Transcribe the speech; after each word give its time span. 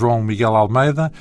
João 0.00 0.22
Miguel 0.22 0.56
Almeida. 0.56 1.12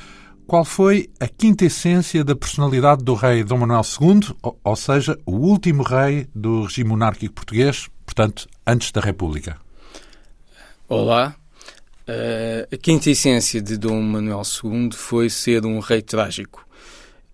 Qual 0.48 0.64
foi 0.64 1.10
a 1.20 1.28
quinta 1.28 1.66
essência 1.66 2.24
da 2.24 2.34
personalidade 2.34 3.04
do 3.04 3.14
rei 3.14 3.44
Dom 3.44 3.58
Manuel 3.58 3.82
II, 3.84 4.36
ou 4.64 4.76
seja, 4.76 5.20
o 5.26 5.34
último 5.34 5.84
rei 5.84 6.28
do 6.34 6.64
regime 6.64 6.90
monárquico 6.90 7.36
português, 7.36 7.88
portanto, 8.06 8.48
antes 8.66 8.92
da 8.92 9.02
República? 9.02 9.58
Olá. 10.88 11.36
Uh, 12.08 12.74
a 12.74 12.78
quinta 12.78 13.12
essência 13.12 13.62
de 13.62 13.78
Dom 13.78 14.02
Manuel 14.02 14.42
II 14.64 14.90
foi 14.94 15.30
ser 15.30 15.66
um 15.66 15.80
rei 15.80 16.02
trágico. 16.02 16.66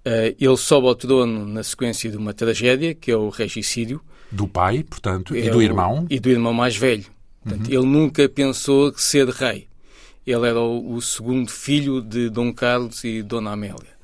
Uh, 0.05 0.35
ele 0.38 0.57
sobe 0.57 0.88
ao 0.88 0.95
trono 0.95 1.45
na 1.45 1.63
sequência 1.63 2.11
de 2.11 2.17
uma 2.17 2.33
tragédia, 2.33 2.93
que 2.93 3.11
é 3.11 3.16
o 3.16 3.29
regicídio. 3.29 4.01
Do 4.31 4.47
pai, 4.47 4.83
portanto, 4.83 5.33
é 5.33 5.39
e 5.39 5.49
do 5.49 5.61
irmão. 5.61 6.05
E 6.09 6.19
do 6.19 6.29
irmão 6.29 6.53
mais 6.53 6.75
velho. 6.75 7.05
Portanto, 7.41 7.67
uhum. 7.67 7.73
Ele 7.73 7.85
nunca 7.85 8.27
pensou 8.27 8.91
ser 8.97 9.29
rei. 9.29 9.67
Ele 10.25 10.47
era 10.47 10.59
o, 10.59 10.95
o, 10.95 11.01
segundo 11.01 11.49
filho 11.51 12.01
de 12.01 12.29
Dom 12.29 12.53
Carlos 12.53 13.03
e 13.03 13.21
Dona 13.21 13.51
Amélia. 13.51 13.95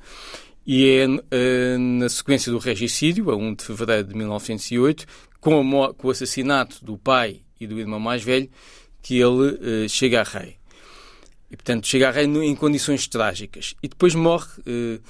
E 0.64 0.88
é 0.88 1.06
uh, 1.06 1.78
na 1.78 2.08
sequência 2.08 2.52
do 2.52 2.58
regicídio, 2.58 3.30
a 3.30 3.36
1 3.36 3.54
de 3.54 3.64
fevereiro 3.64 4.08
de 4.08 4.14
1908, 4.14 5.06
com, 5.40 5.84
a, 5.84 5.92
com 5.92 6.08
o 6.08 6.10
assassinato 6.10 6.84
do 6.84 6.96
pai 6.96 7.40
e 7.60 7.66
do 7.66 7.78
irmão 7.78 7.98
mais 7.98 8.22
velho, 8.22 8.48
que 9.02 9.16
ele 9.16 9.84
uh, 9.84 9.88
chega 9.88 10.20
a 10.20 10.24
rei. 10.24 10.56
E, 11.50 11.56
portanto, 11.56 11.86
chega 11.86 12.08
a 12.08 12.12
rei 12.12 12.24
em 12.24 12.54
condições 12.54 13.08
trágicas. 13.08 13.74
E 13.82 13.88
depois 13.88 14.14
morre 14.14 14.46
uh, 14.60 15.00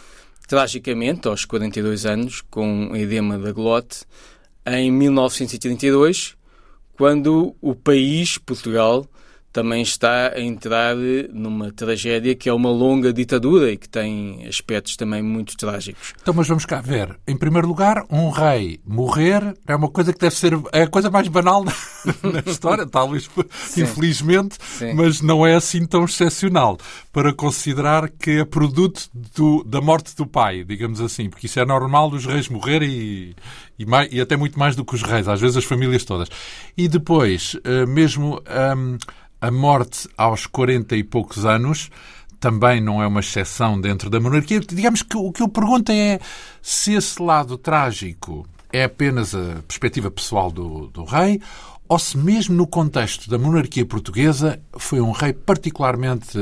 tragicamente, 0.48 1.28
aos 1.28 1.44
42 1.44 2.06
anos, 2.06 2.40
com 2.40 2.96
edema 2.96 3.38
da 3.38 3.52
glote, 3.52 4.04
em 4.66 4.90
1932, 4.90 6.36
quando 6.94 7.54
o 7.60 7.74
país, 7.74 8.38
Portugal, 8.38 9.06
também 9.52 9.82
está 9.82 10.32
a 10.34 10.40
entrar 10.40 10.96
numa 11.32 11.70
tragédia 11.70 12.34
que 12.34 12.48
é 12.48 12.52
uma 12.52 12.70
longa 12.70 13.12
ditadura 13.12 13.70
e 13.70 13.76
que 13.76 13.88
tem 13.88 14.46
aspectos 14.46 14.96
também 14.96 15.22
muito 15.22 15.56
trágicos. 15.56 16.14
Então, 16.20 16.32
mas 16.32 16.48
vamos 16.48 16.64
cá 16.64 16.80
ver. 16.80 17.18
Em 17.28 17.36
primeiro 17.36 17.68
lugar, 17.68 18.04
um 18.10 18.30
rei 18.30 18.80
morrer 18.86 19.54
é 19.66 19.76
uma 19.76 19.88
coisa 19.88 20.12
que 20.12 20.18
deve 20.18 20.34
ser 20.34 20.58
é 20.72 20.82
a 20.82 20.88
coisa 20.88 21.10
mais 21.10 21.28
banal 21.28 21.64
na 21.64 21.72
história, 22.46 22.86
talvez 22.86 23.28
Sim. 23.66 23.82
infelizmente, 23.82 24.56
Sim. 24.60 24.94
mas 24.94 25.20
não 25.20 25.46
é 25.46 25.54
assim 25.54 25.84
tão 25.86 26.04
excepcional 26.04 26.78
para 27.12 27.32
considerar 27.34 28.08
que 28.08 28.38
é 28.38 28.44
produto 28.44 29.10
do, 29.34 29.62
da 29.64 29.80
morte 29.80 30.16
do 30.16 30.26
pai, 30.26 30.64
digamos 30.64 31.00
assim, 31.00 31.28
porque 31.28 31.46
isso 31.46 31.60
é 31.60 31.66
normal 31.66 32.08
dos 32.08 32.24
reis 32.24 32.48
morrerem 32.48 32.90
e, 32.90 33.36
e, 33.78 33.84
mais, 33.84 34.08
e 34.10 34.20
até 34.20 34.34
muito 34.36 34.58
mais 34.58 34.74
do 34.74 34.84
que 34.84 34.94
os 34.94 35.02
reis, 35.02 35.28
às 35.28 35.40
vezes 35.40 35.58
as 35.58 35.64
famílias 35.64 36.04
todas. 36.04 36.28
E 36.76 36.88
depois, 36.88 37.56
eh, 37.64 37.84
mesmo. 37.84 38.40
Um, 38.76 38.96
a 39.42 39.50
morte 39.50 40.08
aos 40.16 40.46
40 40.46 40.94
e 40.94 41.02
poucos 41.02 41.44
anos 41.44 41.90
também 42.38 42.80
não 42.80 43.02
é 43.02 43.06
uma 43.06 43.18
exceção 43.18 43.80
dentro 43.80 44.08
da 44.08 44.20
monarquia. 44.20 44.60
Digamos 44.60 45.02
que 45.02 45.16
o 45.16 45.32
que 45.32 45.42
eu 45.42 45.48
pergunto 45.48 45.90
é 45.90 46.20
se 46.62 46.94
esse 46.94 47.20
lado 47.20 47.58
trágico 47.58 48.46
é 48.72 48.84
apenas 48.84 49.34
a 49.34 49.60
perspectiva 49.66 50.12
pessoal 50.12 50.50
do, 50.50 50.86
do 50.86 51.04
rei 51.04 51.40
ou 51.88 51.98
se 51.98 52.16
mesmo 52.16 52.54
no 52.54 52.68
contexto 52.68 53.28
da 53.28 53.36
monarquia 53.36 53.84
portuguesa 53.84 54.60
foi 54.78 55.00
um 55.00 55.10
rei 55.10 55.32
particularmente 55.32 56.38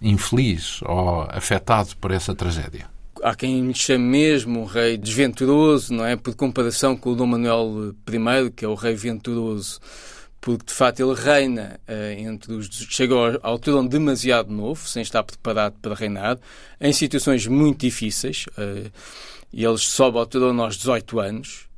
infeliz 0.00 0.80
ou 0.82 1.22
afetado 1.28 1.96
por 2.00 2.12
essa 2.12 2.34
tragédia. 2.36 2.86
Há 3.20 3.34
quem 3.34 3.66
lhe 3.66 3.74
chame 3.74 4.04
mesmo 4.04 4.60
um 4.60 4.64
rei 4.64 4.96
desventuroso, 4.96 5.92
não 5.92 6.04
é? 6.04 6.16
Por 6.16 6.34
comparação 6.36 6.96
com 6.96 7.10
o 7.10 7.16
Dom 7.16 7.26
Manuel 7.26 7.94
I, 8.08 8.50
que 8.50 8.64
é 8.64 8.68
o 8.68 8.74
rei 8.74 8.94
venturoso 8.94 9.80
porque 10.42 10.66
de 10.66 10.72
facto 10.72 10.98
ele 11.00 11.14
reina 11.14 11.80
uh, 11.88 12.20
entre 12.20 12.52
os. 12.52 12.68
chega 12.90 13.14
ao, 13.14 13.52
ao 13.52 13.58
trono 13.60 13.88
demasiado 13.88 14.52
novo, 14.52 14.86
sem 14.88 15.00
estar 15.00 15.22
preparado 15.22 15.74
para 15.80 15.94
reinar, 15.94 16.36
em 16.80 16.92
situações 16.92 17.46
muito 17.46 17.82
difíceis. 17.82 18.46
Uh, 18.58 18.90
e 19.52 19.64
ele 19.64 19.78
sobe 19.78 20.18
ao 20.18 20.26
trono 20.26 20.62
aos 20.62 20.76
18 20.76 21.20
anos. 21.20 21.68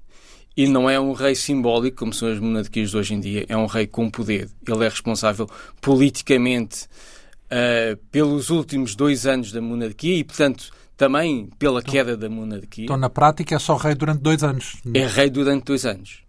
E 0.57 0.67
não 0.67 0.89
é 0.89 0.99
um 0.99 1.13
rei 1.13 1.35
simbólico, 1.35 1.99
como 1.99 2.15
são 2.15 2.29
as 2.29 2.39
monarquias 2.39 2.91
de 2.91 2.97
hoje 2.97 3.13
em 3.13 3.21
dia, 3.21 3.45
é 3.49 3.57
um 3.57 3.67
rei 3.67 3.87
com 3.87 4.09
poder. 4.09 4.49
Ele 4.67 4.85
é 4.87 4.89
responsável 4.89 5.51
politicamente 5.81 6.85
uh, 6.85 7.97
pelos 8.11 8.49
últimos 8.49 8.95
dois 8.95 9.27
anos 9.27 9.53
da 9.53 9.61
monarquia 9.61 10.17
e, 10.17 10.25
portanto, 10.25 10.71
também 10.97 11.51
pela 11.59 11.81
então, 11.81 11.93
queda 11.93 12.17
da 12.17 12.31
monarquia. 12.31 12.85
Então, 12.85 12.97
na 12.97 13.11
prática, 13.11 13.57
é 13.57 13.59
só 13.59 13.77
rei 13.77 13.95
durante 13.95 14.23
dois 14.23 14.43
anos. 14.43 14.77
É 14.95 15.07
rei 15.07 15.29
durante 15.29 15.65
dois 15.65 15.85
anos. 15.85 16.24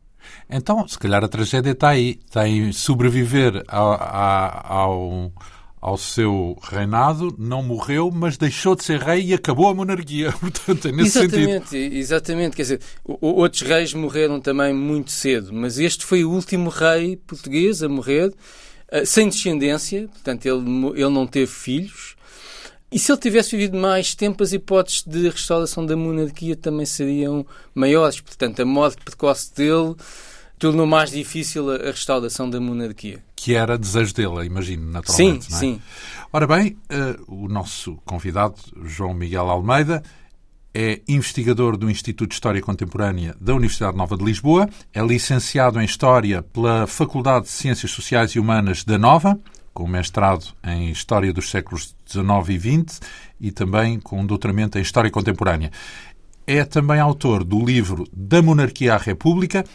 Então, 0.50 0.88
se 0.88 0.98
calhar 0.98 1.24
a 1.24 1.28
tragédia 1.28 1.72
está 1.72 1.90
aí. 1.90 2.20
Tem 2.32 2.72
sobreviver 2.72 3.64
ao, 3.68 3.94
ao, 4.64 5.32
ao 5.82 5.98
seu 5.98 6.58
reinado, 6.64 7.36
não 7.38 7.62
morreu, 7.62 8.10
mas 8.12 8.38
deixou 8.38 8.76
de 8.76 8.84
ser 8.84 9.00
rei 9.00 9.26
e 9.26 9.34
acabou 9.34 9.68
a 9.68 9.74
monarquia. 9.74 10.32
Portanto, 10.42 10.88
é 10.88 10.92
nesse 10.92 11.20
exatamente, 11.20 11.70
sentido. 11.70 11.96
Exatamente. 11.96 12.56
Quer 12.56 12.62
dizer, 12.64 12.80
outros 13.04 13.62
reis 13.62 13.94
morreram 13.94 14.40
também 14.40 14.74
muito 14.74 15.12
cedo, 15.12 15.54
mas 15.54 15.78
este 15.78 16.06
foi 16.06 16.24
o 16.24 16.32
último 16.32 16.70
rei 16.70 17.18
português 17.18 17.84
a 17.84 17.88
morrer, 17.88 18.34
eh, 18.90 19.06
sem 19.06 19.30
descendência. 19.30 20.08
Portanto, 20.08 20.46
ele, 20.46 20.64
ele 20.96 21.10
não 21.10 21.28
teve 21.28 21.52
filhos. 21.52 22.15
E 22.92 23.00
se 23.00 23.12
ele 23.12 23.20
tivesse 23.20 23.52
vivido 23.52 23.78
mais 23.78 24.16
tempo, 24.16 24.44
as 24.44 24.54
hipóteses 24.54 25.04
de 25.06 25.28
restauração 25.28 25.86
da 25.86 25.98
monarquia 25.98 26.56
também 26.56 26.86
seriam 26.86 27.46
maiores. 27.74 28.22
Portanto, 28.22 28.62
a 28.62 28.66
morte 28.66 29.04
precoce 29.04 29.54
dele 29.54 29.96
tornou 30.58 30.86
mais 30.86 31.12
difícil 31.12 31.70
a 31.72 31.78
restauração 31.92 32.50
da 32.50 32.60
monarquia. 32.60 33.24
Que 33.36 33.54
era 33.54 33.78
desejo 33.78 34.14
dele, 34.14 34.46
imagino, 34.46 34.92
naturalmente. 34.92 35.46
Sim, 35.46 35.54
é? 35.54 35.58
sim. 35.58 35.82
Ora 36.32 36.48
bem, 36.48 36.78
uh, 36.92 37.44
o 37.44 37.48
nosso 37.48 37.98
convidado, 38.06 38.56
João 38.84 39.14
Miguel 39.14 39.50
Almeida, 39.50 40.02
é 40.74 41.02
investigador 41.08 41.78
do 41.78 41.90
Instituto 41.90 42.30
de 42.30 42.36
História 42.36 42.62
Contemporânea 42.62 43.34
da 43.40 43.54
Universidade 43.54 43.96
Nova 43.96 44.18
de 44.18 44.26
Lisboa, 44.26 44.70
é 44.94 45.02
licenciado 45.02 45.80
em 45.80 45.86
História 45.86 46.44
pela 46.44 46.86
Faculdade 46.86 47.46
de 47.46 47.52
Ciências 47.52 47.92
Sociais 47.92 48.32
e 48.32 48.40
Humanas 48.40 48.84
da 48.84 48.98
Nova, 48.98 49.40
com 49.76 49.86
mestrado 49.86 50.56
em 50.64 50.90
História 50.90 51.34
dos 51.34 51.52
séculos 51.52 51.94
XIX 52.08 52.50
e 52.50 52.60
XX 52.60 53.02
e 53.42 53.52
também 53.52 54.00
com 54.00 54.22
um 54.22 54.26
doutoramento 54.26 54.80
em 54.80 54.82
História 54.82 55.12
Contemporânea. 55.12 55.70
É 56.48 56.64
também 56.64 57.00
autor 57.00 57.44
do 57.44 57.64
livro 57.64 58.08
Da 58.14 58.42
Monarquia 58.42 58.94
à 58.94 58.98
República, 58.98 59.66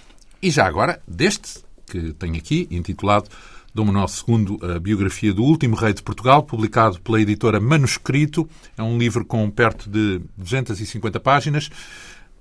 e 0.42 0.50
já 0.50 0.66
agora, 0.66 1.02
deste, 1.06 1.62
que 1.86 2.14
tenho 2.14 2.36
aqui, 2.36 2.66
intitulado 2.70 3.28
Dom 3.74 3.84
Manuel 3.84 4.06
II, 4.26 4.74
a 4.74 4.78
biografia 4.78 5.34
do 5.34 5.42
último 5.42 5.76
rei 5.76 5.92
de 5.92 6.02
Portugal, 6.02 6.42
publicado 6.44 6.98
pela 7.00 7.20
editora 7.20 7.60
Manuscrito. 7.60 8.48
É 8.78 8.82
um 8.82 8.96
livro 8.96 9.24
com 9.24 9.48
perto 9.50 9.90
de 9.90 10.22
250 10.38 11.20
páginas. 11.20 11.68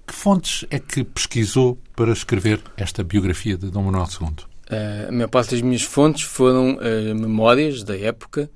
Que 0.07 0.13
fontes 0.13 0.65
é 0.69 0.79
que 0.79 1.03
pesquisou 1.03 1.77
para 1.93 2.13
escrever 2.13 2.61
esta 2.77 3.03
biografia 3.03 3.57
de 3.57 3.69
Dom 3.69 3.83
Manuel 3.83 4.07
II? 4.09 4.48
Uh, 4.69 5.09
a 5.09 5.11
maior 5.11 5.29
parte 5.29 5.51
das 5.51 5.61
minhas 5.61 5.81
fontes 5.81 6.23
foram 6.23 6.75
uh, 6.75 7.15
memórias 7.15 7.83
da 7.83 7.97
época 7.97 8.49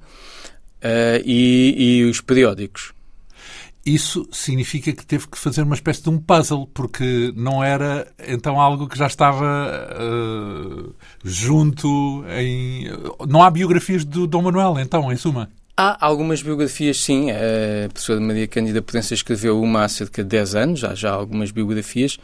uh, 0.83 1.21
e, 1.25 1.75
e 1.75 2.03
os 2.03 2.21
periódicos. 2.21 2.93
Isso 3.85 4.25
significa 4.31 4.93
que 4.93 5.05
teve 5.05 5.27
que 5.27 5.37
fazer 5.37 5.63
uma 5.63 5.75
espécie 5.75 6.03
de 6.03 6.09
um 6.09 6.17
puzzle, 6.17 6.67
porque 6.73 7.33
não 7.35 7.61
era 7.61 8.07
então 8.27 8.61
algo 8.61 8.87
que 8.87 8.97
já 8.97 9.07
estava 9.07 9.43
uh, 9.99 10.95
junto 11.21 12.23
em. 12.29 12.87
Não 13.27 13.43
há 13.43 13.49
biografias 13.49 14.05
do 14.05 14.25
Dom 14.25 14.43
Manuel, 14.43 14.79
então, 14.79 15.11
em 15.11 15.17
suma? 15.17 15.49
Há 15.75 16.05
algumas 16.05 16.41
biografias, 16.41 16.97
sim. 17.01 17.29
A 17.31 17.89
professora 17.89 18.21
Maria 18.21 18.47
Cândida 18.47 18.81
Potência 18.81 19.15
escreveu 19.15 19.59
uma 19.61 19.83
há 19.83 19.89
cerca 19.89 20.23
de 20.23 20.29
10 20.29 20.55
anos, 20.55 20.83
há 20.85 20.95
já 20.95 21.11
algumas 21.11 21.51
biografias, 21.51 22.17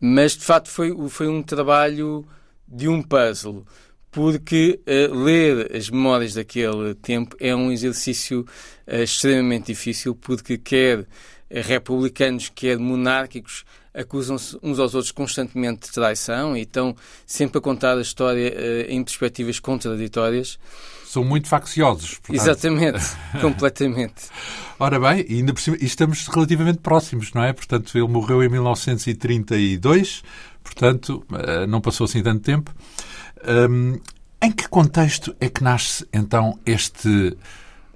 mas 0.00 0.36
de 0.36 0.44
facto 0.44 0.68
foi, 0.68 0.94
foi 1.08 1.26
um 1.26 1.42
trabalho 1.42 2.24
de 2.70 2.88
um 2.88 3.02
puzzle 3.02 3.64
porque 4.10 4.80
uh, 4.86 5.14
ler 5.14 5.74
as 5.74 5.88
memórias 5.88 6.34
daquele 6.34 6.94
tempo 6.94 7.36
é 7.38 7.54
um 7.54 7.70
exercício 7.70 8.40
uh, 8.86 9.02
extremamente 9.02 9.66
difícil, 9.66 10.14
porque 10.14 10.58
quer 10.58 11.06
republicanos, 11.50 12.50
quer 12.54 12.78
monárquicos 12.78 13.64
acusam-se 13.92 14.56
uns 14.62 14.78
aos 14.78 14.94
outros 14.94 15.12
constantemente 15.12 15.88
de 15.88 15.92
traição 15.92 16.56
e 16.56 16.62
estão 16.62 16.94
sempre 17.26 17.58
a 17.58 17.60
contar 17.60 17.98
a 17.98 18.00
história 18.00 18.52
uh, 18.52 18.90
em 18.90 19.02
perspectivas 19.02 19.58
contraditórias. 19.58 20.58
São 21.04 21.24
muito 21.24 21.48
facciosos. 21.48 22.18
Portanto. 22.18 22.36
Exatamente, 22.36 23.00
completamente. 23.40 24.28
Ora 24.78 24.98
bem, 24.98 25.26
e 25.28 25.36
ainda 25.36 25.52
por 25.52 25.60
cima, 25.60 25.76
estamos 25.80 26.26
relativamente 26.28 26.78
próximos, 26.78 27.32
não 27.32 27.42
é? 27.42 27.52
Portanto, 27.52 27.96
ele 27.98 28.08
morreu 28.08 28.42
em 28.42 28.48
1932, 28.48 30.22
portanto, 30.74 31.24
não 31.68 31.80
passou 31.80 32.04
assim 32.04 32.22
tanto 32.22 32.42
tempo. 32.42 32.72
Em 34.42 34.52
que 34.52 34.68
contexto 34.68 35.34
é 35.40 35.48
que 35.48 35.62
nasce 35.62 36.06
então 36.12 36.58
este 36.64 37.36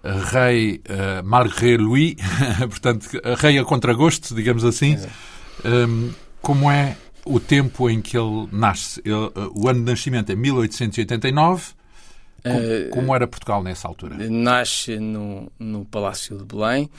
rei 0.05 0.83
uh, 0.89 1.25
Marguerite 1.25 1.83
Louis, 1.83 2.17
portanto, 2.69 3.09
rei 3.39 3.59
a 3.59 3.65
contragosto, 3.65 4.35
digamos 4.35 4.65
assim? 4.65 4.99
Um, 5.65 6.13
como 6.43 6.71
é 6.71 6.97
o 7.25 7.41
tempo 7.41 7.89
em 7.89 8.03
que 8.03 8.17
ele 8.19 8.47
nasce? 8.53 9.01
Ele, 9.05 9.15
uh, 9.15 9.53
o 9.55 9.69
ano 9.69 9.81
de 9.85 9.91
nascimento 9.91 10.31
é 10.31 10.37
1889. 10.37 11.73
Como, 12.43 12.59
uh, 12.59 12.91
como, 12.91 13.15
era 13.15 13.27
Portugal 13.27 13.63
nessa 13.63 13.89
altura? 13.89 14.17
Nasce 14.29 14.99
no, 14.99 15.51
no 15.59 15.87
Palácio 15.87 16.37
de 16.37 16.45
Belém. 16.45 16.91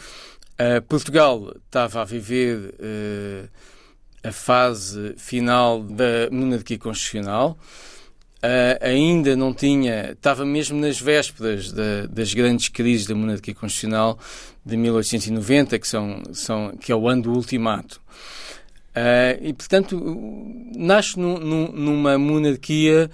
Portugal 0.87 1.53
estava 1.65 2.01
a 2.01 2.05
viver 2.05 2.73
a 4.25 4.31
fase 4.31 5.13
final 5.17 5.81
da 5.83 6.29
monarquia 6.31 6.77
constitucional. 6.77 7.57
Uh, 8.37 8.77
ainda 8.81 9.35
não 9.35 9.53
tinha, 9.53 10.11
estava 10.11 10.45
mesmo 10.45 10.79
nas 10.79 10.99
vésperas 10.99 11.71
da, 11.71 12.05
das 12.07 12.33
grandes 12.33 12.69
crises 12.69 13.07
da 13.07 13.15
monarquia 13.15 13.55
constitucional 13.55 14.19
de 14.63 14.77
1890, 14.77 15.79
que, 15.79 15.87
são, 15.87 16.21
são, 16.31 16.75
que 16.77 16.91
é 16.91 16.95
o 16.95 17.07
ano 17.07 17.23
do 17.23 17.33
ultimato. 17.33 18.01
Uh, 18.95 19.41
e, 19.41 19.53
portanto, 19.53 19.99
nasce 20.75 21.19
no, 21.19 21.39
no, 21.39 21.71
numa 21.71 22.17
monarquia 22.17 23.09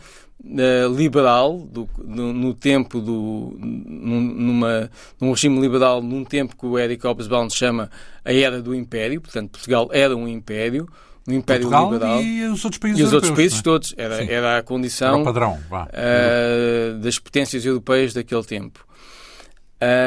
liberal, 0.95 1.59
do, 1.59 1.87
no, 2.03 2.33
no, 2.33 2.53
tempo 2.53 2.99
do. 2.99 3.55
Numa, 3.57 4.89
num 5.19 5.31
regime 5.31 5.59
liberal, 5.59 6.01
num 6.01 6.23
tempo 6.23 6.55
que 6.57 6.65
o 6.65 6.77
Eric 6.77 7.05
Hobsbawm 7.05 7.49
chama 7.49 7.89
a 8.25 8.33
Era 8.33 8.61
do 8.61 8.73
Império, 8.73 9.21
portanto, 9.21 9.51
Portugal 9.51 9.89
era 9.91 10.15
um 10.15 10.27
império 10.27 10.87
no 11.27 11.35
Império 11.35 11.69
Portugal 11.69 11.93
Liberal. 11.93 12.21
E 12.21 12.43
os 12.45 12.65
outros 12.65 12.79
países 12.79 12.99
E 12.99 13.03
os 13.03 13.13
outros 13.13 13.31
países 13.31 13.59
é? 13.59 13.61
todos. 13.61 13.93
Era, 13.97 14.23
era 14.23 14.57
a 14.57 14.63
condição 14.63 15.15
era 15.15 15.23
padrão, 15.23 15.59
uh, 15.71 16.99
das 16.99 17.19
potências 17.19 17.65
europeias 17.65 18.13
daquele 18.13 18.43
tempo. 18.43 18.85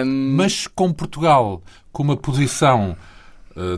Um... 0.05 0.35
Mas 0.37 0.67
com 0.67 0.93
Portugal 0.93 1.63
com 1.93 2.03
uma 2.03 2.17
posição 2.17 2.97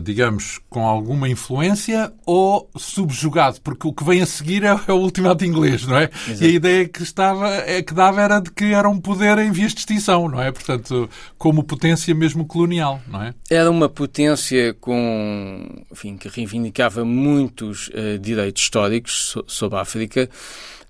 digamos, 0.03 0.59
com 0.69 0.85
alguma 0.85 1.29
influência 1.29 2.11
ou 2.25 2.69
subjugado, 2.75 3.61
porque 3.61 3.87
o 3.87 3.93
que 3.93 4.03
vem 4.03 4.21
a 4.21 4.25
seguir 4.25 4.63
é, 4.63 4.79
é 4.87 4.91
o 4.91 4.97
ultimato 4.97 5.45
inglês, 5.45 5.85
não 5.85 5.97
é? 5.97 6.09
Exato. 6.27 6.43
E 6.43 6.47
a 6.47 6.49
ideia 6.49 6.87
que, 6.87 7.03
estava, 7.03 7.53
é, 7.55 7.81
que 7.81 7.93
dava 7.93 8.21
era 8.21 8.39
de 8.39 8.51
que 8.51 8.65
era 8.73 8.89
um 8.89 8.99
poder 8.99 9.37
em 9.37 9.51
vias 9.51 9.73
de 9.73 9.79
extinção, 9.79 10.27
não 10.27 10.41
é? 10.41 10.51
Portanto, 10.51 11.09
como 11.37 11.63
potência 11.63 12.13
mesmo 12.15 12.45
colonial, 12.45 13.01
não 13.07 13.21
é? 13.21 13.33
Era 13.49 13.69
uma 13.69 13.87
potência 13.87 14.73
com, 14.75 15.83
enfim, 15.91 16.17
que 16.17 16.27
reivindicava 16.27 17.05
muitos 17.05 17.89
uh, 17.89 18.17
direitos 18.19 18.63
históricos 18.63 19.31
so 19.31 19.43
sobre 19.47 19.77
a 19.77 19.81
África, 19.81 20.29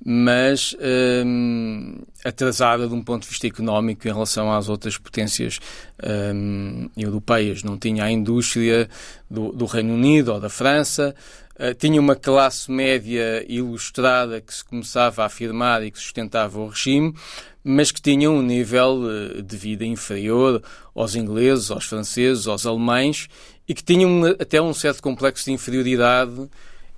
mas 0.04 0.76
um, 1.26 1.96
atrasada 2.24 2.88
de 2.88 2.94
um 2.94 3.04
ponto 3.04 3.24
de 3.24 3.30
vista 3.30 3.48
económico 3.48 4.08
em 4.08 4.12
relação 4.12 4.52
às 4.52 4.70
outras 4.70 4.98
potências 4.98 5.60
um, 6.34 6.90
europeias. 6.96 7.64
Não 7.64 7.78
tinha 7.78 8.04
a 8.04 8.12
indústria 8.12 8.88
do, 9.30 9.52
do 9.52 9.66
Reino 9.66 9.94
Unido 9.94 10.34
ou 10.34 10.40
da 10.40 10.50
França, 10.50 11.16
uh, 11.60 11.74
tinha 11.74 12.00
uma 12.00 12.16
classe 12.16 12.72
média 12.72 13.44
ilustrada 13.48 14.40
que 14.40 14.54
se 14.54 14.64
começava 14.64 15.24
a 15.24 15.26
afirmar 15.26 15.84
e 15.84 15.92
que 15.92 16.00
sustentava 16.00 16.60
o 16.60 16.68
regime, 16.68 17.14
mas 17.64 17.92
que 17.92 18.02
tinha 18.02 18.30
um 18.30 18.42
nível 18.42 19.02
uh, 19.02 19.42
de 19.42 19.58
vida 19.58 19.84
inferior 19.84 20.62
aos 20.96 21.16
ingleses, 21.16 21.72
aos 21.72 21.86
franceses, 21.86 22.48
aos 22.48 22.66
alemães 22.66 23.28
e 23.68 23.74
que 23.74 23.84
tinham 23.84 24.24
até 24.40 24.62
um 24.62 24.74
certo 24.74 25.02
complexo 25.02 25.46
de 25.46 25.52
inferioridade 25.52 26.50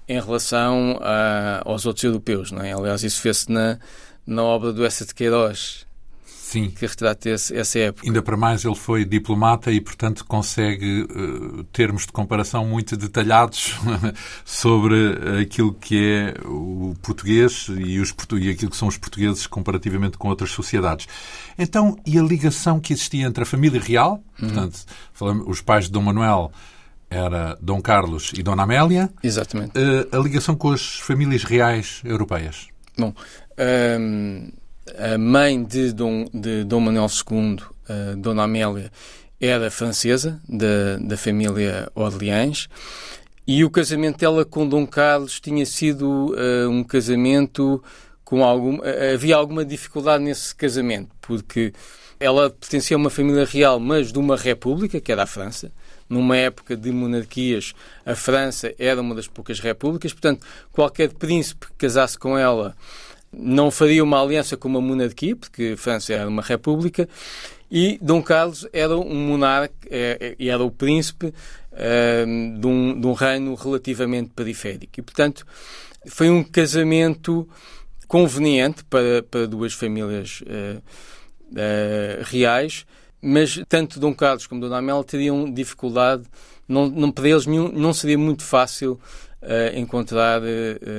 em 0.09 0.19
relação 0.19 0.99
a, 1.01 1.61
aos 1.63 1.85
outros 1.85 2.03
europeus, 2.03 2.51
não 2.51 2.63
é? 2.63 2.73
Aliás, 2.73 3.03
isso 3.03 3.21
fez-se 3.21 3.51
na, 3.51 3.77
na 4.25 4.43
obra 4.43 4.73
do 4.73 4.83
Essa 4.83 5.05
de 5.05 5.13
Queiroz. 5.13 5.87
Sim. 6.25 6.71
Que 6.71 6.87
retrata 6.87 7.29
esse, 7.29 7.55
essa 7.55 7.77
época. 7.77 8.07
Ainda 8.07 8.23
para 8.23 8.35
mais, 8.35 8.65
ele 8.65 8.73
foi 8.73 9.05
diplomata 9.05 9.71
e, 9.71 9.79
portanto, 9.79 10.25
consegue 10.25 11.03
uh, 11.03 11.63
termos 11.65 12.07
de 12.07 12.11
comparação 12.11 12.65
muito 12.65 12.97
detalhados 12.97 13.75
sobre 14.43 14.95
aquilo 15.43 15.75
que 15.75 16.11
é 16.11 16.33
o 16.43 16.95
português 17.03 17.67
e, 17.69 17.99
os, 17.99 18.15
e 18.41 18.49
aquilo 18.49 18.71
que 18.71 18.77
são 18.77 18.87
os 18.87 18.97
portugueses 18.97 19.45
comparativamente 19.45 20.17
com 20.17 20.27
outras 20.27 20.49
sociedades. 20.49 21.07
Então, 21.55 21.95
e 22.03 22.17
a 22.17 22.23
ligação 22.23 22.79
que 22.79 22.93
existia 22.93 23.27
entre 23.27 23.43
a 23.43 23.45
família 23.45 23.79
real, 23.79 24.13
uhum. 24.41 24.47
portanto, 24.47 24.85
falamos, 25.13 25.45
os 25.47 25.61
pais 25.61 25.85
de 25.85 25.91
Dom 25.91 26.01
Manuel 26.01 26.51
era 27.09 27.57
Dom 27.61 27.81
Carlos 27.81 28.31
e 28.37 28.43
Dona 28.43 28.63
Amélia. 28.63 29.09
Exatamente. 29.23 29.71
Uh, 29.77 30.15
a 30.15 30.19
ligação 30.19 30.55
com 30.55 30.71
as 30.71 30.99
famílias 30.99 31.43
reais 31.43 32.01
europeias. 32.03 32.67
Bom, 32.97 33.13
um, 33.99 34.51
a 34.97 35.17
mãe 35.17 35.63
de 35.63 35.91
Dom, 35.91 36.25
de 36.33 36.63
Dom 36.63 36.81
Manuel 36.81 37.07
II, 37.07 37.55
uh, 37.55 38.15
Dona 38.17 38.43
Amélia, 38.43 38.91
era 39.41 39.71
francesa, 39.71 40.39
da, 40.47 40.97
da 40.99 41.17
família 41.17 41.89
Orleans, 41.95 42.67
e 43.47 43.63
o 43.63 43.69
casamento 43.69 44.19
dela 44.19 44.45
com 44.45 44.67
Dom 44.67 44.85
Carlos 44.85 45.39
tinha 45.39 45.65
sido 45.65 46.35
uh, 46.35 46.69
um 46.69 46.83
casamento 46.83 47.81
com 48.23 48.43
algum. 48.43 48.79
havia 49.13 49.35
alguma 49.35 49.65
dificuldade 49.65 50.23
nesse 50.23 50.53
casamento, 50.53 51.09
porque 51.19 51.73
ela 52.19 52.49
pertencia 52.49 52.95
a 52.95 52.99
uma 52.99 53.09
família 53.09 53.45
real, 53.45 53.79
mas 53.79 54.11
de 54.11 54.19
uma 54.19 54.35
república, 54.35 54.99
que 54.99 55.11
era 55.11 55.23
a 55.23 55.25
França, 55.27 55.71
numa 56.09 56.35
época 56.35 56.75
de 56.75 56.91
monarquias, 56.91 57.73
a 58.05 58.15
França 58.15 58.73
era 58.79 58.99
uma 58.99 59.13
das 59.13 59.27
poucas 59.27 59.59
repúblicas, 59.59 60.11
portanto, 60.11 60.45
qualquer 60.71 61.13
príncipe 61.13 61.67
que 61.67 61.73
casasse 61.73 62.17
com 62.17 62.37
ela 62.37 62.75
não 63.31 63.69
faria 63.69 64.03
uma 64.03 64.21
aliança 64.21 64.57
com 64.57 64.67
uma 64.67 64.81
monarquia, 64.81 65.35
porque 65.35 65.73
a 65.75 65.77
França 65.77 66.13
era 66.13 66.27
uma 66.27 66.41
república, 66.41 67.07
e 67.71 67.99
Dom 68.01 68.23
Carlos 68.23 68.67
era 68.73 68.97
um 68.97 69.27
monarca 69.27 69.73
é, 69.89 70.35
e 70.39 70.49
era 70.49 70.63
o 70.63 70.71
príncipe 70.71 71.31
ehm, 71.73 72.59
de, 72.59 72.65
um, 72.65 72.99
de 72.99 73.05
um 73.05 73.13
reino 73.13 73.53
relativamente 73.53 74.31
periférico. 74.35 74.93
E, 74.99 75.01
portanto, 75.03 75.45
foi 76.07 76.29
um 76.29 76.43
casamento 76.43 77.47
conveniente 78.07 78.83
para, 78.85 79.21
para 79.21 79.45
duas 79.45 79.73
famílias 79.73 80.41
uh, 80.41 80.79
uh, 81.51 82.23
reais, 82.23 82.87
mas 83.21 83.61
tanto 83.67 83.99
Dom 83.99 84.13
Carlos 84.13 84.47
como 84.47 84.61
Dona 84.61 84.77
Amélia 84.77 85.03
teriam 85.03 85.51
dificuldade, 85.51 86.23
não, 86.67 86.87
não, 86.87 87.11
para 87.11 87.27
eles 87.27 87.45
nenhum, 87.45 87.71
não 87.71 87.93
seria 87.93 88.17
muito 88.17 88.43
fácil 88.43 88.99
uh, 89.41 89.77
encontrar 89.77 90.41
uh, 90.41 90.45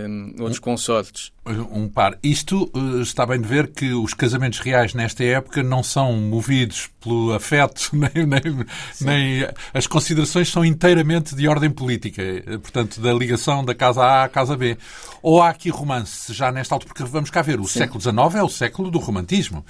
um, 0.09 0.35
outros 0.41 0.59
consortes. 0.59 1.33
Um 1.73 1.89
par. 1.89 2.19
Isto 2.23 2.71
uh, 2.75 3.01
está 3.01 3.25
bem 3.27 3.41
de 3.41 3.47
ver 3.47 3.69
que 3.69 3.93
os 3.93 4.15
casamentos 4.15 4.59
reais 4.59 4.95
nesta 4.95 5.25
época 5.25 5.63
não 5.63 5.83
são 5.83 6.13
movidos 6.13 6.91
pelo 7.01 7.33
afeto, 7.33 7.91
nem, 7.95 8.27
nem, 8.27 8.67
nem, 9.01 9.49
as 9.73 9.87
considerações 9.87 10.51
são 10.51 10.65
inteiramente 10.65 11.35
de 11.35 11.49
ordem 11.49 11.71
política, 11.71 12.23
portanto, 12.63 13.01
da 13.01 13.13
ligação 13.13 13.65
da 13.65 13.75
casa 13.75 14.03
A 14.03 14.25
à 14.25 14.29
casa 14.29 14.57
B. 14.57 14.77
Ou 15.23 15.43
há 15.43 15.51
aqui 15.51 15.71
romance 15.71 16.33
já 16.33 16.51
nesta 16.51 16.75
altura, 16.75 16.95
porque 16.95 17.11
vamos 17.11 17.31
cá 17.31 17.43
ver, 17.43 17.61
o 17.61 17.67
Sim. 17.67 17.81
século 17.81 18.01
XIX 18.01 18.35
é 18.37 18.43
o 18.43 18.49
século 18.49 18.91
do 18.91 18.99
romantismo. 18.99 19.65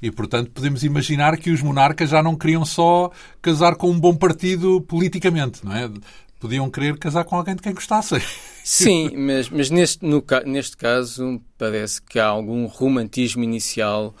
E, 0.00 0.10
portanto, 0.10 0.50
podemos 0.50 0.84
imaginar 0.84 1.36
que 1.36 1.50
os 1.50 1.62
monarcas 1.62 2.10
já 2.10 2.22
não 2.22 2.36
queriam 2.36 2.64
só 2.64 3.10
casar 3.40 3.76
com 3.76 3.90
um 3.90 3.98
bom 3.98 4.14
partido 4.14 4.80
politicamente, 4.82 5.64
não 5.64 5.74
é? 5.74 5.90
Podiam 6.38 6.70
querer 6.70 6.98
casar 6.98 7.24
com 7.24 7.36
alguém 7.36 7.56
de 7.56 7.62
quem 7.62 7.72
gostassem. 7.72 8.20
Sim, 8.62 9.16
mas, 9.16 9.48
mas 9.48 9.70
neste, 9.70 10.04
no, 10.04 10.22
neste 10.44 10.76
caso 10.76 11.40
parece 11.56 12.02
que 12.02 12.18
há 12.18 12.26
algum 12.26 12.66
romantismo 12.66 13.42
inicial 13.42 14.14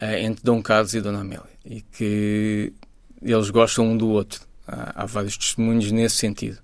uh, 0.00 0.04
entre 0.04 0.44
Dom 0.44 0.62
Carlos 0.62 0.94
e 0.94 1.00
Dona 1.00 1.20
Amélia 1.20 1.58
e 1.64 1.80
que 1.80 2.72
eles 3.22 3.50
gostam 3.50 3.86
um 3.86 3.96
do 3.96 4.08
outro. 4.08 4.40
Há, 4.66 5.02
há 5.02 5.06
vários 5.06 5.36
testemunhos 5.36 5.90
nesse 5.90 6.16
sentido. 6.16 6.58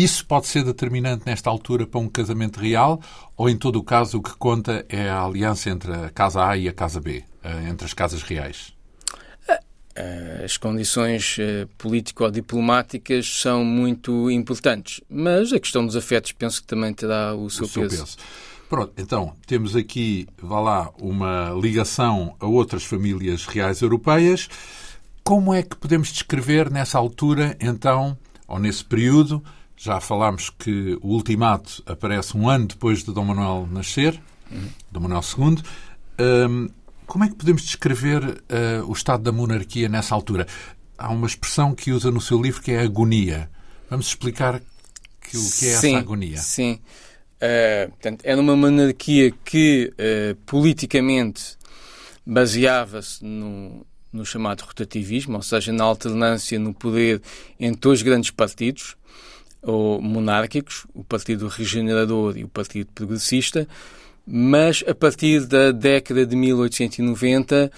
Isso 0.00 0.24
pode 0.24 0.46
ser 0.46 0.64
determinante 0.64 1.24
nesta 1.26 1.50
altura 1.50 1.86
para 1.86 2.00
um 2.00 2.08
casamento 2.08 2.58
real 2.58 3.02
ou, 3.36 3.50
em 3.50 3.56
todo 3.58 3.76
o 3.76 3.82
caso, 3.82 4.16
o 4.16 4.22
que 4.22 4.34
conta 4.34 4.82
é 4.88 5.10
a 5.10 5.22
aliança 5.22 5.68
entre 5.68 5.92
a 5.92 6.08
Casa 6.08 6.42
A 6.42 6.56
e 6.56 6.66
a 6.66 6.72
Casa 6.72 6.98
B, 7.02 7.22
eh, 7.44 7.68
entre 7.68 7.84
as 7.84 7.92
casas 7.92 8.22
reais? 8.22 8.72
Eh, 9.94 10.42
as 10.42 10.56
condições 10.56 11.36
eh, 11.38 11.68
político-diplomáticas 11.76 13.40
são 13.42 13.62
muito 13.62 14.30
importantes, 14.30 15.02
mas 15.06 15.52
a 15.52 15.60
questão 15.60 15.84
dos 15.84 15.94
afetos 15.94 16.32
penso 16.32 16.62
que 16.62 16.66
também 16.66 16.94
terá 16.94 17.34
o 17.34 17.50
seu, 17.50 17.66
o 17.66 17.68
seu 17.68 17.82
peso. 17.82 18.04
peso. 18.04 18.16
Pronto, 18.70 18.94
então 18.96 19.34
temos 19.46 19.76
aqui, 19.76 20.26
vá 20.40 20.60
lá, 20.60 20.90
uma 20.98 21.50
ligação 21.60 22.34
a 22.40 22.46
outras 22.46 22.84
famílias 22.84 23.44
reais 23.44 23.82
europeias. 23.82 24.48
Como 25.22 25.52
é 25.52 25.62
que 25.62 25.76
podemos 25.76 26.10
descrever 26.10 26.70
nessa 26.70 26.96
altura, 26.96 27.54
então, 27.60 28.16
ou 28.48 28.58
nesse 28.58 28.82
período, 28.82 29.44
já 29.82 29.98
falámos 29.98 30.50
que 30.50 30.98
o 31.00 31.14
ultimato 31.14 31.82
aparece 31.86 32.36
um 32.36 32.50
ano 32.50 32.66
depois 32.66 33.02
de 33.02 33.14
Dom 33.14 33.24
Manuel 33.24 33.66
nascer, 33.72 34.20
uhum. 34.52 34.68
Dom 34.92 35.00
Manuel 35.00 35.22
II. 35.22 35.56
Um, 36.20 36.68
como 37.06 37.24
é 37.24 37.28
que 37.28 37.34
podemos 37.34 37.62
descrever 37.62 38.22
uh, 38.22 38.86
o 38.86 38.92
estado 38.92 39.22
da 39.22 39.32
monarquia 39.32 39.88
nessa 39.88 40.14
altura? 40.14 40.46
Há 40.98 41.10
uma 41.10 41.26
expressão 41.26 41.74
que 41.74 41.92
usa 41.92 42.10
no 42.10 42.20
seu 42.20 42.40
livro 42.42 42.60
que 42.60 42.72
é 42.72 42.82
agonia. 42.82 43.50
Vamos 43.88 44.08
explicar 44.08 44.60
que, 45.18 45.38
o 45.38 45.50
que 45.50 45.68
é 45.68 45.76
sim, 45.76 45.94
essa 45.94 45.98
agonia. 45.98 46.36
Sim. 46.36 46.78
Uh, 47.36 47.88
portanto, 47.88 48.20
era 48.22 48.38
uma 48.38 48.54
monarquia 48.54 49.32
que 49.42 49.94
uh, 49.94 50.36
politicamente 50.44 51.56
baseava-se 52.26 53.24
no, 53.24 53.86
no 54.12 54.26
chamado 54.26 54.60
rotativismo, 54.60 55.36
ou 55.36 55.42
seja, 55.42 55.72
na 55.72 55.84
alternância 55.84 56.58
no 56.58 56.74
poder 56.74 57.22
entre 57.58 57.80
dois 57.80 58.02
grandes 58.02 58.30
partidos, 58.30 58.99
ou 59.62 60.00
monárquicos, 60.00 60.86
o 60.94 61.04
Partido 61.04 61.48
Regenerador 61.48 62.36
e 62.36 62.44
o 62.44 62.48
Partido 62.48 62.90
Progressista, 62.94 63.66
Mas 64.26 64.84
a 64.86 64.94
partir 64.94 65.46
da 65.46 65.72
década 65.72 66.24
de 66.24 66.36
1890 66.36 67.70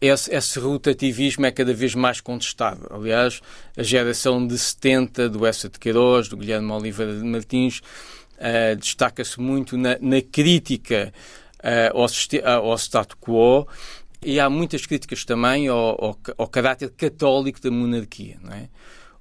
esse, 0.00 0.34
esse, 0.34 0.58
rotativismo 0.58 1.46
é 1.46 1.52
cada 1.52 1.72
vez 1.72 1.94
mais 1.94 2.20
contestado. 2.20 2.88
Aliás, 2.90 3.40
a 3.76 3.84
geração 3.84 4.44
de 4.44 4.58
70 4.58 5.28
do 5.28 5.46
Essa 5.46 5.68
de 5.68 5.78
Queiroz, 5.78 6.28
do 6.28 6.36
Guilherme 6.36 6.72
Oliveira 6.72 7.14
de 7.16 7.22
Martins, 7.22 7.78
uh, 7.78 8.74
destaca-se 8.76 9.40
muito 9.40 9.76
na, 9.76 9.96
na 10.00 10.20
crítica 10.20 11.12
uh, 11.62 11.96
ao, 11.96 12.70
ao 12.70 12.74
status 12.78 13.16
quo 13.20 13.68
e 14.20 14.40
há 14.40 14.50
muitas 14.50 14.86
críticas 14.86 15.24
também 15.24 15.68
ao, 15.68 16.04
ao, 16.04 16.18
ao 16.36 16.48
caráter 16.48 16.90
católico 16.90 17.60
da 17.60 17.70
monarquia. 17.70 18.38
Não 18.42 18.52
é? 18.52 18.68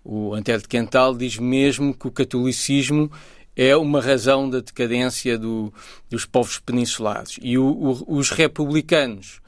O 0.03 0.33
Antero 0.33 0.61
de 0.61 0.67
Quental 0.67 1.15
diz 1.15 1.37
mesmo 1.37 1.93
que 1.93 2.07
o 2.07 2.11
catolicismo 2.11 3.11
é 3.55 3.75
uma 3.75 4.01
razão 4.01 4.49
da 4.49 4.59
decadência 4.59 5.37
do, 5.37 5.73
dos 6.09 6.25
povos 6.25 6.59
peninsulares. 6.59 7.37
E 7.41 7.57
o, 7.57 7.65
o, 7.65 8.17
os 8.17 8.29
republicanos 8.31 9.41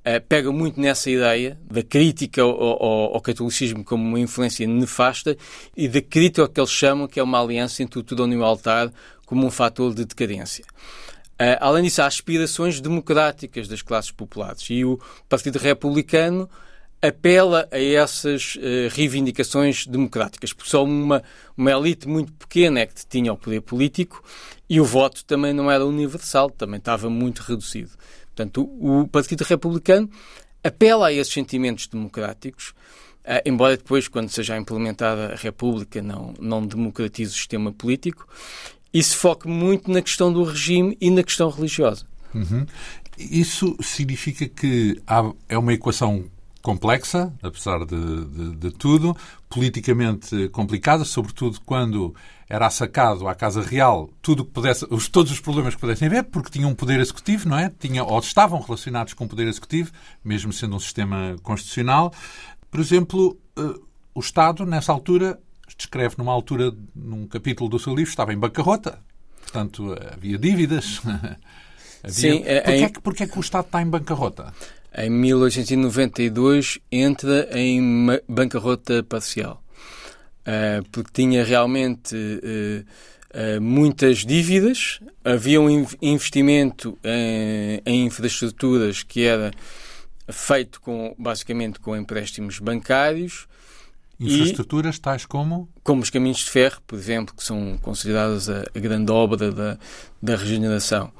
uh, 0.00 0.20
pegam 0.28 0.52
muito 0.52 0.80
nessa 0.80 1.10
ideia 1.10 1.58
da 1.70 1.82
crítica 1.82 2.42
ao, 2.42 2.50
ao, 2.50 3.14
ao, 3.14 3.20
catolicismo 3.20 3.84
como 3.84 4.04
uma 4.04 4.20
influência 4.20 4.66
nefasta 4.66 5.36
e 5.76 5.88
da 5.88 6.00
crítica 6.00 6.42
ao 6.42 6.48
que 6.48 6.60
eles 6.60 6.70
chamam 6.70 7.06
que 7.06 7.20
é 7.20 7.22
uma 7.22 7.40
aliança 7.40 7.82
entre 7.82 7.98
o 7.98 8.02
Tudão 8.02 8.30
e 8.32 8.36
o 8.36 8.44
altar 8.44 8.92
como 9.26 9.46
um 9.46 9.50
fator 9.50 9.94
de 9.94 10.04
decadência. 10.04 10.64
Uh, 11.34 11.58
além 11.60 11.84
disso, 11.84 12.02
há 12.02 12.06
aspirações 12.06 12.80
democráticas 12.80 13.68
das 13.68 13.82
classes 13.82 14.10
populares 14.10 14.68
e 14.70 14.84
o 14.84 14.98
Partido 15.28 15.58
Republicano 15.58 16.48
apela 17.06 17.68
a 17.70 17.78
essas 17.78 18.56
uh, 18.56 18.88
reivindicações 18.90 19.86
democráticas, 19.86 20.52
porque 20.52 20.70
só 20.70 20.82
uma, 20.84 21.22
uma 21.56 21.70
elite 21.70 22.08
muito 22.08 22.32
pequena 22.32 22.80
é 22.80 22.86
que 22.86 23.06
tinha 23.06 23.32
o 23.32 23.36
poder 23.36 23.60
político 23.60 24.22
e 24.68 24.80
o 24.80 24.84
voto 24.84 25.24
também 25.24 25.52
não 25.52 25.70
era 25.70 25.84
universal, 25.84 26.50
também 26.50 26.78
estava 26.78 27.10
muito 27.10 27.40
reduzido. 27.40 27.90
Portanto, 28.34 28.64
o, 28.80 29.00
o 29.00 29.08
Partido 29.08 29.42
Republicano 29.42 30.08
apela 30.62 31.08
a 31.08 31.12
esses 31.12 31.32
sentimentos 31.32 31.86
democráticos, 31.86 32.70
uh, 33.24 33.42
embora 33.44 33.76
depois, 33.76 34.08
quando 34.08 34.30
seja 34.30 34.56
implementada 34.56 35.34
a 35.34 35.36
República, 35.36 36.00
não, 36.00 36.32
não 36.40 36.66
democratize 36.66 37.32
o 37.32 37.34
sistema 37.36 37.70
político, 37.70 38.26
e 38.92 39.02
se 39.02 39.14
foque 39.14 39.46
muito 39.46 39.90
na 39.90 40.00
questão 40.00 40.32
do 40.32 40.42
regime 40.42 40.96
e 41.00 41.10
na 41.10 41.22
questão 41.22 41.50
religiosa. 41.50 42.06
Uhum. 42.32 42.64
Isso 43.18 43.76
significa 43.80 44.48
que 44.48 45.00
há, 45.06 45.30
é 45.48 45.58
uma 45.58 45.72
equação 45.72 46.24
complexa, 46.64 47.30
apesar 47.42 47.84
de, 47.84 48.24
de, 48.24 48.56
de, 48.56 48.70
tudo, 48.70 49.14
politicamente 49.50 50.48
complicada, 50.48 51.04
sobretudo 51.04 51.60
quando 51.60 52.14
era 52.48 52.70
sacado 52.70 53.28
à 53.28 53.34
Casa 53.34 53.60
Real 53.60 54.08
tudo 54.22 54.46
que 54.46 54.50
pudesse, 54.50 54.86
os, 54.88 55.06
todos 55.10 55.30
os 55.30 55.40
problemas 55.40 55.74
que 55.74 55.80
pudessem 55.82 56.08
haver, 56.08 56.24
porque 56.24 56.48
tinham 56.48 56.70
um 56.70 56.74
poder 56.74 57.00
executivo, 57.00 57.50
não 57.50 57.58
é? 57.58 57.70
Tinha, 57.78 58.02
ou 58.02 58.18
estavam 58.18 58.58
relacionados 58.62 59.12
com 59.12 59.26
o 59.26 59.28
poder 59.28 59.46
executivo, 59.46 59.92
mesmo 60.24 60.54
sendo 60.54 60.74
um 60.74 60.80
sistema 60.80 61.36
constitucional. 61.42 62.14
Por 62.70 62.80
exemplo, 62.80 63.38
uh, 63.58 63.86
o 64.14 64.20
Estado, 64.20 64.64
nessa 64.64 64.90
altura, 64.90 65.38
descreve 65.76 66.14
numa 66.16 66.32
altura, 66.32 66.72
num 66.96 67.26
capítulo 67.26 67.68
do 67.68 67.78
seu 67.78 67.94
livro, 67.94 68.08
estava 68.08 68.32
em 68.32 68.38
bancarrota. 68.38 68.98
Portanto, 69.42 69.94
havia 70.10 70.38
dívidas. 70.38 71.02
havia... 72.02 72.08
Sim, 72.08 72.42
é, 72.46 72.62
porquê, 72.62 72.84
é, 72.84 72.88
que, 72.88 73.00
porquê 73.02 73.26
que 73.26 73.38
o 73.38 73.42
Estado 73.42 73.66
está 73.66 73.82
em 73.82 73.86
bancarrota? 73.86 74.54
Em 74.96 75.10
1892 75.10 76.78
entra 76.90 77.48
em 77.52 78.06
bancarrota 78.28 79.02
parcial, 79.02 79.62
uh, 80.40 80.88
porque 80.90 81.10
tinha 81.12 81.44
realmente 81.44 82.14
uh, 82.14 82.84
uh, 83.36 83.60
muitas 83.60 84.18
dívidas, 84.18 85.00
havia 85.24 85.60
um 85.60 85.86
investimento 86.00 86.96
em, 87.02 88.04
infraestruturas 88.06 89.02
que 89.02 89.24
era 89.24 89.50
feito 90.30 90.80
com, 90.80 91.14
basicamente 91.18 91.80
com 91.80 91.96
empréstimos 91.96 92.60
bancários. 92.60 93.48
Infraestruturas 94.20 94.96
e, 94.96 95.00
tais 95.00 95.26
como? 95.26 95.68
Como 95.82 96.02
os 96.02 96.08
caminhos 96.08 96.38
de 96.38 96.50
ferro, 96.50 96.80
por 96.86 96.96
exemplo, 96.96 97.34
que 97.34 97.42
são 97.42 97.76
consideradas 97.82 98.48
a, 98.48 98.64
a 98.72 98.78
grande 98.78 99.10
obra 99.10 99.50
da, 99.50 99.76
da 100.22 100.36
regeneração. 100.36 101.12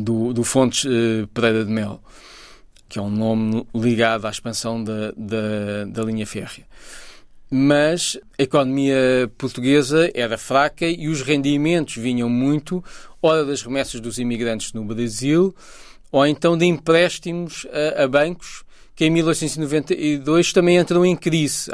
do, 0.00 0.32
do 0.32 0.44
Fontes 0.44 0.86
Pereira 1.34 1.64
de 1.64 1.72
Mel 1.72 2.00
que 2.88 2.98
é 2.98 3.02
um 3.02 3.10
nome 3.10 3.66
ligado 3.74 4.26
à 4.26 4.30
expansão 4.30 4.82
da, 4.82 5.12
da, 5.16 5.84
da 5.86 6.02
linha 6.02 6.26
férrea. 6.26 6.64
Mas 7.50 8.18
a 8.38 8.42
economia 8.42 9.30
portuguesa 9.38 10.10
era 10.14 10.36
fraca 10.36 10.86
e 10.86 11.08
os 11.08 11.22
rendimentos 11.22 11.96
vinham 11.96 12.28
muito, 12.28 12.84
ora 13.22 13.44
das 13.44 13.62
remessas 13.62 14.00
dos 14.00 14.18
imigrantes 14.18 14.72
no 14.72 14.84
Brasil, 14.84 15.54
ou 16.12 16.26
então 16.26 16.56
de 16.56 16.66
empréstimos 16.66 17.66
a, 17.96 18.04
a 18.04 18.08
bancos 18.08 18.64
que 18.98 19.04
em 19.04 19.10
1892 19.10 20.52
também 20.52 20.76
entram 20.76 21.06
em 21.06 21.14
crise. 21.14 21.70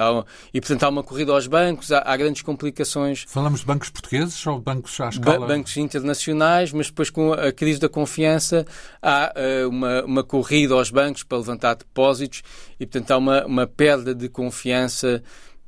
E, 0.52 0.60
portanto, 0.60 0.82
há 0.82 0.90
uma 0.90 1.02
corrida 1.02 1.32
aos 1.32 1.46
bancos, 1.46 1.90
há, 1.90 2.02
há, 2.04 2.14
grandes 2.18 2.42
complicações. 2.42 3.24
Falamos 3.26 3.60
de 3.60 3.66
bancos 3.66 3.88
portugueses 3.88 4.46
ou 4.46 4.60
bancos 4.60 5.00
à 5.00 5.08
escala? 5.08 5.40
Ba 5.40 5.46
bancos 5.46 5.74
internacionais, 5.78 6.70
mas 6.70 6.88
depois 6.88 7.08
com 7.08 7.32
a 7.32 7.50
crise 7.50 7.80
da 7.80 7.88
confiança 7.88 8.66
há 9.00 9.32
uh, 9.34 9.68
uma, 9.70 10.04
uma 10.04 10.22
corrida 10.22 10.74
aos 10.74 10.90
bancos 10.90 11.22
para 11.22 11.38
levantar 11.38 11.76
depósitos 11.76 12.42
e, 12.78 12.84
portanto, 12.84 13.10
há 13.12 13.16
uma, 13.16 13.46
uma 13.46 13.66
perda 13.66 14.14
de 14.14 14.28
confiança 14.28 15.22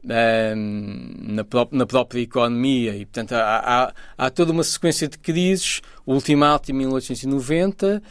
ehm, 0.06 1.14
na, 1.22 1.42
pró 1.42 1.66
na, 1.72 1.86
própria 1.86 2.20
economia 2.20 2.94
e, 2.94 3.06
portanto, 3.06 3.32
há, 3.32 3.62
há, 3.86 3.94
há, 4.26 4.30
toda 4.30 4.52
uma 4.52 4.62
sequência 4.62 5.08
de 5.08 5.16
crises. 5.16 5.80
O 6.04 6.12
ultimato 6.12 6.70
em 6.70 6.74
1890, 6.74 8.02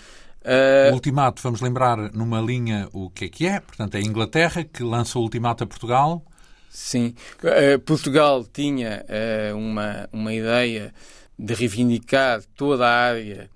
Uh... 0.45 0.91
O 0.91 0.93
ultimato, 0.93 1.41
vamos 1.41 1.59
lembrar 1.59 1.97
numa 2.13 2.39
linha 2.39 2.87
o 2.93 3.09
que 3.09 3.25
é 3.25 3.29
que 3.29 3.47
é, 3.47 3.59
portanto 3.59 3.95
é 3.95 3.97
a 3.97 4.01
Inglaterra 4.01 4.63
que 4.63 4.83
lança 4.83 5.17
o 5.17 5.21
ultimato 5.23 5.63
a 5.63 5.67
Portugal. 5.67 6.23
Sim, 6.69 7.15
uh, 7.43 7.79
Portugal 7.79 8.45
tinha 8.45 9.03
uh, 9.09 9.57
uma, 9.57 10.07
uma 10.11 10.33
ideia 10.33 10.93
de 11.37 11.53
reivindicar 11.53 12.41
toda 12.55 12.87
a 12.87 12.91
área 12.91 13.49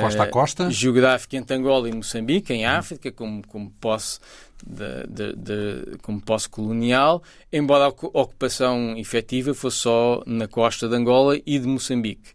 costa 0.00 0.22
a 0.22 0.26
costa. 0.28 0.70
geográfica 0.70 1.36
entre 1.36 1.56
Angola 1.56 1.88
e 1.88 1.92
Moçambique, 1.92 2.52
em 2.52 2.64
África, 2.64 3.10
como, 3.10 3.44
como 3.46 3.70
posse 3.80 4.20
de, 4.64 5.06
de, 5.08 5.36
de, 5.36 5.98
como 6.02 6.20
posse 6.20 6.48
colonial, 6.48 7.22
embora 7.52 7.86
a 7.86 7.88
ocupação 7.88 8.96
efetiva 8.96 9.54
fosse 9.54 9.78
só 9.78 10.22
na 10.26 10.46
costa 10.46 10.88
de 10.88 10.94
Angola 10.94 11.38
e 11.44 11.58
de 11.58 11.66
Moçambique. 11.66 12.32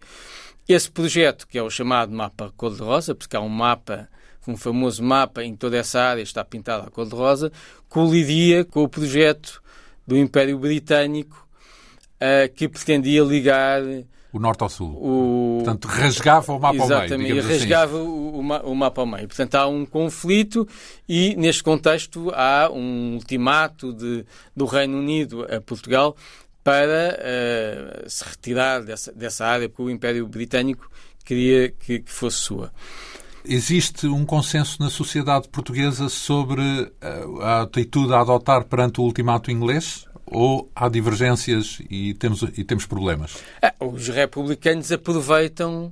Esse 0.71 0.89
projeto, 0.89 1.47
que 1.47 1.57
é 1.57 1.63
o 1.63 1.69
chamado 1.69 2.13
mapa 2.13 2.51
cor-de-rosa, 2.55 3.13
porque 3.13 3.35
há 3.35 3.41
um 3.41 3.49
mapa, 3.49 4.07
um 4.47 4.55
famoso 4.55 5.03
mapa 5.03 5.43
em 5.43 5.55
toda 5.55 5.77
essa 5.77 6.01
área 6.01 6.21
está 6.21 6.43
pintado 6.43 6.87
a 6.87 6.91
cor-de-rosa, 6.91 7.51
colidia 7.89 8.63
com 8.63 8.83
o 8.83 8.89
projeto 8.89 9.61
do 10.07 10.17
Império 10.17 10.57
Britânico 10.57 11.47
uh, 12.15 12.51
que 12.53 12.67
pretendia 12.67 13.21
ligar 13.23 13.81
o 14.33 14.39
norte 14.39 14.63
ao 14.63 14.69
sul. 14.69 14.91
O... 14.95 15.57
Portanto, 15.57 15.87
rasgava 15.89 16.53
o 16.53 16.59
mapa 16.59 16.75
Exatamente, 16.75 17.11
ao 17.11 17.19
meio. 17.19 17.37
Exatamente, 17.37 17.53
assim. 17.53 17.59
rasgava 17.59 17.97
assim. 17.97 18.07
o, 18.07 18.71
o, 18.71 18.75
mapa 18.75 19.01
ao 19.01 19.07
meio. 19.07 19.27
Portanto, 19.27 19.55
há 19.55 19.67
um 19.67 19.85
conflito 19.85 20.65
e, 21.07 21.35
neste 21.35 21.61
contexto, 21.61 22.31
há 22.33 22.69
um 22.71 23.15
ultimato 23.15 23.93
de, 23.93 24.25
do 24.55 24.65
Reino 24.65 24.97
Unido 24.97 25.45
a 25.53 25.59
Portugal 25.59 26.15
para 26.63 27.17
uh, 28.05 28.09
se 28.09 28.23
retirar 28.23 28.81
dessa, 28.81 29.11
dessa 29.11 29.45
área, 29.45 29.67
porque 29.67 29.83
o 29.83 29.89
Império 29.89 30.27
Britânico 30.27 30.89
queria 31.25 31.69
que, 31.71 31.99
que, 31.99 32.11
fosse 32.11 32.37
sua. 32.37 32.71
Existe 33.43 34.05
um 34.05 34.23
consenso 34.23 34.77
na 34.79 34.89
sociedade 34.89 35.49
portuguesa 35.49 36.07
sobre 36.09 36.61
uh, 36.61 37.41
a 37.41 37.61
atitude 37.63 38.13
a 38.13 38.21
adotar 38.21 38.65
perante 38.65 39.01
o 39.01 39.03
ultimato 39.03 39.49
inglês? 39.49 40.05
Ou 40.33 40.71
há 40.73 40.87
divergências 40.87 41.81
e 41.89 42.13
temos, 42.13 42.41
e 42.41 42.63
temos 42.63 42.85
problemas? 42.85 43.37
Ah, 43.61 43.73
os 43.81 44.07
republicanos 44.07 44.89
aproveitam 44.89 45.91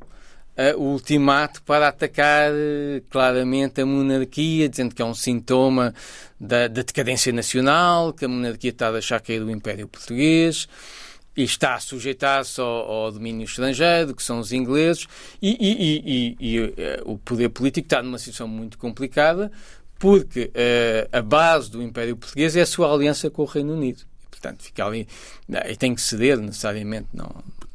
o 0.78 0.92
ultimato 0.92 1.62
para 1.64 1.88
atacar 1.88 2.52
eh, 2.52 3.02
claramente 3.10 3.82
a 3.82 3.86
monarquia, 3.86 4.68
dizendo 4.68 4.94
que 4.94 5.02
é 5.02 5.06
um 5.06 5.14
sintoma 5.14 5.94
da, 6.40 6.68
da 6.68 6.82
decadência 6.82 7.32
nacional, 7.32 8.12
que 8.12 8.26
a 8.26 8.28
monarquia 8.28 8.72
está 8.72 8.90
a 8.90 8.92
deixar 8.92 9.22
cair 9.22 9.42
o 9.42 9.50
Império 9.50 9.88
Português 9.88 10.68
e 11.38 11.44
está 11.44 11.76
a 11.76 11.80
sujeitar-se 11.80 12.60
ao, 12.60 12.68
ao, 12.68 13.12
domínio 13.12 13.46
estrangeiro, 13.46 14.14
que 14.14 14.22
são 14.22 14.40
os 14.40 14.52
ingleses, 14.52 15.08
e, 15.42 15.56
e, 15.60 16.36
e, 16.38 16.56
e, 16.56 16.60
uh, 16.60 16.74
o 17.06 17.18
poder 17.18 17.48
político 17.50 17.86
está 17.86 18.04
numa 18.04 18.18
situação 18.18 18.48
muito 18.48 18.78
complicada, 18.78 19.50
porque 19.98 20.52
uh, 20.54 21.18
a 21.18 21.22
base 21.22 21.72
do 21.72 21.82
Império 21.82 22.18
Português 22.18 22.58
é 22.58 22.62
a 22.62 22.66
sua 22.66 22.94
aliança 22.94 23.30
com 23.30 23.44
o 23.44 23.46
Reino 23.46 23.74
Unido. 23.74 24.02
E, 24.02 24.30
portanto, 24.30 24.64
fica 24.64 24.86
ali. 24.86 25.08
E 25.70 25.76
tem 25.78 25.96
que 25.96 26.02
ceder 26.02 26.38
necessariamente, 26.38 27.08
não, 27.14 27.30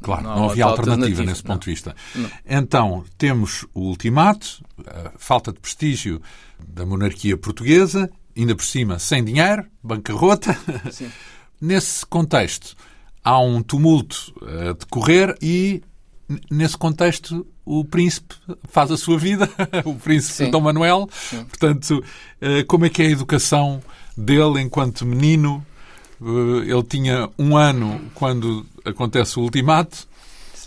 Claro, 0.05 0.23
não, 0.23 0.37
não 0.37 0.51
havia 0.51 0.65
alternativa, 0.67 1.25
nesse 1.25 1.43
ponto 1.43 1.65
de 1.65 1.71
vista. 1.71 1.97
Não. 2.15 2.31
Então, 2.47 3.05
temos 3.17 3.67
o 3.73 3.81
ultimato, 3.89 4.63
a 4.87 5.13
falta 5.17 5.53
de 5.53 5.59
prestígio 5.59 6.21
da 6.69 6.85
monarquia 6.85 7.37
portuguesa, 7.37 8.11
ainda 8.37 8.55
por 8.55 8.65
cima 8.65 8.99
sem 8.99 9.25
dinheiro, 9.25 9.65
bancarrota. 9.83 10.57
Sim. 10.93 11.11
Nesse 11.61 12.05
contexto, 12.05 12.77
há 13.23 13.41
um 13.41 13.63
tumulto 13.63 14.35
a 14.43 14.75
decorrer 14.75 15.35
e, 15.41 15.83
nesse 16.51 16.77
contexto, 16.77 17.47
o 17.65 17.83
príncipe 17.85 18.35
faz 18.65 18.91
a 18.91 18.99
sua 18.99 19.17
vida, 19.17 19.49
o 19.87 19.95
príncipe 19.95 20.35
Sim. 20.35 20.51
Dom 20.51 20.61
Manuel. 20.61 21.09
Sim. 21.11 21.45
Portanto, 21.45 22.05
uh, 22.43 22.67
como 22.67 22.85
é 22.85 22.91
que 22.91 23.03
é 23.03 23.07
a 23.07 23.11
educação 23.11 23.81
dele 24.17 24.61
enquanto 24.61 25.07
menino? 25.07 25.65
Uh, 26.25 26.63
ele 26.63 26.83
tinha 26.85 27.29
um 27.39 27.55
ano 27.57 28.01
quando 28.15 28.65
acontece 28.83 29.39
o 29.39 29.43
ultimato. 29.43 30.09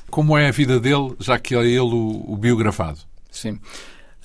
Como 0.09 0.37
é 0.37 0.47
a 0.47 0.51
vida 0.51 0.79
dele, 0.79 1.15
já 1.19 1.39
que 1.39 1.55
é 1.55 1.65
ele 1.65 1.79
o, 1.79 2.23
o 2.27 2.37
biografado? 2.37 2.99
Sim. 3.31 3.59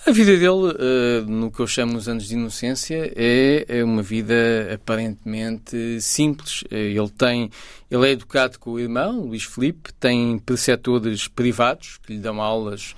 A 0.04 0.10
vida 0.10 0.32
dele, 0.32 0.48
uh, 0.48 1.24
no 1.26 1.50
que 1.50 1.60
eu 1.60 1.66
chamo 1.66 1.96
os 1.96 2.08
anos 2.08 2.26
de 2.26 2.34
inocência, 2.34 3.12
é, 3.16 3.64
é 3.68 3.84
uma 3.84 4.02
vida 4.02 4.34
aparentemente 4.74 6.00
simples. 6.00 6.62
Uh, 6.62 6.74
ele 6.74 7.08
tem, 7.10 7.50
ele 7.90 8.08
é 8.08 8.10
educado 8.10 8.58
com 8.58 8.72
o 8.72 8.80
irmão, 8.80 9.20
Luís 9.20 9.44
Felipe, 9.44 9.92
tem 9.98 10.38
preceptores 10.38 11.28
privados 11.28 11.98
que 12.04 12.12
lhe 12.12 12.18
dão 12.18 12.42
aulas, 12.42 12.94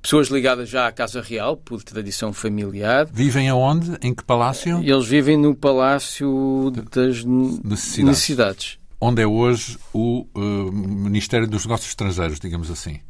pessoas 0.00 0.28
ligadas 0.28 0.68
já 0.68 0.86
à 0.86 0.92
Casa 0.92 1.20
Real, 1.20 1.56
por 1.56 1.82
tradição 1.82 2.32
familiar. 2.32 3.06
Vivem 3.12 3.48
aonde? 3.48 3.96
Em 4.02 4.14
que 4.14 4.24
palácio? 4.24 4.80
Eles 4.82 5.06
vivem 5.06 5.36
no 5.36 5.54
Palácio 5.54 6.72
das 6.90 7.24
Necessidades. 7.24 8.04
necessidades 8.04 8.84
onde 9.04 9.20
é 9.20 9.26
hoje 9.26 9.78
o 9.92 10.26
uh, 10.34 10.72
Ministério 10.72 11.46
dos 11.46 11.66
Negócios 11.66 11.90
Estrangeiros, 11.90 12.40
digamos 12.40 12.70
assim. 12.70 13.00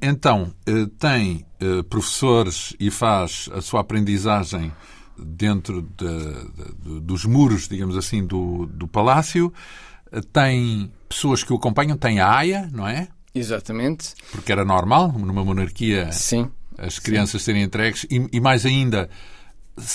Então, 0.00 0.54
uh, 0.66 0.86
tem 0.98 1.44
uh, 1.60 1.84
professores 1.84 2.74
e 2.80 2.90
faz 2.90 3.50
a 3.52 3.60
sua 3.60 3.80
aprendizagem 3.80 4.72
dentro 5.18 5.82
de, 5.82 6.06
de, 6.82 7.00
dos 7.00 7.26
muros, 7.26 7.68
digamos 7.68 7.94
assim, 7.94 8.26
do, 8.26 8.64
do 8.66 8.88
palácio. 8.88 9.52
tem 10.32 10.90
pessoas 11.08 11.44
que 11.44 11.52
o 11.52 11.56
acompanham, 11.56 11.96
tem 11.96 12.20
a 12.20 12.34
AIA, 12.34 12.70
não 12.72 12.88
é? 12.88 13.08
Exatamente. 13.34 14.14
Porque 14.30 14.52
era 14.52 14.64
normal, 14.64 15.12
numa 15.12 15.44
monarquia, 15.44 16.12
Sim. 16.12 16.50
as 16.78 16.98
crianças 16.98 17.42
Sim. 17.42 17.46
serem 17.46 17.62
entregues. 17.62 18.06
E, 18.10 18.28
e 18.32 18.40
mais 18.40 18.64
ainda, 18.64 19.10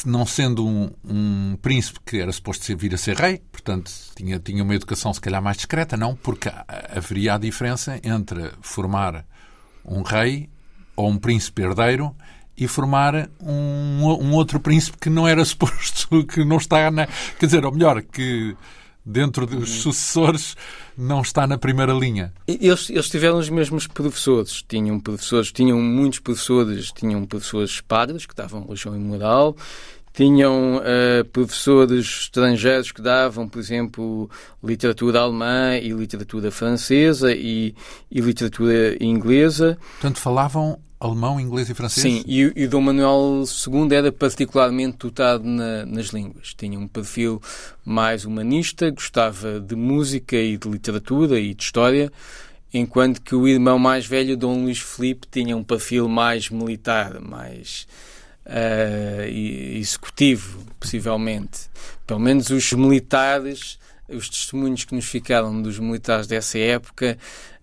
não 0.06 0.26
sendo 0.26 0.68
um, 0.68 0.92
um, 1.06 1.58
príncipe 1.62 2.00
que 2.06 2.18
era 2.20 2.32
suposto 2.32 2.76
vir 2.76 2.94
a 2.94 2.98
ser 2.98 3.16
rei, 3.16 3.42
portanto 3.52 3.92
tinha, 4.16 4.38
tinha 4.40 4.64
uma 4.64 4.76
educação 4.76 5.14
se 5.14 5.22
calhar 5.22 5.42
mais 5.42 5.58
discreta, 5.58 5.96
não, 5.96 6.16
porque 6.16 6.52
haveria 6.94 7.36
a 7.36 7.38
diferença 7.38 8.00
entre 8.04 8.52
formar 8.62 9.26
um 9.86 10.02
rei 10.02 10.50
ou 10.96 11.10
um 11.10 11.18
príncipe 11.18 11.62
herdeiro 11.62 12.14
e 12.58 12.68
formar 12.68 13.30
um, 13.42 14.04
um 14.04 14.34
outro 14.34 14.60
príncipe 14.60 14.98
que 14.98 15.10
não 15.10 15.26
era 15.26 15.44
suposto, 15.46 16.26
que 16.26 16.44
não 16.44 16.58
está 16.58 16.92
na. 16.92 17.08
Quer 17.40 17.46
dizer, 17.46 17.66
ou 17.66 17.72
melhor, 17.72 18.02
que 18.02 18.56
dentro 19.06 19.46
dos 19.46 19.70
uhum. 19.70 19.82
sucessores 19.82 20.56
não 20.98 21.22
está 21.22 21.48
na 21.48 21.58
primeira 21.58 21.94
linha. 21.94 22.34
Eles, 22.48 22.90
eles 22.90 23.10
tiveram 23.10 23.38
os 23.38 23.50
mesmos 23.50 23.88
professores. 23.88 24.64
Tinham 24.68 25.00
professores, 25.00 25.52
tinham 25.52 25.82
muitos 25.82 26.20
professores, 26.20 26.92
tinham 26.92 27.26
professores 27.26 27.82
padres 27.82 28.26
que 28.26 28.36
davam 28.36 28.64
religião 28.64 28.96
e 28.96 29.00
moral, 29.00 29.56
tinham 30.14 30.78
uh, 30.78 31.26
professores 31.32 32.24
estrangeiros 32.24 32.92
que 32.92 33.02
davam, 33.02 33.48
por 33.48 33.60
exemplo, 33.60 34.30
literatura 34.64 35.22
alemã 35.22 35.78
e 35.78 35.92
literatura 35.92 36.52
francesa 36.52 37.32
e, 37.32 37.74
e 38.12 38.20
literatura 38.20 39.02
inglesa. 39.02 39.78
Portanto, 39.94 40.20
falavam 40.20 40.80
alemão, 41.00 41.40
inglês 41.40 41.70
e 41.70 41.74
francês? 41.74 42.04
Sim, 42.04 42.24
e, 42.28 42.52
e 42.56 42.68
Dom 42.68 42.82
Manuel 42.82 43.44
II 43.46 43.96
era 43.96 44.12
particularmente 44.12 44.98
dotado 44.98 45.44
na, 45.46 45.86
nas 45.86 46.08
línguas. 46.08 46.54
Tinha 46.54 46.78
um 46.78 46.88
perfil 46.88 47.42
mais 47.86 48.26
humanista, 48.26 48.90
gostava 48.92 49.60
de 49.60 49.76
música 49.76 50.36
e 50.36 50.58
de 50.58 50.68
literatura 50.68 51.40
e 51.40 51.54
de 51.54 51.64
história, 51.64 52.12
enquanto 52.74 53.22
que 53.22 53.34
o 53.34 53.48
irmão 53.48 53.80
mais 53.80 54.06
velho, 54.06 54.36
Dom 54.36 54.64
Luís 54.64 54.80
Filipe, 54.80 55.28
tinha 55.32 55.56
um 55.56 55.64
perfil 55.64 56.08
mais 56.10 56.50
militar, 56.50 57.20
mais 57.22 57.88
uh, 58.46 59.24
executivo, 59.24 60.66
possivelmente. 60.80 61.70
Pelo 62.06 62.20
menos 62.20 62.50
os 62.50 62.74
militares, 62.74 63.80
os 64.08 64.28
testemunhos 64.28 64.84
que 64.84 64.96
nos 64.96 65.06
ficaram 65.06 65.62
dos 65.62 65.80
militares 65.80 66.28
dessa 66.28 66.58
época, 66.58 67.18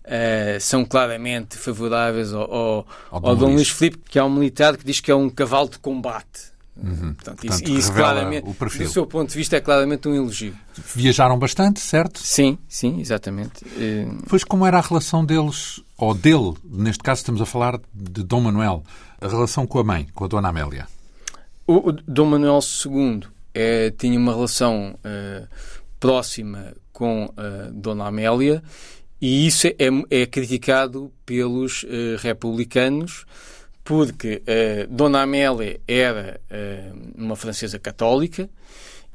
Uh, 0.07 0.57
são 0.61 0.85
claramente 0.85 1.57
favoráveis 1.57 2.33
ao, 2.33 2.43
ao, 2.43 2.87
ao, 3.11 3.27
ao 3.27 3.35
Dom 3.35 3.55
Luís 3.55 3.69
Filipe, 3.69 3.99
que 4.09 4.17
é 4.17 4.23
um 4.23 4.29
militar 4.29 4.77
que 4.77 4.85
diz 4.85 5.01
que 5.01 5.11
é 5.11 5.15
um 5.15 5.29
cavalo 5.29 5.69
de 5.69 5.79
combate. 5.79 6.55
Uhum. 6.81 7.13
Portanto, 7.13 7.43
isso, 7.43 7.57
Portanto, 7.57 7.77
isso 7.77 7.93
claramente, 7.93 8.45
do 8.45 8.89
seu 8.89 9.05
ponto 9.05 9.29
de 9.29 9.35
vista, 9.35 9.57
é 9.57 9.59
claramente 9.59 10.07
um 10.07 10.15
elogio. 10.15 10.55
Viajaram 10.95 11.37
bastante, 11.37 11.79
certo? 11.79 12.21
Sim, 12.21 12.57
sim, 12.69 13.01
exatamente. 13.01 13.65
Uh... 13.65 14.23
Pois 14.29 14.43
como 14.43 14.65
era 14.65 14.77
a 14.77 14.81
relação 14.81 15.25
deles, 15.25 15.81
ou 15.97 16.13
dele, 16.13 16.53
neste 16.63 17.03
caso 17.03 17.19
estamos 17.19 17.41
a 17.41 17.45
falar 17.45 17.79
de 17.93 18.23
Dom 18.23 18.41
Manuel, 18.41 18.83
a 19.19 19.27
relação 19.27 19.67
com 19.67 19.79
a 19.79 19.83
mãe, 19.83 20.07
com 20.13 20.23
a 20.23 20.27
Dona 20.27 20.49
Amélia? 20.49 20.87
O, 21.65 21.89
o 21.89 21.91
Dom 21.91 22.27
Manuel 22.27 22.59
II 22.85 23.23
é, 23.53 23.91
tinha 23.91 24.17
uma 24.17 24.33
relação 24.33 24.95
uh, 25.03 25.47
próxima 25.99 26.73
com 26.93 27.31
a 27.35 27.69
Dona 27.71 28.05
Amélia 28.05 28.63
e 29.21 29.47
isso 29.47 29.67
é, 29.67 29.75
é 30.09 30.25
criticado 30.25 31.11
pelos 31.25 31.83
uh, 31.83 32.17
republicanos, 32.19 33.25
porque 33.83 34.43
uh, 34.43 34.93
Dona 34.93 35.21
Amélia 35.21 35.79
era 35.87 36.39
uh, 36.51 37.13
uma 37.15 37.35
francesa 37.35 37.79
católica 37.79 38.49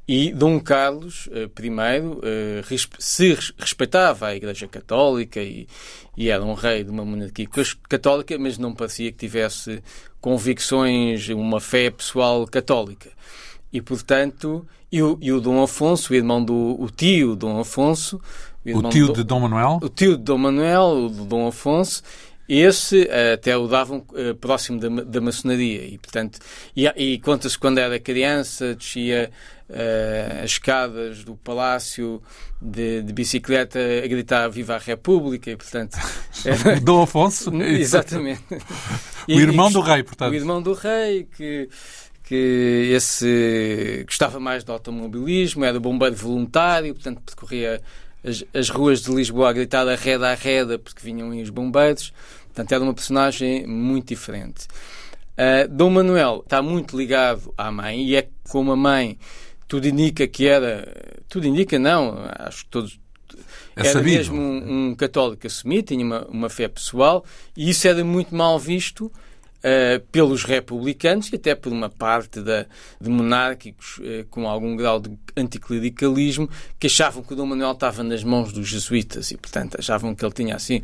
e 0.07 0.33
Dom 0.33 0.59
Carlos 0.59 1.29
I 1.31 2.89
se 2.99 3.39
respeitava 3.57 4.27
a 4.27 4.35
Igreja 4.35 4.67
Católica 4.67 5.41
e, 5.41 5.69
e, 6.17 6.29
era 6.29 6.43
um 6.43 6.55
rei 6.55 6.83
de 6.83 6.91
uma 6.91 7.05
monarquia 7.05 7.47
católica, 7.89 8.37
mas 8.37 8.59
não 8.59 8.75
parecia 8.75 9.13
que 9.13 9.19
tivesse 9.19 9.81
convicções, 10.21 11.29
uma 11.29 11.61
fé 11.61 11.89
pessoal 11.89 12.45
católica. 12.47 13.11
E, 13.73 13.81
portanto, 13.81 14.67
e 14.91 15.01
o, 15.03 15.17
e 15.23 15.33
o 15.33 15.41
Dom 15.41 15.63
Afonso, 15.63 16.13
o 16.13 16.17
irmão 16.17 16.45
do 16.45 16.77
o 16.79 16.91
tio 16.91 17.35
Dom 17.35 17.59
Afonso, 17.61 18.21
o 18.67 18.89
tio 18.89 19.09
do, 19.09 19.13
de 19.15 19.25
Dom 19.25 19.41
Manuel? 19.41 19.79
O 19.83 19.89
tio 19.89 20.17
de 20.17 20.23
Dom 20.23 20.39
Manuel, 20.39 21.07
o 21.07 21.11
de 21.11 21.27
Dom 21.27 21.47
Afonso, 21.47 22.03
esse 22.49 23.09
eh, 23.09 23.35
até 23.35 23.57
o 23.57 23.67
davam 23.67 24.05
uh, 24.11 24.35
próximo 24.35 24.79
da, 24.79 24.89
da 25.05 25.21
maçonaria 25.21 25.85
e, 25.87 25.97
portanto, 25.97 26.39
e, 26.77 26.87
e 26.87 27.19
conta-se 27.19 27.59
quando 27.59 27.79
era 27.79 27.99
criança, 27.99 28.75
descia 28.75 29.31
uh, 29.71 30.45
as 30.45 30.51
escadas 30.51 31.25
do 31.25 31.35
palácio 31.37 32.21
de, 32.61 33.01
de, 33.03 33.13
bicicleta 33.13 33.79
a 33.79 34.07
gritar 34.07 34.49
Viva 34.49 34.75
a 34.75 34.79
República 34.79 35.51
e, 35.51 35.57
portanto... 35.57 35.97
Era... 36.45 36.81
Dom 36.81 37.03
Afonso? 37.03 37.55
Exatamente. 37.63 38.43
o 39.29 39.33
irmão 39.33 39.71
do 39.71 39.81
rei, 39.81 40.03
portanto. 40.03 40.33
O 40.33 40.35
irmão 40.35 40.61
do 40.61 40.75
rei, 40.75 41.27
que 41.37 41.69
que 42.25 42.89
esse 42.95 44.05
gostava 44.07 44.39
mais 44.39 44.65
do 44.65 44.73
automobilismo, 44.73 45.65
era 45.65 45.79
bombeiro 45.79 46.15
voluntário, 46.15 46.95
portanto 46.95 47.21
percorria 47.21 47.83
as, 48.25 48.45
as 48.55 48.69
ruas 48.69 49.03
de 49.03 49.13
Lisboa 49.13 49.51
a 49.51 49.53
gritar 49.53 49.87
arreda, 49.89 50.31
arreda, 50.31 50.79
porque 50.79 51.01
vinham 51.03 51.31
aí 51.31 51.43
os 51.43 51.51
bombeiros. 51.51 52.13
Portanto, 52.47 52.73
era 52.73 52.85
uma 52.85 52.95
personagem 52.95 53.67
muito 53.67 54.09
diferente. 54.09 54.67
Uh, 55.33 55.67
Dom 55.69 55.91
Manuel 55.91 56.43
está 56.45 56.61
muito 56.61 56.97
ligado 56.97 57.53
à 57.57 57.71
mãe 57.71 58.05
e 58.05 58.17
é 58.17 58.29
como 58.49 58.73
a 58.73 58.77
mãe 58.77 59.19
tudo 59.67 59.89
indica 59.89 60.27
que 60.27 60.47
era. 60.47 60.87
Tudo 61.29 61.47
indica, 61.47 61.79
não, 61.79 62.15
acho 62.39 62.65
que 62.65 62.71
todos. 62.71 63.01
É 63.75 63.81
era 63.81 63.93
sabido. 63.93 64.17
mesmo 64.19 64.39
um, 64.39 64.91
um, 64.91 64.95
católico 64.95 65.47
assumido, 65.47 65.89
tinha 65.89 66.05
uma, 66.05 66.27
uma 66.27 66.51
fé 66.51 66.69
pessoal 66.69 67.25
e 67.57 67.71
isso 67.71 67.89
era 67.89 68.05
muito 68.05 68.35
mal 68.35 68.59
visto 68.59 69.11
uh, 69.63 70.01
pelos 70.11 70.45
republicanos 70.45 71.33
e 71.33 71.37
até 71.37 71.55
por 71.55 71.73
uma 71.73 71.89
parte 71.89 72.41
da, 72.41 72.67
de 73.01 73.09
monárquicos 73.09 73.99
uh, 73.99 74.27
com 74.31 74.49
algum 74.49 74.77
grau 74.77 75.01
de 75.01 75.11
anticlericalismo 75.37 76.49
que 76.79 76.87
achavam 76.87 77.23
que 77.23 77.33
o 77.33 77.37
Dom 77.37 77.47
Manuel 77.47 77.73
estava 77.73 78.03
nas 78.03 78.23
mãos 78.25 78.53
dos 78.53 78.69
jesuítas 78.69 79.31
e, 79.31 79.37
portanto, 79.37 79.77
achavam 79.79 80.15
que 80.15 80.25
ele 80.25 80.35
tinha 80.35 80.57
assim 80.57 80.83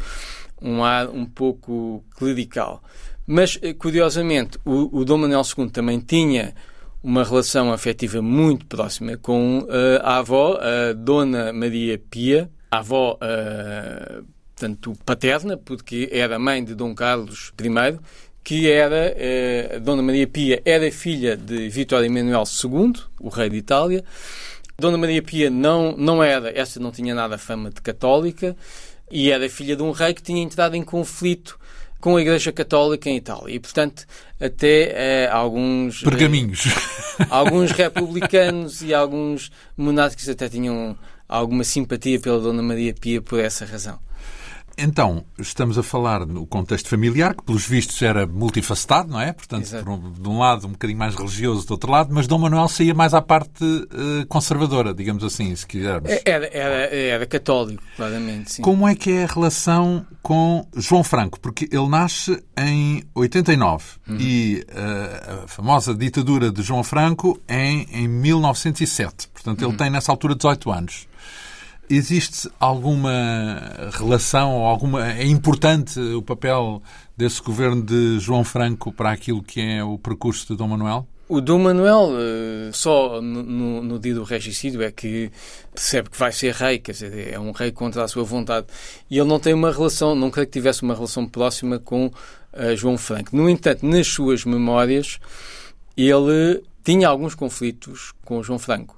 um 0.61 0.83
ar 0.83 1.09
um 1.09 1.25
pouco 1.25 2.05
clerical. 2.17 2.83
Mas, 3.27 3.57
uh, 3.57 3.75
curiosamente, 3.79 4.59
o, 4.64 5.01
o 5.01 5.05
Dom 5.05 5.19
Manuel 5.19 5.43
II 5.57 5.69
também 5.71 6.01
tinha 6.01 6.55
uma 7.03 7.23
relação 7.23 7.73
afetiva 7.73 8.21
muito 8.21 8.67
próxima 8.67 9.17
com 9.17 9.61
uh, 9.61 9.69
a 10.03 10.19
avó, 10.19 10.59
a 10.61 10.93
Dona 10.93 11.53
Maria 11.53 11.99
Pia, 11.99 12.51
a 12.71 12.79
avó 12.79 13.14
uh, 13.14 14.25
portanto, 14.59 14.93
paterna, 15.05 15.57
porque 15.57 16.09
era 16.11 16.38
mãe 16.38 16.64
de 16.64 16.75
Dom 16.75 16.95
Carlos 16.95 17.53
I, 17.61 17.99
que 18.42 18.70
era, 18.70 19.14
eh, 19.16 19.79
Dona 19.81 20.03
Maria 20.03 20.27
Pia 20.27 20.62
era 20.64 20.90
filha 20.90 21.37
de 21.37 21.68
Vitório 21.68 22.07
Emanuel 22.07 22.44
II, 22.44 22.94
o 23.20 23.29
rei 23.29 23.51
de 23.51 23.57
Itália. 23.57 24.05
Dona 24.79 24.96
Maria 24.96 25.22
Pia 25.22 25.51
não, 25.51 25.96
não 25.96 26.22
era, 26.22 26.57
essa 26.57 26.79
não 26.79 26.90
tinha 26.90 27.14
nada 27.14 27.37
fama 27.37 27.70
de 27.70 27.81
católica, 27.83 28.57
e 29.11 29.31
era 29.31 29.48
filha 29.48 29.74
de 29.74 29.83
um 29.83 29.90
rei 29.90 30.14
que 30.14 30.22
tinha 30.22 30.42
entrado 30.42 30.77
em 30.77 30.83
conflito 30.83 31.59
com 32.01 32.16
a 32.16 32.20
Igreja 32.20 32.53
Católica 32.53 33.09
em 33.11 33.16
Itália. 33.16 33.55
E, 33.55 33.59
portanto, 33.59 34.07
até 34.40 35.24
eh, 35.24 35.29
alguns... 35.31 36.03
Eh, 36.03 36.05
Pergaminhos. 36.05 36.66
Eh, 36.66 37.27
alguns 37.31 37.72
republicanos 37.72 38.83
e 38.83 38.94
alguns 38.94 39.51
monárquicos 39.77 40.29
até 40.29 40.48
tinham 40.48 40.96
alguma 41.29 41.64
simpatia 41.64 42.20
pela 42.20 42.38
Dona 42.38 42.62
Maria 42.62 42.94
Pia 42.94 43.20
por 43.20 43.40
essa 43.40 43.64
razão. 43.64 43.98
Então, 44.79 45.25
estamos 45.38 45.77
a 45.77 45.83
falar 45.83 46.25
no 46.25 46.47
contexto 46.47 46.88
familiar, 46.88 47.35
que 47.35 47.43
pelos 47.43 47.67
vistos 47.67 48.01
era 48.01 48.27
multifacetado, 48.27 49.11
não 49.11 49.21
é? 49.21 49.33
Portanto, 49.33 49.69
um, 49.88 50.12
de 50.12 50.29
um 50.29 50.38
lado 50.38 50.69
um 50.69 50.71
bocadinho 50.71 50.99
mais 50.99 51.17
religioso, 51.17 51.67
do 51.67 51.73
outro 51.73 51.91
lado, 51.91 52.14
mas 52.14 52.29
Dom 52.29 52.38
Manuel 52.38 52.69
saía 52.69 52.95
mais 52.95 53.12
à 53.12 53.21
parte 53.21 53.64
uh, 53.64 54.27
conservadora, 54.29 54.95
digamos 54.95 55.25
assim, 55.25 55.55
se 55.57 55.67
quisermos. 55.67 56.11
É, 56.11 56.23
era, 56.25 56.47
era, 56.53 56.95
era 56.95 57.27
católico, 57.27 57.83
claramente, 57.97 58.53
sim. 58.53 58.62
Como 58.62 58.87
é 58.87 58.95
que 58.95 59.11
é 59.11 59.25
a 59.25 59.27
relação 59.27 60.07
com 60.23 60.64
João 60.77 61.03
Franco? 61.03 61.41
Porque 61.41 61.69
ele 61.73 61.88
nasce 61.88 62.41
em 62.57 63.03
89 63.14 63.85
uhum. 64.09 64.17
e 64.21 64.64
uh, 64.69 65.45
a 65.45 65.49
famosa 65.49 65.93
ditadura 65.93 66.53
de 66.53 66.62
João 66.62 66.85
Franco 66.85 67.41
é 67.49 67.69
em, 67.69 67.87
em 67.93 68.09
1907. 68.09 69.29
Portanto, 69.29 69.61
ele 69.61 69.73
uhum. 69.73 69.77
tem 69.77 69.91
nessa 69.91 70.12
altura 70.12 70.37
18 70.37 70.71
anos. 70.71 71.09
Existe 71.90 72.51
alguma 72.61 73.90
relação 73.92 74.57
ou 74.57 74.66
alguma. 74.66 75.12
É 75.12 75.27
importante 75.27 75.98
o 75.98 76.22
papel 76.22 76.83
desse 77.16 77.42
governo 77.42 77.83
de 77.83 78.18
João 78.18 78.44
Franco 78.44 78.92
para 78.92 79.11
aquilo 79.11 79.42
que 79.42 79.61
é 79.61 79.83
o 79.83 79.98
percurso 79.98 80.46
de 80.48 80.57
Dom 80.57 80.68
Manuel? 80.68 81.07
O 81.29 81.42
Dom 81.42 81.59
Manuel, 81.59 82.12
eh, 82.18 82.70
só 82.72 83.20
no, 83.20 83.83
no, 83.83 83.98
dia 83.98 84.14
do 84.14 84.22
regicídio, 84.22 84.81
é 84.83 84.90
que 84.90 85.31
percebe 85.74 86.09
que 86.09 86.18
vai 86.18 86.33
ser 86.33 86.55
rei, 86.55 86.79
quer 86.79 86.92
dizer, 86.92 87.35
é 87.35 87.38
um 87.38 87.53
rei 87.53 87.70
contra 87.70 88.03
a 88.03 88.09
sua 88.09 88.24
vontade. 88.24 88.66
E 89.11 89.18
ele 89.18 89.29
não 89.29 89.38
tem 89.38 89.53
uma 89.53 89.70
relação, 89.70 90.14
não 90.14 90.31
creio 90.31 90.46
que 90.46 90.55
tivesse 90.55 90.83
uma 90.83 90.94
relação 90.94 91.29
próxima 91.29 91.79
com 91.79 92.07
uh, 92.07 92.77
João 92.77 92.96
Franco. 92.96 93.37
No 93.37 93.46
entanto, 93.46 93.85
nas 93.85 94.07
suas 94.07 94.46
memórias, 94.46 95.18
ele 95.94 96.62
tinha 96.83 97.09
alguns 97.09 97.35
conflitos 97.35 98.12
com 98.24 98.42
João 98.42 98.59
Franco. 98.59 98.97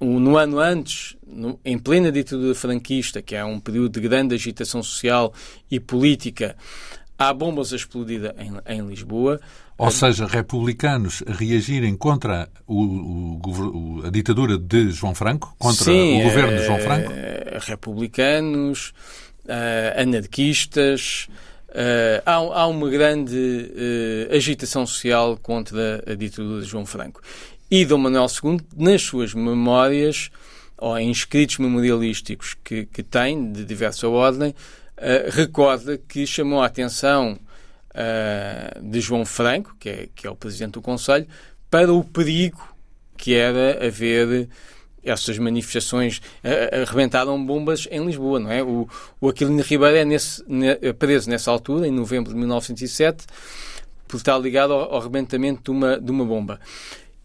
No 0.00 0.36
ano 0.36 0.58
antes, 0.58 1.16
no, 1.26 1.58
em 1.64 1.78
plena 1.78 2.10
ditadura 2.10 2.54
franquista, 2.54 3.22
que 3.22 3.34
é 3.34 3.44
um 3.44 3.60
período 3.60 4.00
de 4.00 4.06
grande 4.06 4.34
agitação 4.34 4.82
social 4.82 5.32
e 5.70 5.78
política, 5.78 6.56
há 7.18 7.32
bombas 7.32 7.72
a 7.72 7.76
explodir 7.76 8.34
em, 8.38 8.76
em 8.76 8.86
Lisboa. 8.86 9.40
Ou 9.76 9.90
seja, 9.90 10.26
republicanos 10.26 11.22
reagirem 11.26 11.96
contra 11.96 12.48
o, 12.66 13.40
o, 13.44 14.02
a 14.06 14.10
ditadura 14.10 14.56
de 14.56 14.90
João 14.90 15.14
Franco, 15.14 15.54
contra 15.58 15.84
Sim, 15.84 16.20
o 16.20 16.24
governo 16.24 16.56
de 16.56 16.64
João 16.64 16.78
Franco? 16.78 17.10
Uh, 17.10 17.58
republicanos, 17.60 18.92
uh, 19.46 20.00
anarquistas. 20.00 21.28
Uh, 21.70 22.22
há, 22.24 22.34
há, 22.34 22.66
uma 22.68 22.88
grande 22.88 23.72
agitação 24.30 24.86
social 24.86 25.36
contra 25.42 26.04
a 26.06 26.14
ditadura 26.14 26.62
de 26.62 26.68
João 26.68 26.86
Franco. 26.86 27.20
E 27.70 27.84
Dom 27.84 27.98
Manuel 27.98 28.26
II, 28.26 28.60
nas 28.76 29.02
suas 29.02 29.34
memórias, 29.34 30.30
ou 30.76 30.98
em 30.98 31.10
escritos 31.10 31.58
memorialísticos 31.58 32.56
que, 32.62 32.86
que 32.86 33.02
tem, 33.02 33.52
de 33.52 33.64
diversa 33.64 34.08
ordem, 34.08 34.50
uh, 34.50 35.30
recorda 35.30 35.96
que 35.96 36.26
chamou 36.26 36.62
a 36.62 36.66
atenção 36.66 37.38
uh, 37.90 38.82
de 38.82 39.00
João 39.00 39.24
Franco, 39.24 39.74
que 39.78 39.88
é, 39.88 40.08
que 40.14 40.26
é 40.26 40.30
o 40.30 40.36
presidente 40.36 40.72
do 40.72 40.82
Conselho, 40.82 41.26
para 41.70 41.92
o 41.92 42.04
perigo 42.04 42.74
que 43.16 43.34
era 43.34 43.86
haver 43.86 44.48
essas 45.02 45.38
manifestações 45.38 46.22
arrebentaram 46.82 47.44
bombas 47.44 47.86
em 47.90 48.04
Lisboa, 48.04 48.40
não 48.40 48.50
é? 48.50 48.62
O, 48.62 48.88
o 49.20 49.28
Aquilino 49.28 49.62
Ribeiro 49.62 49.96
é 49.96 50.04
nesse, 50.04 50.42
preso 50.98 51.28
nessa 51.28 51.50
altura, 51.50 51.86
em 51.86 51.90
novembro 51.90 52.32
de 52.32 52.38
1907, 52.38 53.26
por 54.08 54.16
estar 54.16 54.38
ligado 54.38 54.72
ao, 54.72 54.94
ao 54.94 55.00
arrebentamento 55.00 55.62
de 55.64 55.70
uma, 55.70 56.00
de 56.00 56.10
uma 56.10 56.24
bomba. 56.24 56.58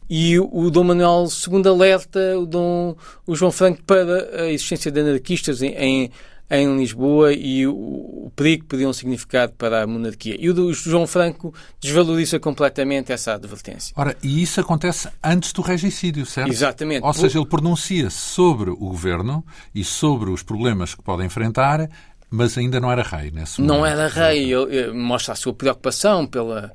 E 0.09 0.39
o 0.39 0.69
Dom 0.71 0.85
Manuel 0.85 1.27
II 1.27 1.67
alerta 1.67 2.37
o, 2.39 2.45
Dom, 2.45 2.95
o 3.27 3.35
João 3.35 3.51
Franco 3.51 3.83
para 3.83 4.41
a 4.41 4.49
existência 4.49 4.91
de 4.91 4.99
anarquistas 4.99 5.61
em, 5.61 5.69
em, 5.75 6.11
em 6.49 6.77
Lisboa 6.77 7.31
e 7.31 7.67
o, 7.67 7.73
o, 7.73 8.31
perigo 8.35 8.63
que 8.63 8.69
podiam 8.69 8.91
significar 8.91 9.49
para 9.49 9.83
a 9.83 9.87
monarquia. 9.87 10.35
E 10.39 10.49
o, 10.49 10.65
o 10.65 10.73
João 10.73 11.05
Franco 11.05 11.53
desvaloriza 11.79 12.39
completamente 12.39 13.11
essa 13.11 13.35
advertência. 13.35 13.93
Ora, 13.95 14.17
e 14.23 14.41
isso 14.41 14.59
acontece 14.59 15.07
antes 15.23 15.53
do 15.53 15.61
regicídio, 15.61 16.25
certo? 16.25 16.49
Exatamente. 16.49 17.05
Ou 17.05 17.13
seja, 17.13 17.37
ele 17.37 17.47
pronuncia-se 17.47 18.17
sobre 18.17 18.71
o 18.71 18.75
governo 18.77 19.45
e 19.75 19.83
sobre 19.83 20.31
os 20.31 20.41
problemas 20.41 20.95
que 20.95 21.03
pode 21.03 21.23
enfrentar 21.23 21.87
mas 22.31 22.57
ainda 22.57 22.79
não 22.79 22.91
era 22.91 23.01
rei 23.01 23.31
nesse 23.31 23.59
momento. 23.59 23.75
Não 23.75 23.85
era 23.85 24.07
rei, 24.07 24.53
ele 24.53 24.93
mostra 24.93 25.33
a 25.33 25.35
sua 25.35 25.53
preocupação 25.53 26.27
pela, 26.27 26.71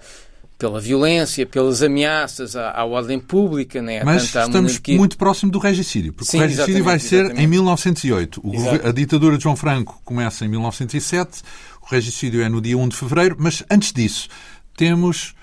pela 0.59 0.81
violência, 0.81 1.45
pelas 1.45 1.83
ameaças 1.83 2.57
à, 2.57 2.71
à 2.71 2.85
ordem 2.85 3.19
pública. 3.19 3.83
Né? 3.83 4.03
Mas 4.05 4.25
estamos 4.25 4.55
monarquia... 4.55 4.97
muito 4.97 5.17
próximo 5.19 5.51
do 5.51 5.59
regicídio, 5.59 6.13
porque 6.13 6.31
Sim, 6.31 6.39
o 6.39 6.41
regicídio 6.43 6.85
vai 6.85 6.99
ser 6.99 7.25
exatamente. 7.25 7.45
em 7.45 7.47
1908. 7.47 8.41
O, 8.43 8.89
a 8.89 8.93
ditadura 8.93 9.37
de 9.37 9.43
João 9.43 9.57
Franco 9.57 10.01
começa 10.05 10.45
em 10.45 10.49
1907, 10.49 11.43
o 11.83 11.87
regicídio 11.87 12.43
é 12.43 12.49
no 12.49 12.61
dia 12.61 12.79
1 12.79 12.89
de 12.89 12.97
fevereiro, 12.97 13.37
mas 13.39 13.63
antes 13.71 13.93
disso 13.93 14.29
temos 14.77 15.35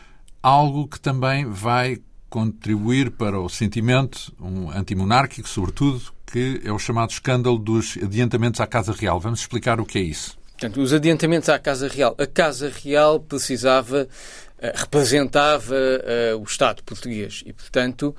algo 0.42 0.88
que 0.88 1.00
também 1.00 1.46
vai 1.46 1.98
contribuir 2.30 3.12
para 3.12 3.40
o 3.40 3.50
sentimento 3.50 4.34
um 4.40 4.72
antimonárquico, 4.72 5.48
sobretudo, 5.48 6.02
que 6.26 6.62
é 6.64 6.72
o 6.72 6.80
chamado 6.80 7.12
escândalo 7.12 7.58
dos 7.58 7.98
adiantamentos 8.02 8.62
à 8.62 8.66
Casa 8.66 8.94
Real. 8.94 9.20
Vamos 9.20 9.42
explicar 9.42 9.82
o 9.82 9.86
que 9.86 10.00
é 10.00 10.02
isso. 10.02 10.38
Portanto, 10.52 10.80
os 10.80 10.94
adiantamentos 10.94 11.50
à 11.50 11.60
Casa 11.60 11.88
Real. 11.88 12.16
A 12.18 12.26
Casa 12.26 12.70
Real 12.70 13.20
precisava 13.20 14.08
representava 14.76 15.76
uh, 15.76 16.40
o 16.40 16.44
Estado 16.44 16.84
português 16.84 17.44
e, 17.46 17.54
portanto, 17.54 18.16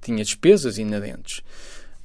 tinha 0.00 0.24
despesas 0.24 0.78
inerentes. 0.78 1.42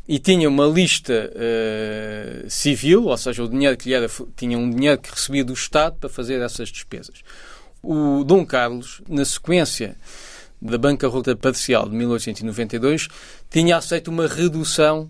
E 0.08 0.18
tinha 0.18 0.50
uma 0.50 0.66
lista 0.66 1.32
uh, 1.34 2.50
civil, 2.50 3.06
ou 3.06 3.18
seja, 3.18 3.44
o 3.44 3.48
dinheiro 3.48 3.78
que 3.78 3.90
lhe 3.90 3.96
era, 3.96 4.10
tinha 4.36 4.58
um 4.58 4.70
dinheiro 4.70 5.00
que 5.00 5.12
recebia 5.12 5.44
do 5.44 5.54
Estado 5.54 5.98
para 6.00 6.10
fazer 6.10 6.42
essas 6.42 6.70
despesas. 6.70 7.22
O 7.82 8.24
Dom 8.24 8.46
Carlos, 8.46 9.02
na 9.08 9.24
sequência 9.24 9.96
da 10.62 10.78
bancarrota 10.78 11.36
parcial 11.36 11.88
de 11.88 11.96
1892, 11.96 13.08
tinha 13.50 13.78
aceito 13.78 14.10
uma 14.10 14.28
redução 14.28 15.10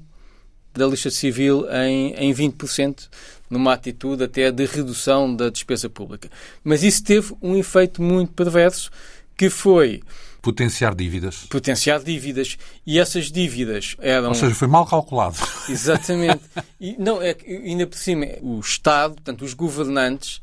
da 0.73 0.85
lista 0.85 1.09
civil 1.09 1.65
em, 1.71 2.13
em 2.13 2.33
20%, 2.33 3.07
numa 3.49 3.73
atitude 3.73 4.23
até 4.23 4.51
de 4.51 4.65
redução 4.65 5.35
da 5.35 5.49
despesa 5.49 5.89
pública. 5.89 6.29
Mas 6.63 6.83
isso 6.83 7.03
teve 7.03 7.35
um 7.41 7.55
efeito 7.55 8.01
muito 8.01 8.33
perverso, 8.33 8.91
que 9.35 9.49
foi 9.49 10.01
Potenciar 10.41 10.95
dívidas. 10.95 11.45
Potenciar 11.49 12.01
dívidas. 12.01 12.57
E 12.85 12.97
essas 12.97 13.29
dívidas 13.29 13.97
eram. 13.99 14.29
Ou 14.29 14.35
seja, 14.35 14.55
foi 14.55 14.69
mal 14.69 14.85
calculado. 14.85 15.35
Exatamente. 15.67 16.41
E, 16.79 16.95
não, 16.97 17.21
é 17.21 17.35
ainda 17.45 17.85
por 17.85 17.97
cima, 17.97 18.25
o 18.41 18.59
Estado, 18.59 19.15
portanto, 19.15 19.43
os 19.43 19.53
governantes, 19.53 20.41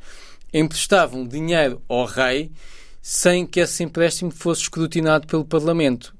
emprestavam 0.52 1.26
dinheiro 1.26 1.80
ao 1.88 2.04
rei 2.04 2.50
sem 3.00 3.46
que 3.46 3.60
esse 3.60 3.84
empréstimo 3.84 4.30
fosse 4.30 4.62
escrutinado 4.62 5.26
pelo 5.26 5.44
Parlamento. 5.44 6.14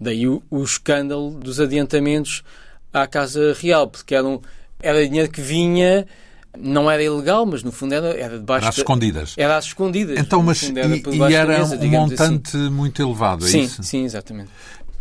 Daí 0.00 0.26
o, 0.26 0.42
o 0.50 0.62
escândalo 0.62 1.32
dos 1.32 1.60
adiantamentos 1.60 2.42
à 2.92 3.06
Casa 3.06 3.54
Real, 3.60 3.88
porque 3.88 4.14
eram, 4.14 4.40
era 4.80 5.06
dinheiro 5.06 5.30
que 5.30 5.40
vinha 5.40 6.06
não 6.56 6.90
era 6.90 7.02
ilegal, 7.02 7.46
mas 7.46 7.62
no 7.62 7.70
fundo 7.70 7.94
era, 7.94 8.08
era 8.18 8.38
debaixo... 8.38 8.64
Era 8.64 8.70
às 8.70 8.78
escondidas. 8.78 9.34
Era 9.36 9.56
às 9.56 9.64
escondidas. 9.66 10.18
Então, 10.18 10.42
mas 10.42 10.62
era 10.62 10.96
e, 10.96 11.02
e, 11.02 11.34
era 11.34 11.58
mesa, 11.58 11.76
um 11.76 11.88
montante 11.88 12.56
assim. 12.56 12.70
muito 12.70 13.02
elevado, 13.02 13.44
é 13.44 13.48
sim, 13.48 13.60
isso? 13.60 13.82
Sim, 13.82 14.04
exatamente. 14.04 14.50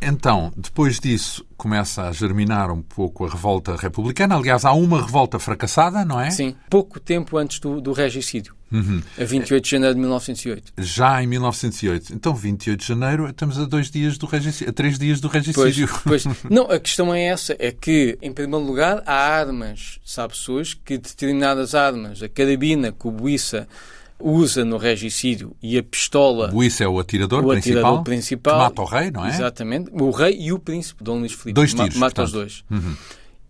Então, 0.01 0.53
depois 0.55 0.99
disso, 0.99 1.45
começa 1.57 2.03
a 2.03 2.11
germinar 2.11 2.71
um 2.71 2.81
pouco 2.81 3.25
a 3.25 3.29
revolta 3.29 3.75
republicana. 3.75 4.35
Aliás, 4.35 4.63
há 4.63 4.71
uma 4.73 5.01
revolta 5.01 5.39
fracassada, 5.39 6.05
não 6.05 6.19
é? 6.19 6.29
Sim, 6.29 6.55
pouco 6.69 6.99
tempo 6.99 7.37
antes 7.37 7.59
do, 7.59 7.81
do 7.81 7.91
regicídio. 7.93 8.55
Uhum. 8.71 9.01
A 9.17 9.23
28 9.23 9.63
de 9.63 9.69
janeiro 9.69 9.95
de 9.95 10.01
1908. 10.01 10.73
Já 10.77 11.23
em 11.23 11.27
1908. 11.27 12.13
Então, 12.13 12.35
28 12.35 12.79
de 12.79 12.85
janeiro, 12.85 13.29
estamos 13.29 13.57
a 13.57 13.65
dois 13.65 13.89
dias 13.89 14.17
do 14.17 14.25
regicídio, 14.25 14.69
a 14.69 14.73
três 14.73 14.99
dias 14.99 15.21
do 15.21 15.27
regicídio. 15.27 15.87
Pois, 16.03 16.23
pois. 16.23 16.37
Não, 16.49 16.69
a 16.69 16.79
questão 16.79 17.13
é 17.13 17.23
essa, 17.23 17.55
é 17.57 17.71
que, 17.71 18.17
em 18.21 18.31
primeiro 18.31 18.65
lugar, 18.65 19.01
há 19.05 19.13
armas, 19.13 19.99
sabe-se 20.05 20.51
hoje, 20.51 20.75
que 20.83 20.97
determinadas 20.97 21.73
armas, 21.73 22.21
a 22.21 22.27
carabina, 22.27 22.91
cubuíça, 22.91 23.67
usa 24.19 24.65
no 24.65 24.77
regicídio 24.77 25.55
e 25.61 25.77
a 25.77 25.83
pistola. 25.83 26.51
Isso 26.65 26.83
é 26.83 26.87
o 26.87 26.99
atirador, 26.99 27.45
o 27.45 27.49
principal, 27.49 27.77
atirador 27.77 28.03
principal. 28.03 28.53
Que 28.53 28.63
mata 28.63 28.81
o 28.81 28.85
rei, 28.85 29.11
não 29.11 29.25
é? 29.25 29.29
Exatamente. 29.29 29.89
O 29.93 30.11
rei 30.11 30.37
e 30.39 30.51
o 30.51 30.59
príncipe, 30.59 31.03
Dom 31.03 31.19
Luís 31.19 31.33
Filipe. 31.33 31.53
Dois 31.53 31.73
tiros. 31.73 31.95
Mata 31.95 32.23
os 32.23 32.31
dois. 32.31 32.63
Uhum. 32.69 32.95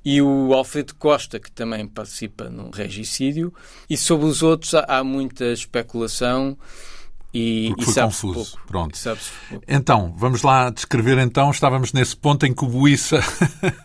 E 0.03 0.21
o 0.21 0.53
Alfredo 0.53 0.95
Costa, 0.95 1.39
que 1.39 1.51
também 1.51 1.86
participa 1.86 2.49
no 2.49 2.69
regicídio. 2.69 3.53
E 3.89 3.97
sobre 3.97 4.25
os 4.25 4.41
outros 4.41 4.73
há 4.73 5.03
muita 5.03 5.45
especulação. 5.51 6.58
E, 7.34 7.70
Porque 7.76 7.92
e 7.92 7.94
foi 7.94 8.04
confuso. 8.04 8.52
Pouco. 8.52 8.68
Pronto. 8.68 9.00
Então, 9.68 10.13
vamos 10.18 10.42
lá 10.42 10.70
descrever 10.70 11.18
então. 11.20 11.52
Estávamos 11.52 11.94
nesse 11.94 12.16
ponto 12.16 12.46
em 12.46 12.54
que 12.54 12.63
o 12.63 12.68
Buissa 12.68 13.20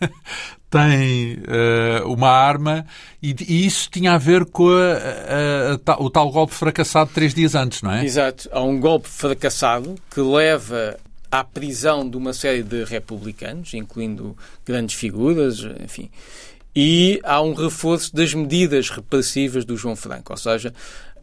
tem 0.69 1.35
uh, 1.35 2.11
uma 2.11 2.29
arma 2.29 2.85
e, 3.21 3.35
e, 3.47 3.65
isso 3.65 3.89
tinha 3.91 4.13
a 4.13 4.17
ver 4.17 4.45
com 4.45 4.69
a, 4.69 5.91
a, 5.91 5.93
a, 5.93 6.01
o 6.01 6.09
tal 6.09 6.31
golpe 6.31 6.53
fracassado 6.53 7.11
três 7.13 7.33
dias 7.33 7.53
antes, 7.53 7.81
não 7.83 7.91
é? 7.91 8.03
Exato. 8.03 8.49
Há 8.51 8.61
um 8.61 8.79
golpe 8.79 9.07
fracassado 9.07 9.95
que 10.09 10.19
leva 10.19 10.97
à 11.29 11.43
prisão 11.43 12.09
de 12.09 12.17
uma 12.17 12.33
série 12.33 12.63
de 12.63 12.83
republicanos, 12.85 13.73
incluindo 13.73 14.35
grandes 14.65 14.95
figuras, 14.95 15.59
enfim. 15.83 16.09
e 16.75 17.19
há 17.23 17.41
um 17.41 17.53
reforço 17.53 18.15
das 18.15 18.33
medidas 18.33 18.89
repressivas 18.89 19.65
do 19.65 19.75
João 19.75 19.95
Franco, 19.95 20.31
ou 20.31 20.37
seja, 20.37 20.73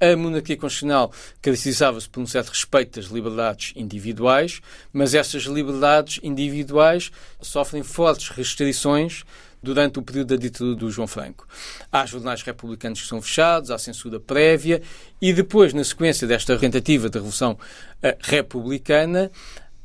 a 0.01 0.17
monarquia 0.17 0.57
constitucional 0.57 1.13
caracterizava-se 1.43 2.09
por 2.09 2.21
um 2.21 2.27
certo 2.27 2.49
respeito 2.49 2.99
das 3.01 3.11
liberdades 3.11 3.73
individuais, 3.77 4.61
mas 4.93 5.15
essas 5.15 5.43
liberdades 5.43 6.19
individuais 6.23 7.11
sofrem 7.41 7.83
fortes 7.83 8.29
restrições 8.29 9.25
durante 9.63 9.99
o 9.99 10.03
período 10.03 10.29
da 10.29 10.37
ditadura 10.37 10.75
do 10.75 10.91
João 10.91 11.07
Franco. 11.07 11.47
Há 11.93 12.07
jornais 12.07 12.43
republicanos 12.43 13.03
que 13.03 13.07
são 13.07 13.21
fechados, 13.21 13.71
há 13.71 13.79
censura 13.79 14.19
prévia 14.19 14.83
e 15.21 15.33
depois, 15.33 15.75
na 15.75 15.85
sequência 15.85 16.27
desta 16.27 16.59
tentativa 16.59 17.09
de 17.11 17.19
revolução 17.19 17.53
uh, 17.53 18.17
republicana, 18.21 19.31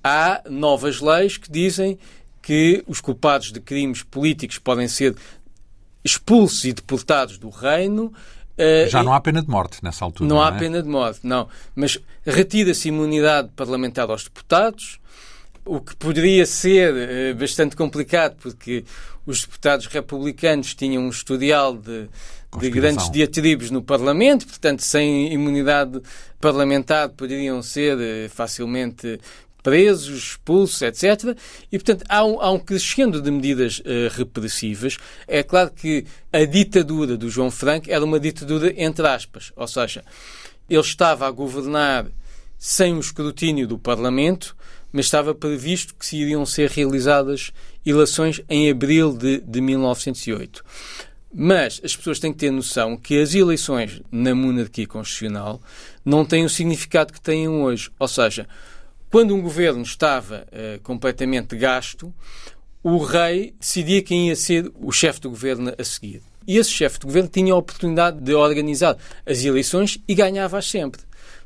há 0.04 0.42
novas 0.50 1.02
leis 1.02 1.38
que 1.38 1.52
dizem 1.52 2.00
que 2.42 2.84
os 2.88 3.02
culpados 3.02 3.52
de 3.52 3.60
crimes 3.60 4.04
políticos 4.04 4.60
podem 4.60 4.88
ser 4.88 5.16
expulsos 6.04 6.64
e 6.64 6.72
deportados 6.72 7.40
do 7.40 7.50
reino 7.50 8.14
Uh, 8.58 8.90
Já 8.90 9.04
não 9.04 9.14
há 9.14 9.20
pena 9.20 9.42
de 9.42 9.50
morte 9.50 9.84
nessa 9.84 10.06
altura. 10.06 10.28
Não, 10.30 10.38
não 10.38 10.44
há 10.44 10.56
é? 10.56 10.58
pena 10.58 10.82
de 10.82 10.88
morte, 10.88 11.20
não. 11.24 11.48
Mas 11.76 12.00
retira-se 12.26 12.88
imunidade 12.88 13.50
parlamentar 13.56 14.10
aos 14.10 14.24
deputados, 14.24 15.00
o 15.66 15.82
que 15.82 15.96
poderia 15.96 16.46
ser 16.46 16.94
uh, 16.94 17.36
bastante 17.36 17.76
complicado, 17.76 18.36
porque 18.42 18.86
os 19.26 19.42
deputados 19.42 19.88
republicanos 19.88 20.74
tinham 20.74 21.04
um 21.04 21.10
historial 21.10 21.76
de, 21.76 22.08
de 22.58 22.70
grandes 22.70 23.10
diatribes 23.12 23.72
no 23.72 23.82
Parlamento, 23.82 24.48
portanto, 24.48 24.82
sem 24.82 25.34
imunidade 25.34 26.02
parlamentar 26.40 27.10
poderiam 27.10 27.62
ser 27.62 27.98
uh, 27.98 28.30
facilmente 28.30 29.20
presos, 29.66 30.30
expulsos, 30.30 30.80
etc. 30.84 31.36
E, 31.72 31.80
portanto, 31.80 32.06
há 32.08 32.24
um, 32.24 32.40
há 32.40 32.52
um 32.52 32.60
crescendo 32.60 33.20
de 33.20 33.32
medidas 33.32 33.80
uh, 33.80 34.12
repressivas. 34.12 35.00
É 35.28 35.42
claro 35.42 35.72
que 35.72 36.06
a 36.32 36.46
ditadura 36.46 37.18
do 37.18 37.32
João 37.32 37.50
Franco 37.50 37.90
era 37.90 38.06
uma 38.06 38.20
ditadura 38.20 38.72
entre 38.78 39.08
aspas, 39.08 39.52
ou 39.56 39.68
seja, 39.68 40.04
ele 40.70 40.80
estava 40.80 41.28
a 41.28 41.32
governar 41.32 42.06
sem 42.60 42.96
o 42.96 43.00
escrutínio 43.00 43.68
do 43.68 43.80
Parlamento, 43.80 44.56
mas 44.94 45.06
estava 45.06 45.34
previsto 45.34 45.96
que 45.96 46.06
se 46.06 46.18
iriam 46.18 46.46
ser 46.46 46.70
realizadas 46.70 47.52
eleições 47.84 48.42
em 48.48 48.70
abril 48.70 49.18
de, 49.18 49.42
de 49.42 49.62
1908. 49.62 50.64
Mas 51.34 51.82
as 51.84 51.96
pessoas 51.96 52.20
têm 52.20 52.32
que 52.32 52.38
ter 52.38 52.52
noção 52.52 52.96
que 52.96 53.20
as 53.20 53.34
eleições 53.34 54.00
na 54.12 54.36
monarquia 54.36 54.86
constitucional 54.86 55.60
não 56.06 56.24
têm 56.24 56.46
o 56.46 56.50
significado 56.50 57.12
que 57.12 57.20
têm 57.20 57.48
hoje. 57.48 57.90
Ou 57.98 58.08
seja, 58.08 58.48
quando 59.16 59.34
um 59.34 59.42
governo 59.42 59.82
estava 59.82 60.46
uh, 60.52 60.82
completamente 60.82 61.56
gasto, 61.56 62.14
o 62.84 62.98
rei 62.98 63.56
decidia 63.58 64.02
quem 64.02 64.28
ia 64.28 64.36
ser 64.36 64.70
o 64.76 64.92
chefe 64.92 65.22
do 65.22 65.30
governo 65.30 65.74
a 65.78 65.84
seguir. 65.86 66.22
E 66.46 66.58
esse 66.58 66.70
chefe 66.70 67.00
de 67.00 67.06
governo 67.06 67.30
tinha 67.30 67.54
a 67.54 67.56
oportunidade 67.56 68.20
de 68.20 68.34
organizar 68.34 68.98
as 69.26 69.42
eleições 69.46 69.98
e 70.06 70.14
ganhava-as 70.14 70.70
sempre. 70.70 71.00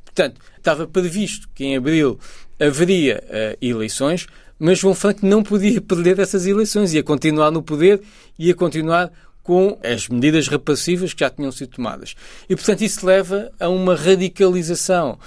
Portanto, 0.04 0.42
estava 0.58 0.88
previsto 0.88 1.48
que 1.54 1.64
em 1.64 1.78
abril 1.78 2.20
haveria 2.60 3.24
uh, 3.28 3.58
eleições, 3.64 4.26
mas 4.58 4.80
João 4.80 4.96
Franco 4.96 5.24
não 5.24 5.44
podia 5.44 5.80
perder 5.80 6.18
essas 6.18 6.48
eleições, 6.48 6.96
ia 6.96 7.04
continuar 7.04 7.52
no 7.52 7.62
poder, 7.62 8.02
ia 8.40 8.56
continuar 8.56 9.12
com 9.44 9.78
as 9.84 10.10
medidas 10.10 10.48
repressivas 10.48 11.14
que 11.14 11.20
já 11.20 11.30
tinham 11.30 11.52
sido 11.52 11.70
tomadas. 11.70 12.16
E, 12.50 12.56
portanto, 12.56 12.82
isso 12.82 13.06
leva 13.06 13.52
a 13.60 13.70
uma 13.70 13.96
radicalização 13.96 15.20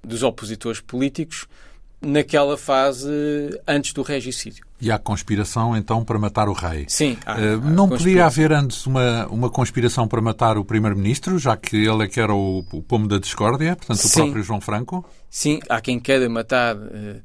dos 0.00 0.22
opositores 0.22 0.80
políticos 0.80 1.48
naquela 2.00 2.56
fase 2.56 3.08
antes 3.66 3.92
do 3.92 4.02
regicídio. 4.02 4.64
E 4.80 4.92
há 4.92 4.98
conspiração, 4.98 5.76
então, 5.76 6.04
para 6.04 6.18
matar 6.18 6.48
o 6.48 6.52
rei. 6.52 6.84
Sim. 6.88 7.18
Há, 7.26 7.34
uh, 7.34 7.60
não 7.60 7.88
podia 7.88 8.26
haver 8.26 8.52
antes 8.52 8.86
uma, 8.86 9.26
uma 9.26 9.50
conspiração 9.50 10.06
para 10.06 10.20
matar 10.20 10.56
o 10.56 10.64
primeiro-ministro, 10.64 11.38
já 11.38 11.56
que 11.56 11.76
ele 11.76 12.04
é 12.04 12.06
que 12.06 12.20
era 12.20 12.32
o, 12.32 12.64
o 12.72 12.82
pomo 12.82 13.08
da 13.08 13.18
discórdia, 13.18 13.74
portanto, 13.74 14.04
o 14.04 14.12
próprio 14.12 14.42
João 14.42 14.60
Franco? 14.60 15.04
Sim, 15.28 15.58
há 15.68 15.80
quem 15.80 15.98
queira 15.98 16.28
matar 16.28 16.76
uh, 16.76 17.20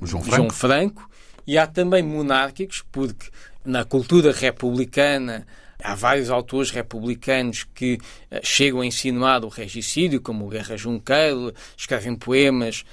o 0.00 0.06
João 0.06 0.22
Franco. 0.22 0.36
João 0.36 0.50
Franco. 0.50 1.10
E 1.46 1.58
há 1.58 1.66
também 1.66 2.02
monárquicos, 2.02 2.84
porque 2.92 3.26
na 3.64 3.84
cultura 3.84 4.32
republicana 4.32 5.46
há 5.82 5.94
vários 5.94 6.30
autores 6.30 6.70
republicanos 6.70 7.66
que 7.74 7.94
uh, 8.30 8.38
chegam 8.44 8.82
a 8.82 8.86
insinuar 8.86 9.44
o 9.44 9.48
regicídio, 9.48 10.20
como 10.20 10.46
o 10.46 10.48
Guerra 10.48 10.76
Junqueiro, 10.76 11.52
escrevem 11.76 12.14
poemas 12.14 12.84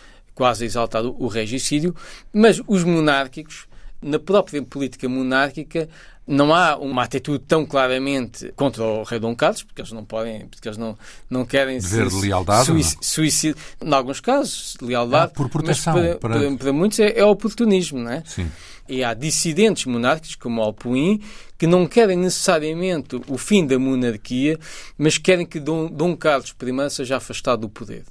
quase 0.41 0.63
a 0.63 0.65
exaltar 0.65 1.05
o 1.05 1.27
regicídio, 1.27 1.95
mas 2.33 2.59
os 2.65 2.83
monárquicos, 2.83 3.67
na 4.01 4.17
própria 4.17 4.59
política 4.63 5.07
monárquica, 5.07 5.87
não 6.25 6.51
há 6.51 6.77
uma 6.77 7.03
atitude 7.03 7.43
tão 7.47 7.63
claramente 7.63 8.51
contra 8.55 8.83
o 8.83 9.03
rei 9.03 9.19
Dom 9.19 9.35
Carlos, 9.35 9.61
porque 9.61 9.81
eles 9.81 9.91
não 9.91 10.03
podem, 10.03 10.47
porque 10.47 10.67
eles 10.67 10.79
não, 10.79 10.97
não 11.29 11.45
querem 11.45 11.77
Dever 11.77 12.07
de 12.07 12.15
lealdade, 12.15 12.65
suicídio, 13.01 13.55
em 13.79 13.93
alguns 13.93 14.19
casos, 14.19 14.75
lealdade, 14.81 15.31
ah, 15.31 15.35
por 15.35 15.47
proteção, 15.47 15.93
para, 15.93 16.15
para... 16.15 16.39
Para, 16.39 16.57
para, 16.57 16.73
muitos 16.73 16.99
é, 16.99 17.19
é 17.19 17.23
oportunismo, 17.23 17.99
não 17.99 18.09
é? 18.09 18.23
Sim. 18.25 18.49
E 18.89 19.03
há 19.03 19.13
dissidentes 19.13 19.85
monárquicos, 19.85 20.37
como 20.37 20.59
Alpuim, 20.59 21.21
que 21.55 21.67
não 21.67 21.85
querem 21.85 22.17
necessariamente 22.17 23.21
o 23.27 23.37
fim 23.37 23.63
da 23.63 23.77
monarquia, 23.77 24.57
mas 24.97 25.19
querem 25.19 25.45
que 25.45 25.59
Dom, 25.59 25.87
Dom 25.87 26.17
Carlos 26.17 26.49
I 26.59 26.89
seja 26.89 27.17
afastado 27.17 27.61
do 27.61 27.69
poder 27.69 28.05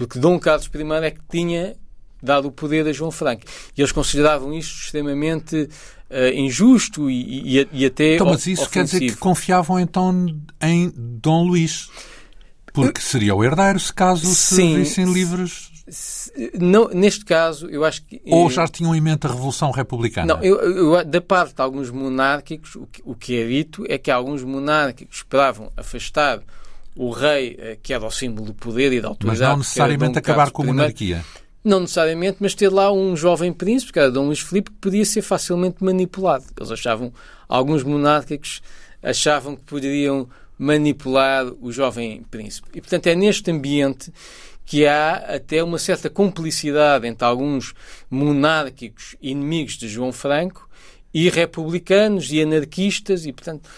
porque 0.00 0.18
Dom 0.18 0.38
Carlos 0.38 0.70
I 0.74 1.04
é 1.04 1.10
que 1.10 1.20
tinha 1.28 1.76
dado 2.22 2.48
o 2.48 2.50
poder 2.50 2.88
a 2.88 2.92
João 2.92 3.10
Franco. 3.10 3.42
E 3.76 3.82
eles 3.82 3.92
consideravam 3.92 4.50
isto 4.54 4.84
extremamente 4.84 5.68
uh, 6.08 6.34
injusto 6.34 7.10
e, 7.10 7.58
e, 7.58 7.68
e, 7.70 7.84
até 7.84 8.14
Então, 8.14 8.28
mas 8.28 8.46
isso 8.46 8.62
ofensivo. 8.62 8.70
quer 8.70 8.84
dizer 8.84 9.00
que 9.00 9.16
confiavam 9.16 9.78
então 9.78 10.26
em 10.62 10.90
Dom 10.96 11.42
Luís? 11.42 11.90
Porque 12.72 12.98
seria 12.98 13.34
o 13.34 13.44
herdeiro 13.44 13.78
se 13.78 13.92
caso 13.92 14.26
se 14.34 14.74
vissem 14.74 15.04
livros... 15.04 15.70
Não, 16.58 16.88
neste 16.88 17.24
caso, 17.26 17.68
eu 17.68 17.84
acho 17.84 18.02
que. 18.04 18.22
Ou 18.24 18.48
já 18.48 18.66
tinham 18.68 18.94
em 18.94 19.00
mente 19.00 19.26
a 19.26 19.30
Revolução 19.30 19.72
Republicana? 19.72 20.34
Não, 20.34 20.42
eu, 20.42 20.60
eu, 20.60 21.04
da 21.04 21.20
parte 21.20 21.56
de 21.56 21.60
alguns 21.60 21.90
monárquicos, 21.90 22.76
o 22.76 22.86
que, 22.86 23.02
o 23.04 23.12
que 23.12 23.36
é 23.36 23.46
dito 23.46 23.84
é 23.88 23.98
que 23.98 24.08
alguns 24.08 24.44
monárquicos 24.44 25.16
esperavam 25.16 25.72
afastar 25.76 26.40
o 27.00 27.08
rei, 27.08 27.56
eh, 27.58 27.78
que 27.82 27.94
era 27.94 28.04
o 28.04 28.10
símbolo 28.10 28.48
do 28.48 28.54
poder 28.54 28.92
e 28.92 29.00
da 29.00 29.08
autoridade. 29.08 29.40
Mas 29.40 29.48
não 29.48 29.56
necessariamente 29.56 30.18
acabar 30.18 30.50
com 30.50 30.62
a 30.62 30.66
monarquia. 30.66 31.24
Não 31.64 31.80
necessariamente, 31.80 32.36
mas 32.40 32.54
ter 32.54 32.68
lá 32.68 32.92
um 32.92 33.16
jovem 33.16 33.54
príncipe, 33.54 33.94
que 33.94 33.98
era 33.98 34.10
Dom 34.10 34.26
Luís 34.26 34.40
Filipe, 34.40 34.70
que 34.70 34.76
podia 34.76 35.04
ser 35.06 35.22
facilmente 35.22 35.82
manipulado. 35.82 36.44
Eles 36.54 36.70
achavam, 36.70 37.10
alguns 37.48 37.82
monárquicos 37.82 38.60
achavam 39.02 39.56
que 39.56 39.62
poderiam 39.62 40.28
manipular 40.58 41.46
o 41.62 41.72
jovem 41.72 42.22
príncipe. 42.30 42.68
E, 42.74 42.82
portanto, 42.82 43.06
é 43.06 43.14
neste 43.14 43.50
ambiente 43.50 44.12
que 44.66 44.86
há 44.86 45.14
até 45.36 45.64
uma 45.64 45.78
certa 45.78 46.10
cumplicidade 46.10 47.06
entre 47.06 47.24
alguns 47.24 47.72
monárquicos 48.10 49.16
inimigos 49.22 49.78
de 49.78 49.88
João 49.88 50.12
Franco 50.12 50.68
e 51.14 51.30
republicanos 51.30 52.30
e 52.30 52.42
anarquistas, 52.42 53.24
e, 53.24 53.32
portanto, 53.32 53.70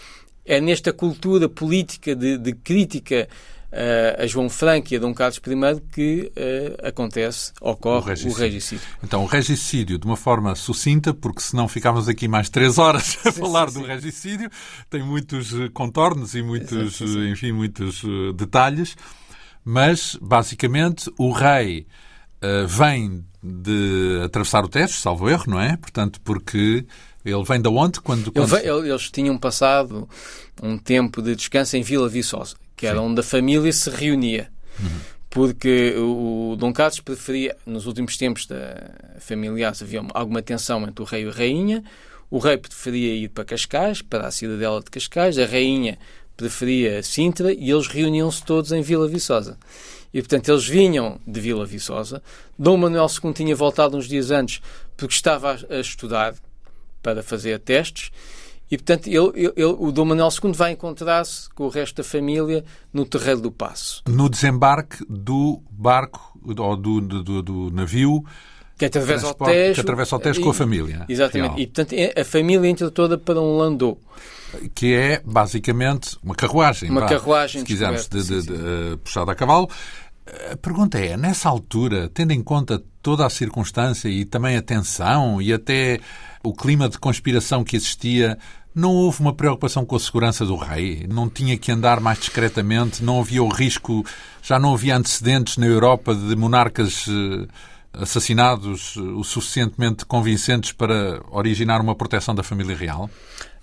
é 0.45 0.61
nesta 0.61 0.93
cultura 0.93 1.49
política 1.49 2.15
de, 2.15 2.37
de 2.39 2.53
crítica 2.53 3.29
uh, 3.73 4.23
a 4.23 4.27
João 4.27 4.49
Franco 4.49 4.93
e 4.93 4.97
a 4.97 5.01
Dom 5.01 5.15
Carlos 5.15 5.39
I 5.39 5.81
que 5.93 6.33
uh, 6.37 6.87
acontece, 6.87 7.53
ocorre 7.61 8.05
o 8.05 8.09
regicídio. 8.09 8.37
o 8.37 8.41
regicídio. 8.41 8.87
Então, 9.03 9.23
o 9.23 9.27
regicídio, 9.27 9.99
de 9.99 10.07
uma 10.07 10.17
forma 10.17 10.55
sucinta, 10.55 11.15
porque 11.15 11.41
senão 11.41 11.67
ficávamos 11.67 12.09
aqui 12.09 12.29
mais 12.29 12.49
três 12.49 12.79
horas 12.79 13.19
a 13.25 13.33
sim, 13.33 13.41
falar 13.41 13.69
sim, 13.71 13.81
do 13.81 13.87
sim. 13.87 13.93
regicídio, 13.93 14.51
tem 14.91 15.03
muitos 15.03 15.55
eh, 15.55 15.69
contornos 15.73 16.35
e 16.35 16.43
muitos, 16.43 17.01
enfim, 17.01 17.53
muitos 17.53 18.03
uh, 18.05 18.33
detalhes, 18.33 18.97
mas, 19.65 20.19
basicamente, 20.21 21.11
o 21.17 21.31
rei 21.31 21.87
vem 22.67 23.25
de 23.41 24.21
atravessar 24.25 24.65
o 24.65 24.69
Tejo, 24.69 24.95
salvo 24.95 25.31
erro, 25.31 25.45
não 25.47 25.61
é? 25.61 25.77
Portanto, 25.77 26.21
porque 26.25 26.85
ele 27.25 27.45
vem 27.45 27.61
da 27.61 27.71
onde? 27.71 28.01
Quando, 28.01 28.33
quando... 28.33 28.47
Vem, 28.47 28.67
eles 28.67 29.11
tinham 29.11 29.39
passado 29.39 30.09
um 30.63 30.77
tempo 30.77 31.23
de 31.23 31.37
descanso 31.37 31.77
em 31.77 31.83
Vila 31.83 32.09
Viçosa, 32.09 32.57
que 32.77 32.87
era 32.87 32.99
Sim. 32.99 33.05
onde 33.05 33.21
a 33.21 33.23
família 33.23 33.73
se 33.73 33.91
reunia. 33.91 34.51
Uhum. 34.81 35.01
Porque 35.31 35.95
o 35.97 36.57
Dom 36.59 36.73
Carlos 36.73 37.01
preferia, 37.01 37.57
nos 37.65 37.87
últimos 37.87 38.17
tempos 38.17 38.45
da 38.47 38.91
familiar, 39.19 39.73
havia 39.81 40.03
alguma 40.13 40.43
tensão 40.43 40.83
entre 40.87 41.03
o 41.03 41.07
rei 41.07 41.25
e 41.25 41.29
a 41.29 41.33
rainha. 41.33 41.85
O 42.31 42.39
rei 42.39 42.59
preferia 42.59 43.15
ir 43.15 43.29
para 43.29 43.45
Cascais, 43.45 44.03
para 44.03 44.27
a 44.27 44.31
cidadela 44.31 44.81
de 44.81 44.91
Cascais. 44.91 45.39
A 45.39 45.47
rainha 45.47 45.99
preferia 46.37 47.03
Sintra 47.03 47.53
e 47.53 47.71
eles 47.71 47.87
reuniam-se 47.87 48.45
todos 48.45 48.73
em 48.73 48.83
Vila 48.83 49.09
Viçosa. 49.09 49.57
E, 50.13 50.21
portanto, 50.21 50.51
eles 50.51 50.67
vinham 50.67 51.19
de 51.27 51.41
Vila 51.41 51.65
Viçosa. 51.65 52.23
Dom 52.59 52.77
Manuel 52.77 53.07
II 53.07 53.33
tinha 53.33 53.57
voltado 53.57 53.97
uns 53.97 54.07
dias 54.07 54.31
antes 54.31 54.61
porque 54.97 55.15
estava 55.15 55.59
a 55.71 55.79
estudar 55.79 56.35
para 57.03 57.23
fazer 57.23 57.59
testes. 57.59 58.11
E, 58.71 58.79
portanto, 58.79 59.07
ele, 59.07 59.53
ele, 59.55 59.65
o 59.65 59.93
Dom 59.93 60.07
Manuel 60.07 60.31
II 60.43 60.53
vai 60.53 60.73
encontrar-se 60.73 61.51
com 61.51 61.65
o 61.65 61.69
resto 61.69 61.97
da 61.97 62.05
família 62.05 62.65
no 62.91 63.05
Terreiro 63.05 63.43
do 63.43 63.53
Passo. 63.53 64.03
No 64.09 64.31
desembarque 64.31 65.05
do 65.09 65.63
barco, 65.71 66.39
ou 66.43 66.77
do, 66.77 67.01
do, 67.01 67.43
do 67.43 67.71
navio, 67.71 68.25
que 68.79 68.87
atravessa 68.87 69.29
o 69.29 69.35
Tejo. 69.35 69.75
Que 69.75 69.81
atravessa 69.81 70.17
o 70.17 70.19
Tejo 70.19 70.41
com 70.41 70.51
a 70.51 70.55
família. 70.55 71.05
Exatamente. 71.09 71.49
Real. 71.51 71.59
E, 71.61 71.67
portanto, 71.67 71.93
é, 71.93 72.21
a 72.21 72.25
família 72.25 72.69
entra 72.69 72.91
toda 72.91 73.17
para 73.17 73.41
um 73.41 73.57
landau. 73.57 73.99
Que 74.75 74.95
é, 74.95 75.23
basicamente, 75.25 76.19
uma 76.23 76.35
carruagem. 76.35 76.91
Uma 76.91 77.07
carruagem, 77.07 77.61
se 77.61 77.67
quisermos, 77.67 78.09
de, 78.09 78.23
de, 78.23 78.43
de, 78.43 78.47
de, 78.47 78.55
eh, 78.55 78.97
puxada 79.03 79.33
a 79.33 79.35
cavalo. 79.35 79.69
A 80.51 80.57
pergunta 80.57 80.99
é, 80.99 81.17
nessa 81.17 81.49
altura, 81.49 82.11
tendo 82.13 82.33
em 82.33 82.43
conta 82.43 82.83
toda 83.03 83.27
a 83.27 83.31
circunstância 83.31 84.09
e 84.09 84.25
também 84.25 84.57
a 84.57 84.63
tensão 84.63 85.41
e 85.43 85.53
até 85.53 86.01
o 86.43 86.53
clima 86.53 86.89
de 86.89 86.99
conspiração 86.99 87.63
que 87.63 87.77
existia, 87.77 88.39
não 88.75 88.91
houve 88.95 89.21
uma 89.21 89.35
preocupação 89.35 89.85
com 89.85 89.97
a 89.97 90.01
segurança 90.01 90.45
do 90.45 90.57
rei? 90.57 91.07
Não 91.09 91.29
tinha 91.29 91.57
que 91.57 91.71
andar 91.71 92.01
mais 92.01 92.19
discretamente? 92.19 93.05
Não 93.05 93.21
havia 93.21 93.43
o 93.43 93.49
risco, 93.49 94.05
já 94.43 94.59
não 94.59 94.75
havia 94.75 94.97
antecedentes 94.97 95.57
na 95.57 95.67
Europa 95.67 96.15
de 96.15 96.35
monarcas 96.35 97.07
eh, 97.09 97.47
assassinados 97.93 98.95
eh, 98.97 99.01
o 99.01 99.23
suficientemente 99.23 100.07
convincentes 100.07 100.73
para 100.73 101.21
originar 101.31 101.81
uma 101.81 101.95
proteção 101.95 102.35
da 102.35 102.43
família 102.43 102.77
real? 102.77 103.11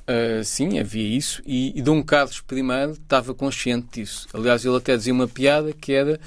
Uh, 0.10 0.44
sim, 0.44 0.80
havia 0.80 1.08
isso, 1.08 1.40
e, 1.46 1.72
e 1.78 1.84
Dom 1.84 2.02
Carlos 2.02 2.42
I 2.52 2.92
estava 2.94 3.32
consciente 3.36 4.02
disso. 4.02 4.28
Aliás, 4.34 4.66
ele 4.66 4.76
até 4.76 4.98
dizia 4.98 5.14
uma 5.14 5.28
piada 5.28 5.72
que 5.72 5.94
era 5.94 6.20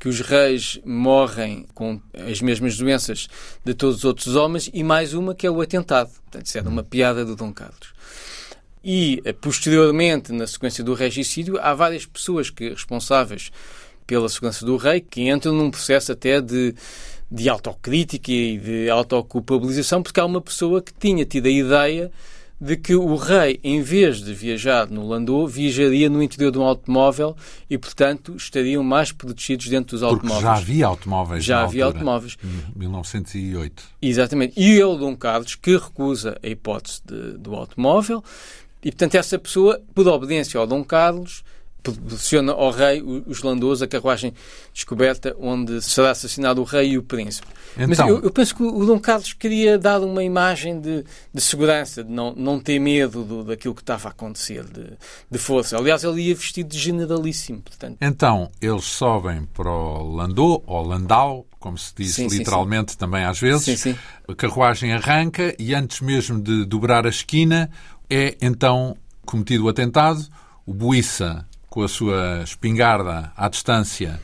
que 0.00 0.08
os 0.08 0.20
reis 0.20 0.80
morrem 0.82 1.66
com 1.74 2.00
as 2.14 2.40
mesmas 2.40 2.78
doenças 2.78 3.28
de 3.62 3.74
todos 3.74 3.98
os 3.98 4.04
outros 4.06 4.34
homens 4.34 4.70
e 4.72 4.82
mais 4.82 5.12
uma 5.12 5.34
que 5.34 5.46
é 5.46 5.50
o 5.50 5.60
atentado. 5.60 6.10
Portanto, 6.10 6.46
isso 6.46 6.56
era 6.56 6.68
uma 6.68 6.82
piada 6.82 7.22
do 7.22 7.36
Dom 7.36 7.52
Carlos. 7.52 7.92
E, 8.82 9.20
eh, 9.26 9.34
posteriormente, 9.34 10.32
na 10.32 10.46
sequência 10.46 10.82
do 10.82 10.94
regicídio, 10.94 11.60
há 11.60 11.74
várias 11.74 12.06
pessoas 12.06 12.48
que 12.48 12.70
responsáveis 12.70 13.52
pela 14.06 14.26
segurança 14.30 14.64
do 14.64 14.78
rei 14.78 15.02
que 15.02 15.28
entram 15.28 15.52
num 15.52 15.70
processo 15.70 16.12
até 16.12 16.40
de, 16.40 16.74
de 17.30 17.48
autocrítica 17.50 18.32
e 18.32 18.56
de 18.56 18.88
autoculpabilização, 18.88 20.02
porque 20.02 20.18
há 20.18 20.24
uma 20.24 20.40
pessoa 20.40 20.80
que 20.80 20.94
tinha 20.94 21.26
tido 21.26 21.46
a 21.46 21.50
ideia 21.50 22.10
de 22.60 22.76
que 22.76 22.94
o 22.94 23.16
rei, 23.16 23.58
em 23.64 23.80
vez 23.80 24.22
de 24.22 24.34
viajar 24.34 24.90
no 24.90 25.08
Landau, 25.08 25.46
viajaria 25.46 26.10
no 26.10 26.22
interior 26.22 26.52
de 26.52 26.58
um 26.58 26.62
automóvel 26.62 27.34
e, 27.70 27.78
portanto, 27.78 28.36
estariam 28.36 28.84
mais 28.84 29.12
protegidos 29.12 29.68
dentro 29.68 29.96
dos 29.96 30.06
Porque 30.06 30.26
automóveis. 30.26 30.42
já 30.42 30.52
havia 30.52 30.86
automóveis. 30.86 31.44
Já 31.44 31.62
havia 31.62 31.84
altura, 31.84 31.98
automóveis. 32.00 32.36
Em 32.44 32.78
1908. 32.78 33.82
Exatamente. 34.02 34.60
E 34.60 34.78
é 34.78 34.84
o 34.84 34.96
Dom 34.96 35.16
Carlos 35.16 35.54
que 35.54 35.72
recusa 35.76 36.38
a 36.42 36.46
hipótese 36.46 37.00
de, 37.06 37.38
do 37.38 37.54
automóvel 37.54 38.22
e, 38.82 38.90
portanto, 38.90 39.14
essa 39.14 39.38
pessoa, 39.38 39.80
por 39.94 40.06
obediência 40.08 40.60
ao 40.60 40.66
Dom 40.66 40.84
Carlos, 40.84 41.42
proporciona 41.82 42.52
ao 42.52 42.70
rei 42.70 43.02
os 43.02 43.42
landous, 43.42 43.82
a 43.82 43.88
carruagem 43.88 44.34
descoberta 44.72 45.34
onde 45.38 45.80
será 45.82 46.10
assassinado 46.10 46.60
o 46.60 46.64
rei 46.64 46.90
e 46.90 46.98
o 46.98 47.02
príncipe. 47.02 47.48
Então, 47.74 47.88
Mas 47.88 47.98
eu, 48.00 48.20
eu, 48.20 48.30
penso 48.30 48.54
que 48.54 48.62
o 48.62 48.84
Dom 48.84 48.98
Carlos 48.98 49.32
queria 49.32 49.78
dar 49.78 50.00
uma 50.00 50.22
imagem 50.22 50.80
de, 50.80 51.04
de 51.32 51.40
segurança, 51.40 52.02
de 52.02 52.10
não, 52.10 52.34
não 52.34 52.58
ter 52.58 52.78
medo 52.78 53.24
do, 53.24 53.44
daquilo 53.44 53.74
que 53.74 53.82
estava 53.82 54.08
a 54.08 54.10
acontecer, 54.10 54.64
de, 54.64 54.92
de, 55.30 55.38
força. 55.38 55.76
Aliás, 55.76 56.02
ele 56.02 56.22
ia 56.22 56.34
vestido 56.34 56.68
de 56.68 56.78
generalíssimo. 56.78 57.60
Portanto. 57.60 57.96
Então, 58.00 58.50
eles 58.60 58.84
sobem 58.84 59.44
para 59.54 59.70
o 59.70 60.14
landau, 60.14 60.62
ou 60.66 60.82
landau, 60.82 61.46
como 61.58 61.78
se 61.78 61.92
diz 61.96 62.14
sim, 62.14 62.26
literalmente 62.26 62.92
sim, 62.92 62.94
sim. 62.94 62.98
também 62.98 63.24
às 63.24 63.38
vezes. 63.38 63.86
A 64.28 64.34
carruagem 64.34 64.92
arranca 64.92 65.54
e 65.58 65.74
antes 65.74 66.00
mesmo 66.00 66.40
de 66.40 66.64
dobrar 66.64 67.06
a 67.06 67.10
esquina 67.10 67.70
é 68.08 68.36
então 68.40 68.96
cometido 69.24 69.66
o 69.66 69.68
atentado. 69.68 70.26
O 70.66 70.74
Buissa 70.74 71.46
com 71.70 71.82
a 71.82 71.88
sua 71.88 72.42
espingarda 72.42 73.32
à 73.36 73.48
distância, 73.48 74.20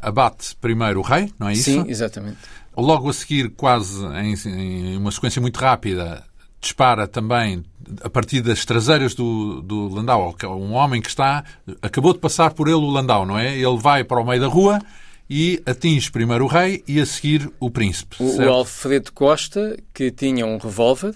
abate 0.00 0.56
primeiro 0.56 1.00
o 1.00 1.02
rei, 1.02 1.30
não 1.38 1.48
é 1.48 1.52
isso? 1.52 1.64
Sim, 1.64 1.84
exatamente. 1.88 2.38
Logo 2.76 3.10
a 3.10 3.12
seguir, 3.12 3.50
quase 3.50 4.04
em, 4.06 4.34
em 4.46 4.96
uma 4.96 5.10
sequência 5.10 5.42
muito 5.42 5.58
rápida, 5.58 6.24
dispara 6.60 7.06
também 7.06 7.62
a 8.02 8.08
partir 8.08 8.40
das 8.40 8.64
traseiras 8.64 9.14
do, 9.14 9.60
do 9.60 9.88
Landau. 9.88 10.34
Um 10.44 10.72
homem 10.72 11.02
que 11.02 11.08
está. 11.08 11.44
Acabou 11.82 12.12
de 12.12 12.18
passar 12.18 12.52
por 12.54 12.66
ele 12.66 12.76
o 12.76 12.90
Landau, 12.90 13.26
não 13.26 13.38
é? 13.38 13.54
Ele 13.54 13.76
vai 13.76 14.02
para 14.02 14.20
o 14.20 14.24
meio 14.24 14.40
da 14.40 14.46
rua 14.46 14.80
e 15.28 15.62
atinge 15.66 16.10
primeiro 16.10 16.44
o 16.44 16.48
rei 16.48 16.82
e 16.86 17.00
a 17.00 17.06
seguir 17.06 17.50
o 17.60 17.70
príncipe. 17.70 18.16
O, 18.18 18.38
o 18.38 18.48
Alfredo 18.48 19.12
Costa, 19.12 19.76
que 19.92 20.10
tinha 20.10 20.46
um 20.46 20.56
revólver, 20.56 21.14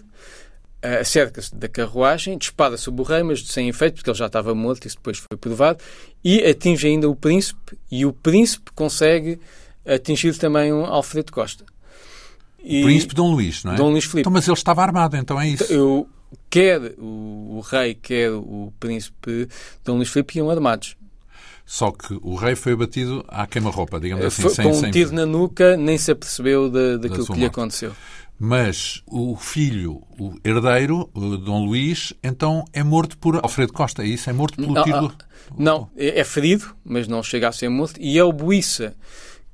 acerca-se 0.83 1.55
da 1.55 1.69
carruagem, 1.69 2.39
dispara 2.39 2.77
sobre 2.77 3.03
o 3.03 3.05
rei, 3.05 3.23
mas 3.23 3.47
sem 3.47 3.69
efeito, 3.69 3.97
porque 3.97 4.11
ele 4.11 4.19
já 4.19 4.27
estava 4.27 4.55
morto, 4.55 4.87
isso 4.87 4.97
depois 4.97 5.19
foi 5.19 5.37
provado, 5.37 5.83
e 6.25 6.45
atinge 6.45 6.87
ainda 6.87 7.09
o 7.09 7.17
príncipe, 7.17 7.77
e 7.91 8.07
o 8.07 8.13
príncipe 8.13 8.71
consegue 8.75 9.41
atingir 9.87 10.37
também 10.37 10.73
um 10.73 10.85
Alfredo 10.85 11.33
Costa. 11.33 11.65
E... 12.63 12.83
O 12.83 12.85
príncipe 12.87 13.15
Dom 13.15 13.31
Luís, 13.31 13.65
não 13.65 13.73
é? 13.73 13.77
Dom 13.77 13.91
Luís 13.91 14.05
Filipe. 14.05 14.21
Então, 14.21 14.33
mas 14.33 14.47
ele 14.47 14.57
estava 14.57 14.83
armado, 14.83 15.17
então 15.17 15.41
é 15.41 15.49
isso? 15.49 15.65
Eu, 15.73 16.09
quer 16.51 16.81
o, 16.99 17.57
o 17.57 17.61
rei, 17.61 17.95
quer 17.95 18.31
o 18.31 18.73
príncipe 18.79 19.49
Dom 19.85 19.97
Luís 19.97 20.09
Filipe 20.09 20.39
iam 20.39 20.51
armados. 20.51 20.97
Só 21.65 21.91
que 21.91 22.19
o 22.23 22.35
rei 22.35 22.55
foi 22.55 22.73
abatido 22.73 23.23
à 23.29 23.47
queima-roupa, 23.47 24.01
digamos 24.01 24.25
assim. 24.25 24.41
Foi, 24.41 24.51
sem, 24.53 24.65
com 24.65 24.79
um 24.79 24.91
tiro 24.91 25.13
na 25.13 25.27
nuca, 25.27 25.77
nem 25.77 25.99
se 25.99 26.11
apercebeu 26.11 26.71
de, 26.71 26.97
daquilo 26.97 27.27
que 27.27 27.35
lhe 27.35 27.45
aconteceu. 27.45 27.93
Mas 28.39 29.03
o 29.07 29.35
filho, 29.37 30.03
o 30.19 30.35
herdeiro, 30.45 31.11
o 31.13 31.37
Dom 31.37 31.65
Luís, 31.65 32.13
então 32.23 32.65
é 32.73 32.85
morto 32.85 33.19
por 33.19 33.37
Alfredo 33.43 33.73
Costa, 33.73 34.05
é 34.05 34.07
isso? 34.07 34.31
É 34.31 34.33
morto 34.33 34.57
pelo 34.57 34.75
não, 34.75 34.85
tiro... 34.85 35.13
Ah, 35.19 35.55
não, 35.59 35.91
é, 35.97 36.21
é 36.21 36.25
ferido, 36.25 36.67
mas 36.85 37.09
não 37.09 37.21
chega 37.21 37.49
a 37.49 37.53
ser 37.53 37.69
morto. 37.69 38.01
E 38.01 38.17
é 38.17 38.23
o 38.23 38.33
Buissa 38.33 38.95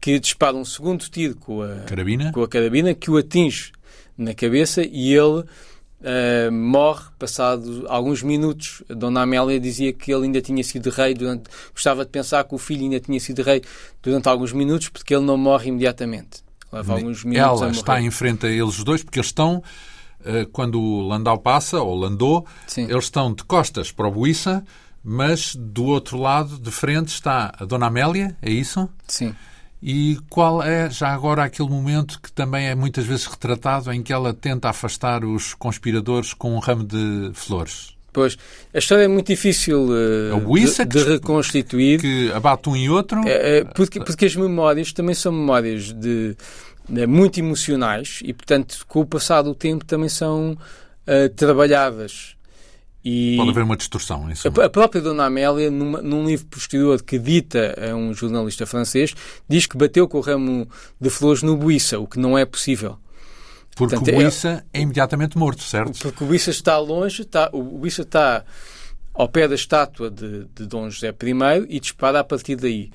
que 0.04 0.18
dispara 0.18 0.54
um 0.54 0.66
segundo 0.66 1.08
tiro 1.08 1.34
com 1.36 1.62
a 1.62 1.76
carabina, 1.86 2.30
com 2.30 2.42
a 2.42 2.48
carabina 2.48 2.94
que 2.94 3.10
o 3.10 3.16
atinge 3.16 3.72
na 4.18 4.34
cabeça 4.34 4.82
e 4.84 5.14
ele 5.14 5.40
uh, 5.40 6.52
morre 6.52 7.06
passado 7.18 7.86
alguns 7.88 8.22
minutos. 8.22 8.82
A 8.90 8.92
Dona 8.92 9.22
Amélia 9.22 9.58
dizia 9.58 9.94
que 9.94 10.12
ele 10.12 10.24
ainda 10.24 10.42
tinha 10.42 10.62
sido 10.62 10.90
rei 10.90 11.14
durante... 11.14 11.44
Gostava 11.72 12.04
de 12.04 12.10
pensar 12.10 12.44
que 12.44 12.54
o 12.54 12.58
filho 12.58 12.82
ainda 12.82 13.00
tinha 13.00 13.18
sido 13.18 13.42
rei 13.42 13.62
durante 14.02 14.28
alguns 14.28 14.52
minutos 14.52 14.90
porque 14.90 15.14
ele 15.14 15.24
não 15.24 15.38
morre 15.38 15.68
imediatamente. 15.68 16.43
Leva 16.74 16.94
alguns 16.94 17.24
minutos 17.24 17.62
Ela 17.62 17.70
está 17.70 18.00
em 18.00 18.10
frente 18.10 18.46
a 18.46 18.50
eles 18.50 18.82
dois, 18.82 19.02
porque 19.02 19.18
eles 19.18 19.28
estão, 19.28 19.62
eh, 20.24 20.46
quando 20.52 20.80
o 20.80 21.06
Landau 21.06 21.38
passa, 21.38 21.80
ou 21.80 21.94
Landau, 21.96 22.46
Sim. 22.66 22.84
eles 22.84 23.04
estão 23.04 23.32
de 23.32 23.44
costas 23.44 23.92
para 23.92 24.08
o 24.08 24.10
Buissa, 24.10 24.64
mas 25.02 25.54
do 25.54 25.84
outro 25.84 26.18
lado, 26.18 26.58
de 26.58 26.70
frente, 26.70 27.08
está 27.08 27.52
a 27.58 27.64
Dona 27.64 27.86
Amélia, 27.86 28.36
é 28.42 28.50
isso? 28.50 28.88
Sim. 29.06 29.34
E 29.82 30.18
qual 30.30 30.62
é, 30.62 30.88
já 30.88 31.12
agora, 31.12 31.44
aquele 31.44 31.68
momento 31.68 32.18
que 32.20 32.32
também 32.32 32.68
é 32.68 32.74
muitas 32.74 33.04
vezes 33.04 33.26
retratado 33.26 33.92
em 33.92 34.02
que 34.02 34.14
ela 34.14 34.32
tenta 34.32 34.70
afastar 34.70 35.24
os 35.24 35.52
conspiradores 35.52 36.32
com 36.32 36.56
um 36.56 36.58
ramo 36.58 36.84
de 36.84 37.30
flores? 37.34 37.93
Pois, 38.14 38.38
a 38.72 38.78
história 38.78 39.02
é 39.02 39.08
muito 39.08 39.26
difícil 39.26 39.88
uh, 39.88 40.56
de, 40.56 40.84
de, 40.84 41.04
reconstituir. 41.04 42.00
Que 42.00 42.30
abate 42.32 42.68
um 42.68 42.76
e 42.76 42.88
outro. 42.88 43.20
É, 43.26 43.64
porque, 43.64 43.98
porque 43.98 44.24
as 44.24 44.36
memórias 44.36 44.92
também 44.92 45.16
são 45.16 45.32
memórias 45.32 45.92
de, 45.92 46.36
de, 46.88 47.06
muito 47.08 47.40
emocionais 47.40 48.20
e, 48.22 48.32
portanto, 48.32 48.86
com 48.86 49.00
o 49.00 49.06
passar 49.06 49.42
do 49.42 49.52
tempo 49.52 49.84
também 49.84 50.08
são 50.08 50.52
uh, 50.52 51.28
trabalhadas. 51.34 52.36
E 53.04 53.36
Pode 53.36 53.50
haver 53.50 53.64
uma 53.64 53.76
distorção. 53.76 54.30
Em 54.30 54.32
a, 54.32 54.64
a 54.64 54.70
própria 54.70 55.02
Dona 55.02 55.24
Amélia, 55.24 55.68
numa, 55.68 56.00
num 56.00 56.24
livro 56.24 56.46
posterior 56.46 57.02
que 57.02 57.18
dita 57.18 57.74
a 57.90 57.96
um 57.96 58.14
jornalista 58.14 58.64
francês, 58.64 59.12
diz 59.48 59.66
que 59.66 59.76
bateu 59.76 60.06
com 60.06 60.18
o 60.18 60.20
ramo 60.20 60.68
de 61.00 61.10
flores 61.10 61.42
no 61.42 61.56
Buissa, 61.56 61.98
o 61.98 62.06
que 62.06 62.18
não 62.20 62.38
é 62.38 62.44
possível. 62.44 62.96
Porque 63.76 63.96
Portanto, 63.96 64.14
o 64.14 64.20
Buissa 64.20 64.64
é, 64.72 64.78
é, 64.78 64.82
imediatamente 64.82 65.36
morto, 65.36 65.62
certo? 65.62 65.98
Porque 65.98 66.22
o 66.22 66.26
Buissa 66.26 66.50
está 66.50 66.78
longe, 66.78 67.22
está, 67.22 67.50
o 67.52 67.62
Buissa 67.62 68.02
está 68.02 68.44
ao 69.12 69.28
pé 69.28 69.48
da 69.48 69.54
estátua 69.54 70.10
de, 70.10 70.46
de 70.54 70.66
Dom 70.66 70.90
José 70.90 71.08
I 71.08 71.66
e 71.68 71.80
dispara 71.80 72.20
a 72.20 72.24
partir 72.24 72.56
daí. 72.56 72.90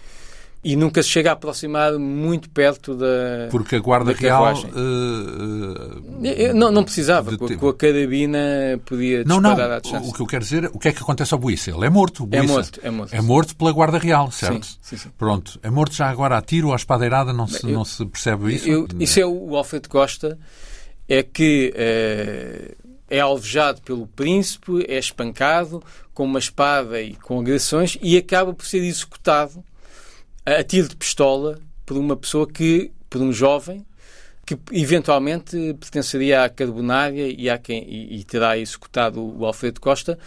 E 0.62 0.76
nunca 0.76 1.02
se 1.02 1.08
chega 1.08 1.30
a 1.30 1.34
aproximar 1.34 1.98
muito 1.98 2.50
perto 2.50 2.94
da. 2.94 3.48
Porque 3.50 3.78
a 3.78 3.80
Guarda 3.80 4.12
Real. 4.12 4.54
Uh, 4.56 6.54
não, 6.54 6.70
não 6.70 6.84
precisava. 6.84 7.38
Com, 7.38 7.58
com, 7.58 7.70
a 7.70 7.74
carabina 7.74 8.38
podia 8.84 9.24
disparar 9.24 9.42
não, 9.42 9.68
não. 9.68 9.76
à 9.76 9.80
distância. 9.80 10.10
O 10.10 10.14
que 10.14 10.22
eu 10.22 10.28
quero 10.28 10.44
dizer, 10.44 10.66
o 10.74 10.78
que 10.78 10.90
é 10.90 10.92
que 10.92 11.02
acontece 11.02 11.34
ao 11.34 11.40
Buissa? 11.40 11.72
Ele 11.72 11.86
é 11.86 11.90
morto. 11.90 12.28
É 12.30 12.42
morto, 12.42 12.82
é 12.84 12.90
morto. 12.90 13.16
É 13.16 13.22
morto 13.22 13.56
pela 13.56 13.72
Guarda 13.72 13.98
Real, 13.98 14.30
certo? 14.32 14.66
Sim, 14.66 14.78
sim, 14.82 14.98
sim. 14.98 15.10
Pronto. 15.18 15.58
É 15.64 15.70
morto 15.70 15.96
já 15.96 16.10
agora 16.10 16.38
a 16.38 16.42
tiro 16.42 16.68
ou 16.68 16.74
a 16.74 16.76
espadeirada, 16.76 17.32
não 17.32 17.48
se, 17.48 17.66
eu, 17.66 17.72
não 17.72 17.86
se 17.86 18.06
percebe 18.06 18.54
isso? 18.54 18.68
Eu, 18.68 18.86
isso 19.00 19.18
é 19.18 19.26
o 19.26 19.56
Alfredo 19.56 19.88
Costa 19.88 20.38
é 21.10 21.24
que 21.24 21.74
é, 21.76 22.76
é 23.10 23.20
alvejado 23.20 23.82
pelo 23.82 24.06
príncipe, 24.06 24.86
é 24.88 25.00
espancado 25.00 25.84
com 26.14 26.24
uma 26.24 26.38
espada 26.38 27.02
e 27.02 27.16
com 27.16 27.40
agressões 27.40 27.98
e 28.02 28.16
acaba 28.16 28.54
por 28.54 28.66
ser 28.66 28.84
executado 28.84 29.64
a 30.46 30.64
tiro 30.64 30.88
de 30.88 30.96
pistola 30.96 31.60
por 31.86 31.98
uma 31.98 32.16
pessoa 32.16 32.48
que, 32.48 32.92
por 33.10 33.22
um 33.22 33.34
jovem, 33.34 33.84
que 34.46 34.58
eventualmente 34.72 35.76
pertenceria 35.80 36.44
à 36.44 36.50
Carbonária 36.50 37.28
e, 37.28 37.58
quem, 37.60 37.84
e, 37.84 38.20
e 38.20 38.24
terá 38.24 38.58
executado 38.58 39.22
o 39.22 39.46
Alfredo 39.46 39.82
Costa 39.82 40.18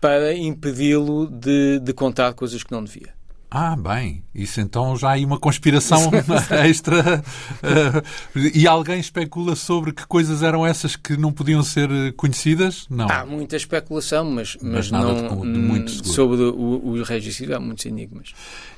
para 0.00 0.34
impedi-lo 0.34 1.26
de, 1.26 1.80
de 1.80 1.92
contar 1.92 2.32
coisas 2.34 2.62
que 2.62 2.72
não 2.72 2.84
devia. 2.84 3.15
Ah, 3.48 3.76
bem, 3.76 4.24
isso 4.34 4.60
então 4.60 4.96
já 4.96 5.08
há 5.08 5.12
aí 5.12 5.24
uma 5.24 5.38
conspiração 5.38 6.10
extra. 6.66 7.22
Uh, 7.62 8.40
e 8.52 8.66
alguém 8.66 8.98
especula 8.98 9.54
sobre 9.54 9.92
que 9.92 10.04
coisas 10.06 10.42
eram 10.42 10.66
essas 10.66 10.96
que 10.96 11.16
não 11.16 11.32
podiam 11.32 11.62
ser 11.62 11.88
conhecidas? 12.16 12.86
Não. 12.90 13.08
Há 13.08 13.24
muita 13.24 13.54
especulação, 13.56 14.24
mas, 14.24 14.56
mas, 14.60 14.90
mas 14.90 14.90
não 14.90 15.42
de, 15.42 15.52
de 15.52 15.58
muito 15.58 15.90
seguro. 15.90 16.12
sobre 16.12 16.42
o, 16.42 16.88
o 16.88 17.02
regicídio 17.04 17.56
há 17.56 17.60
muitos 17.60 17.86
enigmas. 17.86 18.34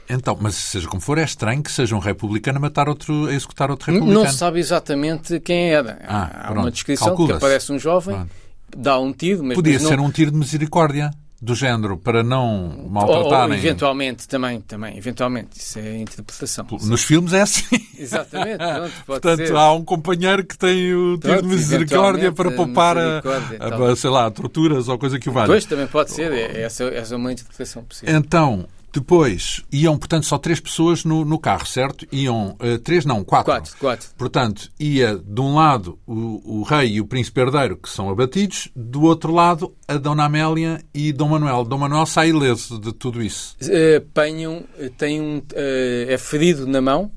Então, 0.09 0.37
mas 0.39 0.55
seja 0.55 0.87
como 0.87 1.01
for, 1.01 1.17
é 1.17 1.25
estranho 1.25 1.63
que 1.63 1.73
seja 1.73 1.97
um 1.97 1.99
republicano 1.99 2.59
a 2.59 2.61
matar 2.61 2.89
outro, 2.91 3.27
a 3.27 3.35
executar 3.35 3.71
outro 3.71 3.91
republicano. 3.91 4.23
Não 4.23 4.31
se 4.31 4.37
sabe 4.37 4.59
exatamente 4.59 5.41
quem 5.41 5.71
era. 5.71 5.99
Ah, 6.07 6.25
há 6.25 6.45
pronto. 6.49 6.61
uma 6.61 6.71
descrição 6.71 7.17
que 7.17 7.33
aparece 7.33 7.73
um 7.73 7.79
jovem, 7.79 8.15
pronto. 8.15 8.31
dá 8.77 8.99
um 8.99 9.13
tiro, 9.13 9.43
mas 9.43 9.55
podia 9.55 9.79
mas 9.79 9.89
ser 9.89 9.99
um 9.99 10.11
tiro 10.11 10.31
de 10.31 10.37
misericórdia 10.37 11.11
do 11.41 11.55
género 11.55 11.97
para 11.97 12.23
não 12.23 12.89
maltratarem. 12.91 13.53
Ou, 13.53 13.59
eventualmente 13.59 14.27
também, 14.27 14.61
também, 14.61 14.97
eventualmente, 14.97 15.59
isso 15.59 15.79
é 15.79 15.99
interpretação. 15.99 16.67
Nos 16.83 17.05
filmes 17.05 17.33
é 17.33 17.43
assim. 17.43 17.79
Exatamente, 17.97 18.59
pronto, 18.59 18.93
Portanto, 19.07 19.47
ser. 19.47 19.57
há 19.57 19.73
um 19.73 19.85
companheiro 19.85 20.45
que 20.45 20.59
tem 20.59 20.93
o 20.95 21.17
tiro 21.17 21.43
de 21.43 21.49
misericórdia 21.49 22.33
para 22.33 22.51
poupar 22.51 22.99
a, 22.99 23.23
a, 23.61 23.93
a, 23.93 23.97
sei 23.97 24.11
lá, 24.11 24.29
torturas 24.31 24.89
ou 24.89 24.99
coisa 24.99 25.19
que 25.19 25.29
o 25.29 25.33
valha. 25.33 25.47
Pois, 25.47 25.65
também 25.65 25.87
pode 25.87 26.11
ser, 26.11 26.33
é, 26.33 26.63
essa, 26.63 26.85
essa 26.85 27.15
é 27.15 27.17
uma 27.17 27.33
interpretação 27.33 27.85
possível. 27.85 28.17
Então, 28.17 28.67
depois, 28.93 29.63
iam, 29.71 29.99
portanto, 29.99 30.25
só 30.25 30.39
três 30.39 30.59
pessoas 30.61 31.05
no, 31.05 31.25
no 31.25 31.39
carro, 31.39 31.67
certo? 31.67 32.07
Iam, 32.11 32.57
uh, 32.61 32.79
três 32.79 33.05
não, 33.05 33.23
quatro. 33.23 33.53
Quatro, 33.53 33.77
quatro. 33.79 34.09
Portanto, 34.17 34.71
ia 34.81 35.17
de 35.17 35.41
um 35.41 35.55
lado 35.55 35.99
o, 36.07 36.61
o 36.61 36.63
rei 36.63 36.95
e 36.95 37.01
o 37.01 37.07
príncipe 37.07 37.41
herdeiro, 37.41 37.77
que 37.77 37.89
são 37.89 38.09
abatidos, 38.09 38.69
do 38.75 39.03
outro 39.03 39.33
lado 39.33 39.75
a 39.87 39.97
Dona 39.97 40.25
Amélia 40.25 40.83
e 40.95 41.13
Dom 41.13 41.29
Manuel. 41.29 41.65
Dom 41.65 41.79
Manuel 41.79 42.07
sai 42.07 42.31
ileso 42.31 42.79
de 42.79 42.93
tudo 42.93 43.23
isso. 43.23 43.57
Uh, 43.63 43.99
apanham, 43.99 44.65
tem 44.97 45.21
um, 45.21 45.43
é 45.55 46.17
ferido 46.19 46.67
na 46.67 46.81
mão, 46.81 47.11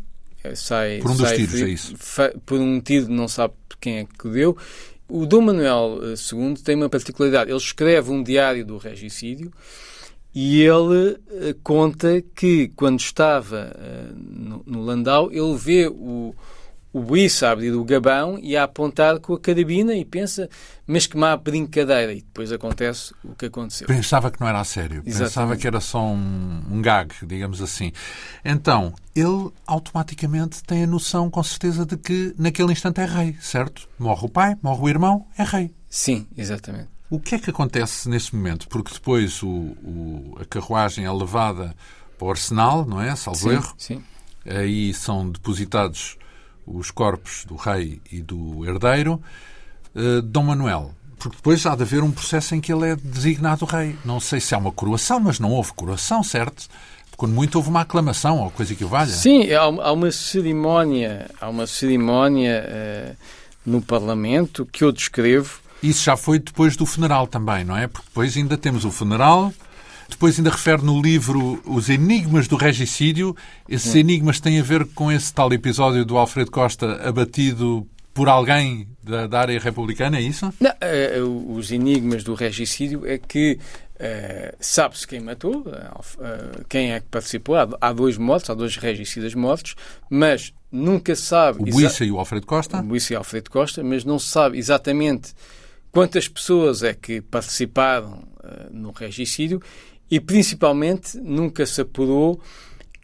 sai... 0.55 0.99
Por 0.99 1.11
um 1.11 1.15
dos 1.15 1.31
tiros, 1.31 1.51
ferido, 1.51 1.69
é 1.69 1.73
isso? 1.73 1.95
Por 2.45 2.59
um 2.59 2.81
tiro, 2.81 3.07
não 3.09 3.27
sabe 3.27 3.53
quem 3.79 3.99
é 3.99 4.05
que 4.05 4.27
o 4.27 4.31
deu. 4.31 4.57
O 5.07 5.25
Dom 5.25 5.41
Manuel 5.41 5.99
II 6.03 6.53
tem 6.63 6.75
uma 6.75 6.89
particularidade. 6.89 7.49
Ele 7.49 7.57
escreve 7.57 8.11
um 8.11 8.23
diário 8.23 8.65
do 8.65 8.77
regicídio 8.77 9.51
e 10.33 10.61
ele 10.61 11.11
uh, 11.11 11.53
conta 11.61 12.21
que, 12.33 12.69
quando 12.69 12.99
estava 12.99 13.73
uh, 13.75 14.15
no, 14.15 14.63
no, 14.65 14.81
Landau, 14.81 15.29
ele 15.29 15.57
vê 15.57 15.87
o, 15.87 16.33
o 16.93 17.01
Buiça 17.01 17.49
a 17.49 17.51
abrir 17.51 17.71
o 17.71 17.83
gabão 17.83 18.39
e 18.41 18.55
a 18.55 18.63
apontar 18.63 19.19
com 19.19 19.33
a 19.33 19.39
carabina 19.39 19.93
e 19.93 20.05
pensa, 20.05 20.49
mas 20.87 21.05
que 21.05 21.17
má 21.17 21.35
brincadeira. 21.35 22.13
E 22.13 22.21
depois 22.21 22.49
acontece 22.49 23.13
o 23.25 23.35
que 23.35 23.47
aconteceu. 23.47 23.87
Pensava 23.87 24.31
que 24.31 24.39
não 24.39 24.47
era 24.47 24.61
a 24.61 24.63
sério. 24.63 25.03
Exatamente. 25.05 25.33
Pensava 25.33 25.57
que 25.57 25.67
era 25.67 25.81
só 25.81 26.01
um, 26.01 26.61
um 26.71 26.81
gag, 26.81 27.13
digamos 27.23 27.61
assim. 27.61 27.91
Então, 28.43 28.93
ele 29.13 29.51
automaticamente 29.67 30.63
tem 30.63 30.83
a 30.83 30.87
noção, 30.87 31.29
com 31.29 31.43
certeza, 31.43 31.85
de 31.85 31.97
que 31.97 32.33
naquele 32.37 32.71
instante 32.71 33.01
é 33.01 33.05
rei, 33.05 33.35
certo? 33.41 33.89
Morre 33.99 34.25
o 34.25 34.29
pai, 34.29 34.55
morre 34.61 34.81
o 34.81 34.89
irmão, 34.89 35.27
é 35.37 35.43
rei. 35.43 35.75
Sim, 35.89 36.25
exatamente. 36.37 37.00
O 37.11 37.19
que 37.19 37.35
é 37.35 37.39
que 37.39 37.49
acontece 37.49 38.07
nesse 38.07 38.33
momento? 38.33 38.69
Porque 38.69 38.93
depois 38.93 39.43
o, 39.43 39.49
o, 39.49 40.37
a 40.39 40.45
carruagem 40.45 41.03
é 41.03 41.11
levada 41.11 41.75
para 42.17 42.25
o 42.25 42.31
arsenal, 42.31 42.85
não 42.85 43.01
é? 43.01 43.13
Salvo 43.17 43.37
sim, 43.37 43.49
erro. 43.49 43.73
Sim. 43.77 44.03
Aí 44.45 44.93
são 44.93 45.29
depositados 45.29 46.17
os 46.65 46.89
corpos 46.89 47.43
do 47.43 47.57
rei 47.57 48.01
e 48.09 48.21
do 48.21 48.65
herdeiro. 48.65 49.21
Uh, 49.93 50.21
Dom 50.21 50.43
Manuel, 50.43 50.95
porque 51.19 51.35
depois 51.35 51.65
há 51.65 51.75
de 51.75 51.83
haver 51.83 52.01
um 52.01 52.11
processo 52.11 52.55
em 52.55 52.61
que 52.61 52.71
ele 52.71 52.91
é 52.91 52.95
designado 52.95 53.65
rei. 53.65 53.97
Não 54.05 54.21
sei 54.21 54.39
se 54.39 54.55
há 54.55 54.57
uma 54.57 54.71
coroação, 54.71 55.19
mas 55.19 55.37
não 55.37 55.51
houve 55.51 55.73
coroação, 55.73 56.23
certo? 56.23 56.69
Quando 57.17 57.33
muito 57.33 57.55
houve 57.55 57.69
uma 57.69 57.81
aclamação 57.81 58.39
ou 58.39 58.49
coisa 58.51 58.73
que 58.73 58.85
o 58.85 58.87
valha. 58.87 59.11
Sim, 59.11 59.51
há 59.51 59.91
uma 59.91 60.11
cerimónia, 60.11 61.29
há 61.41 61.49
uma 61.49 61.67
cerimónia 61.67 62.65
uh, 62.65 63.17
no 63.65 63.81
Parlamento 63.81 64.65
que 64.65 64.85
eu 64.85 64.93
descrevo 64.93 65.60
isso 65.81 66.03
já 66.03 66.15
foi 66.15 66.39
depois 66.39 66.75
do 66.75 66.85
funeral 66.85 67.27
também, 67.27 67.63
não 67.63 67.75
é? 67.75 67.87
Porque 67.87 68.07
depois 68.07 68.37
ainda 68.37 68.57
temos 68.57 68.85
o 68.85 68.91
funeral, 68.91 69.53
depois 70.09 70.37
ainda 70.37 70.51
refere 70.51 70.83
no 70.83 71.01
livro 71.01 71.61
os 71.65 71.89
enigmas 71.89 72.47
do 72.47 72.55
regicídio. 72.55 73.35
Esses 73.67 73.95
enigmas 73.95 74.39
têm 74.39 74.59
a 74.59 74.63
ver 74.63 74.85
com 74.87 75.11
esse 75.11 75.33
tal 75.33 75.51
episódio 75.51 76.05
do 76.05 76.17
Alfredo 76.17 76.51
Costa 76.51 77.01
abatido 77.07 77.87
por 78.13 78.27
alguém 78.27 78.87
da, 79.01 79.25
da 79.25 79.39
área 79.39 79.59
republicana, 79.59 80.17
é 80.17 80.21
isso? 80.21 80.53
Não, 80.59 80.69
uh, 80.69 81.53
os 81.55 81.71
enigmas 81.71 82.23
do 82.23 82.33
regicídio 82.33 83.07
é 83.07 83.17
que 83.17 83.57
uh, 83.95 84.55
sabe-se 84.59 85.07
quem 85.07 85.21
matou, 85.21 85.61
uh, 85.61 86.65
quem 86.67 86.91
é 86.91 86.99
que 86.99 87.07
participou. 87.07 87.55
Há, 87.55 87.69
há, 87.79 87.93
dois 87.93 88.17
mortos, 88.17 88.49
há 88.49 88.53
dois 88.53 88.75
regicidas 88.75 89.33
mortos, 89.33 89.75
mas 90.09 90.53
nunca 90.69 91.15
se 91.15 91.23
sabe... 91.23 91.61
O 91.61 91.65
Buissa 91.65 92.03
e 92.03 92.11
o 92.11 92.19
Alfredo 92.19 92.45
Costa? 92.45 92.79
O 92.79 92.83
Buissa 92.83 93.13
e 93.13 93.15
o 93.15 93.19
Alfredo 93.19 93.49
Costa, 93.49 93.81
mas 93.81 94.03
não 94.03 94.19
se 94.19 94.27
sabe 94.27 94.57
exatamente 94.57 95.33
quantas 95.91 96.27
pessoas 96.27 96.83
é 96.83 96.93
que 96.93 97.21
participaram 97.21 98.23
uh, 98.43 98.71
no 98.71 98.91
regicídio 98.91 99.61
e, 100.09 100.19
principalmente, 100.19 101.17
nunca 101.17 101.65
se 101.65 101.81
apurou 101.81 102.41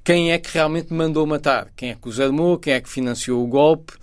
quem 0.04 0.32
é 0.32 0.38
que 0.38 0.50
realmente 0.54 0.94
mandou 0.94 1.26
matar, 1.28 1.70
quem 1.76 1.90
é 1.92 1.96
que 1.96 2.08
os 2.08 2.20
armou, 2.20 2.58
quem 2.58 2.74
é 2.74 2.82
que 2.82 2.90
financiou 2.90 3.44
o 3.44 3.48
golpe 3.48 3.94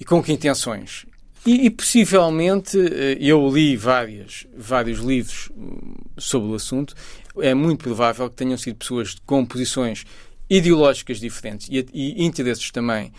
e 0.00 0.04
com 0.04 0.22
que 0.22 0.32
intenções. 0.32 1.04
E, 1.44 1.66
e 1.66 1.70
possivelmente, 1.70 2.78
uh, 2.78 3.16
eu 3.20 3.48
li 3.48 3.76
várias, 3.76 4.46
vários 4.56 5.00
livros 5.00 5.50
hum, 5.56 5.94
sobre 6.16 6.50
o 6.50 6.54
assunto, 6.54 6.94
é 7.38 7.54
muito 7.54 7.82
provável 7.82 8.28
que 8.30 8.36
tenham 8.36 8.56
sido 8.56 8.76
pessoas 8.76 9.16
com 9.26 9.44
posições 9.44 10.04
ideológicas 10.48 11.18
diferentes 11.18 11.68
e, 11.70 11.86
e 11.92 12.24
interesses 12.24 12.70
também 12.70 13.12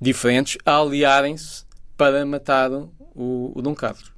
diferentes 0.00 0.58
a 0.66 0.78
aliarem-se 0.78 1.64
para 1.96 2.26
matar 2.26 2.70
o, 2.72 3.52
o 3.54 3.62
Dom 3.62 3.74
Carlos. 3.74 4.11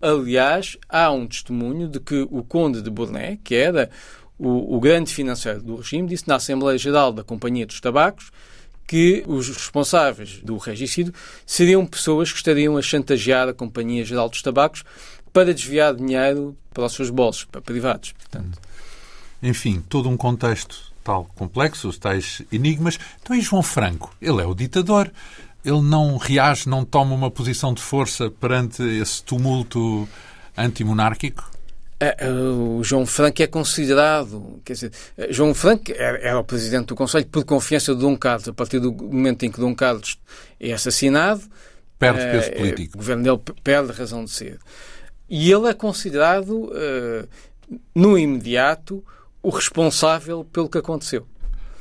Aliás, 0.00 0.76
há 0.88 1.10
um 1.10 1.26
testemunho 1.26 1.88
de 1.88 2.00
que 2.00 2.26
o 2.30 2.42
Conde 2.42 2.80
de 2.80 2.90
Bournet, 2.90 3.38
que 3.44 3.54
era 3.54 3.90
o, 4.38 4.76
o 4.76 4.80
grande 4.80 5.12
financeiro 5.12 5.62
do 5.62 5.76
regime, 5.76 6.08
disse 6.08 6.26
na 6.26 6.36
Assembleia 6.36 6.78
Geral 6.78 7.12
da 7.12 7.22
Companhia 7.22 7.66
dos 7.66 7.80
Tabacos 7.80 8.32
que 8.86 9.22
os 9.26 9.48
responsáveis 9.48 10.40
do 10.42 10.56
regicídio 10.56 11.14
seriam 11.46 11.86
pessoas 11.86 12.32
que 12.32 12.38
estariam 12.38 12.76
a 12.76 12.82
chantagear 12.82 13.48
a 13.48 13.54
Companhia 13.54 14.04
Geral 14.04 14.28
dos 14.28 14.42
Tabacos 14.42 14.82
para 15.32 15.54
desviar 15.54 15.94
dinheiro 15.94 16.56
para 16.74 16.86
os 16.86 16.92
seus 16.94 17.08
bolsos, 17.08 17.44
para 17.44 17.60
privados. 17.60 18.12
Portanto. 18.12 18.58
Enfim, 19.40 19.80
todo 19.88 20.08
um 20.08 20.16
contexto 20.16 20.90
tal 21.04 21.24
complexo, 21.36 21.92
tais 21.98 22.42
enigmas. 22.50 22.98
Então, 23.22 23.36
e 23.36 23.40
João 23.40 23.62
Franco? 23.62 24.14
Ele 24.20 24.42
é 24.42 24.46
o 24.46 24.54
ditador 24.54 25.10
ele 25.64 25.82
não 25.82 26.16
reage, 26.16 26.68
não 26.68 26.84
toma 26.84 27.14
uma 27.14 27.30
posição 27.30 27.74
de 27.74 27.82
força 27.82 28.30
perante 28.30 28.82
esse 28.82 29.22
tumulto 29.22 30.08
antimonárquico? 30.56 31.50
É, 31.98 32.16
é, 32.26 32.30
o 32.30 32.82
João 32.82 33.04
Franco 33.04 33.42
é 33.42 33.46
considerado, 33.46 34.60
quer 34.64 34.72
dizer, 34.72 34.92
João 35.28 35.52
Franco 35.52 35.92
era, 35.92 36.38
o 36.38 36.44
presidente 36.44 36.86
do 36.86 36.94
Conselho 36.94 37.26
por 37.26 37.44
confiança 37.44 37.94
de 37.94 38.00
Dom 38.00 38.16
Carlos. 38.16 38.48
A 38.48 38.54
partir 38.54 38.80
do 38.80 38.90
momento 38.90 39.44
em 39.44 39.50
que 39.50 39.60
Dom 39.60 39.74
Carlos 39.74 40.18
é 40.58 40.72
assassinado, 40.72 41.42
perde 41.98 42.20
peso 42.20 42.48
é, 42.48 42.52
político. 42.52 42.94
O 42.94 42.98
governo 42.98 43.22
dele 43.22 43.40
perde 43.62 43.90
a 43.92 43.94
razão 43.94 44.24
de 44.24 44.30
ser. 44.30 44.58
E 45.28 45.52
ele 45.52 45.68
é 45.68 45.74
considerado, 45.74 46.72
no 47.94 48.18
imediato, 48.18 49.04
o 49.40 49.50
responsável 49.50 50.42
pelo 50.42 50.68
que 50.68 50.78
aconteceu 50.78 51.24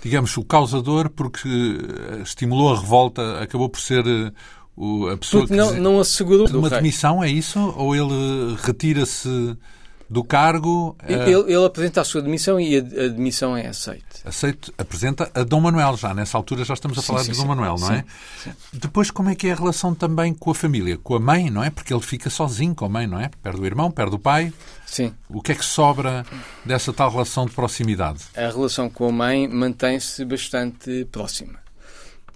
digamos, 0.02 0.36
o 0.38 0.44
causador 0.44 1.10
porque 1.10 1.48
eh, 1.48 2.22
estimulou 2.24 2.74
a 2.74 2.80
revolta, 2.80 3.40
acabou 3.42 3.70
por 3.70 3.80
ser 3.80 4.06
eh, 4.08 4.32
a 5.12 5.18
pessoa 5.18 5.44
porque 5.44 5.54
que... 5.54 5.56
não, 5.56 5.74
não 5.74 6.00
assegurou... 6.00 6.48
Uma 6.48 6.70
demissão, 6.70 7.24
é 7.24 7.30
isso? 7.30 7.60
Ou 7.76 7.96
ele 7.96 8.56
retira-se 8.62 9.58
do 10.10 10.24
cargo. 10.24 10.98
Ele, 11.08 11.54
ele, 11.54 11.66
apresenta 11.66 12.02
a 12.02 12.04
sua 12.04 12.22
demissão 12.22 12.60
e 12.60 12.76
a, 12.76 12.80
a 12.80 13.08
demissão 13.10 13.56
é 13.56 13.68
aceita. 13.68 14.06
Aceito, 14.26 14.74
apresenta 14.78 15.30
a 15.34 15.44
Dom 15.44 15.62
Manuel 15.62 15.96
já. 15.96 16.14
Nessa 16.14 16.38
altura 16.38 16.66
já 16.66 16.74
estamos 16.74 16.98
a 16.98 17.02
sim, 17.02 17.08
falar 17.08 17.24
sim, 17.24 17.32
de 17.32 17.38
Dom 17.38 17.44
sim. 17.44 17.48
Manuel, 17.48 17.76
não 17.80 17.92
é? 17.92 18.04
Depois, 18.74 19.12
como 19.12 19.30
é 19.30 19.36
que 19.36 19.48
é 19.48 19.52
a 19.52 19.56
relação 19.56 19.94
também 19.94 20.34
com 20.34 20.50
a 20.50 20.56
família? 20.56 20.98
Com 20.98 21.16
a 21.16 21.20
mãe, 21.20 21.50
não 21.52 21.64
é? 21.64 21.70
Porque 21.70 21.94
ele 21.94 22.02
fica 22.02 22.30
sozinho 22.30 22.74
com 22.74 22.86
a 22.86 22.90
mãe, 22.90 23.06
não 23.06 23.20
é? 23.20 23.30
Perde 23.44 23.62
o 23.62 23.66
irmão, 23.66 23.92
perde 23.92 24.16
o 24.16 24.20
pai. 24.20 24.52
Sim. 24.86 25.14
O 25.30 25.42
que 25.42 25.52
é 25.52 25.56
que 25.56 25.64
sobra 25.64 26.26
dessa 26.66 26.92
tal 26.92 27.12
relação 27.12 27.46
de 27.46 27.52
proximidade? 27.52 28.22
A 28.36 28.48
relação 28.48 28.90
com 28.90 29.08
a 29.08 29.12
mãe 29.12 29.48
mantém-se 29.48 30.26
bastante 30.26 31.06
próxima. 31.12 31.60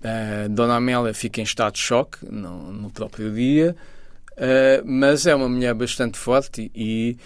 A 0.03 0.47
Dona 0.47 0.75
Amélia 0.75 1.13
fica 1.13 1.41
em 1.41 1.43
estado 1.43 1.73
de 1.73 1.79
choque 1.79 2.19
no, 2.29 2.71
no 2.71 2.91
próprio 2.91 3.33
dia, 3.33 3.75
uh, 4.33 4.85
mas 4.85 5.25
é 5.25 5.33
uma 5.33 5.49
mulher 5.49 5.73
bastante 5.73 6.19
forte 6.19 6.69
e 6.75 7.17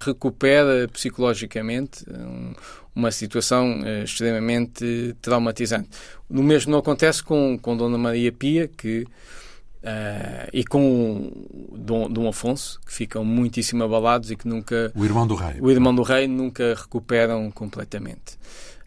recupera 0.00 0.88
psicologicamente 0.88 2.04
um, 2.10 2.52
uma 2.94 3.10
situação 3.10 3.80
uh, 3.80 4.04
extremamente 4.04 5.14
traumatizante. 5.20 5.90
O 6.28 6.42
mesmo 6.42 6.72
não 6.72 6.78
acontece 6.78 7.22
com, 7.22 7.58
com 7.58 7.76
Dona 7.76 7.98
Maria 7.98 8.32
Pia, 8.32 8.68
que 8.68 9.02
uh, 9.02 10.48
e 10.52 10.64
com 10.64 11.30
Dom, 11.72 12.10
Dom 12.10 12.28
Afonso, 12.28 12.80
que 12.86 12.92
ficam 12.92 13.24
muitíssimo 13.24 13.84
abalados 13.84 14.30
e 14.30 14.36
que 14.36 14.48
nunca... 14.48 14.90
O 14.94 15.04
irmão 15.04 15.26
do 15.26 15.34
rei. 15.34 15.60
O 15.60 15.70
irmão 15.70 15.94
do 15.94 16.02
rei 16.02 16.26
nunca 16.26 16.74
recuperam 16.74 17.50
completamente. 17.50 18.38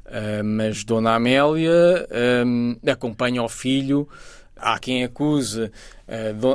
Uh, 0.06 0.44
mas 0.44 0.84
Dona 0.84 1.16
Amélia 1.16 2.08
um, 2.46 2.76
acompanha 2.90 3.44
o 3.44 3.50
filho. 3.50 4.08
Há 4.62 4.78
quem 4.78 5.06
acuse 5.06 5.72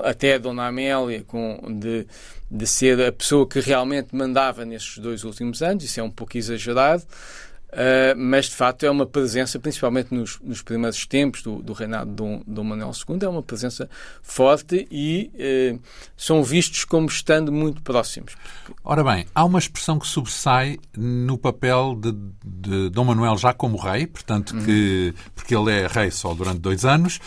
até 0.05 0.39
Dona 0.39 0.67
Amélia 0.67 1.25
com, 1.27 1.59
de, 1.81 2.07
de 2.51 2.67
ser 2.67 3.01
a 3.01 3.13
pessoa 3.13 3.47
que 3.47 3.61
realmente 3.61 4.15
mandava 4.15 4.65
nesses 4.65 4.99
dois 4.99 5.25
últimos 5.25 5.63
anos. 5.63 5.85
Isso 5.85 6.01
é 6.01 6.03
um 6.03 6.11
pouco 6.11 6.37
exagerado. 6.37 7.05
Uh, 7.75 8.15
mas 8.17 8.45
de 8.45 8.55
facto 8.55 8.87
é 8.87 8.91
uma 8.91 9.05
presença, 9.05 9.59
principalmente 9.59 10.15
nos, 10.15 10.39
nos 10.41 10.63
primeiros 10.63 11.05
tempos 11.07 11.43
do, 11.43 11.61
do 11.61 11.73
reinado 11.73 12.09
de 12.09 12.15
Dom, 12.15 12.41
Dom, 12.47 12.63
Manuel 12.63 12.93
II, 12.93 13.19
é 13.21 13.29
uma 13.29 13.43
presença 13.43 13.91
forte 14.23 14.87
e 14.89 15.29
uh, 15.35 15.81
são 16.17 16.45
vistos 16.45 16.85
como 16.85 17.09
estando 17.09 17.51
muito 17.51 17.83
próximos. 17.83 18.37
Ora 18.85 19.03
bem, 19.03 19.27
há 19.35 19.45
uma 19.45 19.59
expressão 19.59 19.99
que 19.99 20.07
sobressai 20.07 20.79
no 20.97 21.37
papel 21.37 21.99
de, 22.01 22.13
de 22.45 22.91
Dom 22.91 23.07
Manuel 23.07 23.37
já 23.37 23.53
como 23.53 23.77
rei, 23.77 24.07
portanto, 24.07 24.57
que, 24.65 25.13
uhum. 25.13 25.31
porque 25.35 25.57
ele 25.57 25.73
é 25.73 25.89
rei 25.89 26.13
só 26.13 26.33
durante 26.33 26.61
dois 26.61 26.85
anos, 26.85 27.19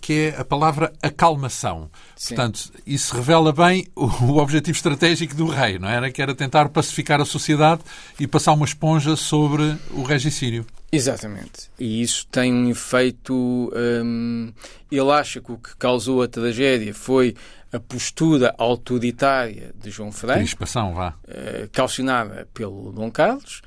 que 0.00 0.12
é 0.34 0.40
a 0.40 0.44
palavra 0.44 0.92
acalmação. 1.02 1.90
Sim. 2.16 2.34
Portanto, 2.34 2.72
isso 2.86 3.14
revela 3.14 3.52
bem 3.52 3.86
o, 3.94 4.38
objetivo 4.38 4.76
estratégico 4.76 5.34
do 5.34 5.46
rei, 5.46 5.78
não 5.78 5.88
era? 5.88 6.10
Que 6.10 6.22
era 6.22 6.34
tentar 6.34 6.68
pacificar 6.68 7.20
a 7.20 7.24
sociedade 7.24 7.82
e 8.18 8.26
passar 8.26 8.52
uma 8.52 8.64
esponja 8.64 9.16
sobre 9.16 9.76
o 9.90 10.02
regicídio. 10.02 10.66
Exatamente. 10.90 11.70
E 11.78 12.02
isso 12.02 12.26
tem 12.28 12.52
um 12.52 12.70
efeito. 12.70 13.72
Hum, 13.74 14.52
ele 14.90 15.10
acha 15.10 15.40
que 15.40 15.52
o 15.52 15.58
que 15.58 15.76
causou 15.76 16.22
a 16.22 16.28
tragédia 16.28 16.94
foi 16.94 17.34
a 17.72 17.80
postura 17.80 18.54
autoritária 18.56 19.72
de 19.74 19.90
João 19.90 20.12
Franco. 20.12 20.38
Crispação, 20.38 20.94
vá. 20.94 21.14
Uh, 21.26 21.68
calcionada 21.72 22.46
pelo 22.54 22.92
Dom 22.92 23.10
Carlos, 23.10 23.62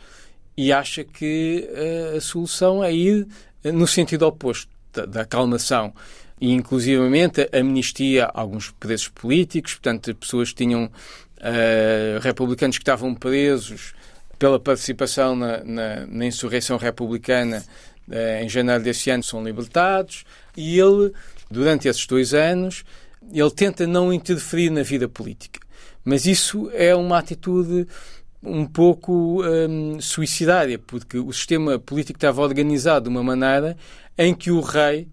e 0.55 0.72
acha 0.72 1.03
que 1.03 1.70
uh, 1.70 2.18
a 2.18 2.22
solução 2.22 2.82
é 2.82 2.93
ir 2.93 3.28
no 3.65 3.86
sentido 3.86 4.26
oposto 4.26 4.76
da, 4.97 5.05
da 5.05 5.21
acalmação 5.21 5.93
e 6.39 6.51
inclusivamente 6.51 7.49
amnistia 7.51 8.25
a 8.25 8.41
alguns 8.41 8.71
presos 8.71 9.07
políticos, 9.07 9.73
portanto, 9.73 10.13
pessoas 10.15 10.49
que 10.49 10.57
tinham 10.57 10.85
uh, 10.85 12.19
republicanos 12.21 12.77
que 12.77 12.83
estavam 12.83 13.13
presos 13.13 13.93
pela 14.37 14.59
participação 14.59 15.35
na, 15.35 15.63
na, 15.63 16.05
na 16.05 16.25
insurreição 16.25 16.77
republicana 16.77 17.63
uh, 18.07 18.43
em 18.43 18.49
janeiro 18.49 18.83
desse 18.83 19.09
ano 19.09 19.23
são 19.23 19.43
libertados 19.43 20.25
e 20.55 20.79
ele, 20.79 21.11
durante 21.49 21.87
esses 21.87 22.05
dois 22.05 22.33
anos, 22.33 22.83
ele 23.31 23.51
tenta 23.51 23.87
não 23.87 24.13
interferir 24.13 24.69
na 24.69 24.83
vida 24.83 25.09
política. 25.09 25.59
Mas 26.05 26.25
isso 26.25 26.69
é 26.73 26.95
uma 26.95 27.17
atitude 27.17 27.87
um 28.41 28.65
pouco 28.65 29.43
um, 29.43 29.99
suicidária, 29.99 30.79
porque 30.79 31.17
o 31.17 31.33
sistema 31.33 31.79
político 31.79 32.17
estava 32.17 32.41
organizado 32.41 33.03
de 33.03 33.09
uma 33.09 33.23
maneira 33.23 33.75
em 34.18 34.34
que 34.34 34.51
o 34.51 34.61
rei 34.61 35.07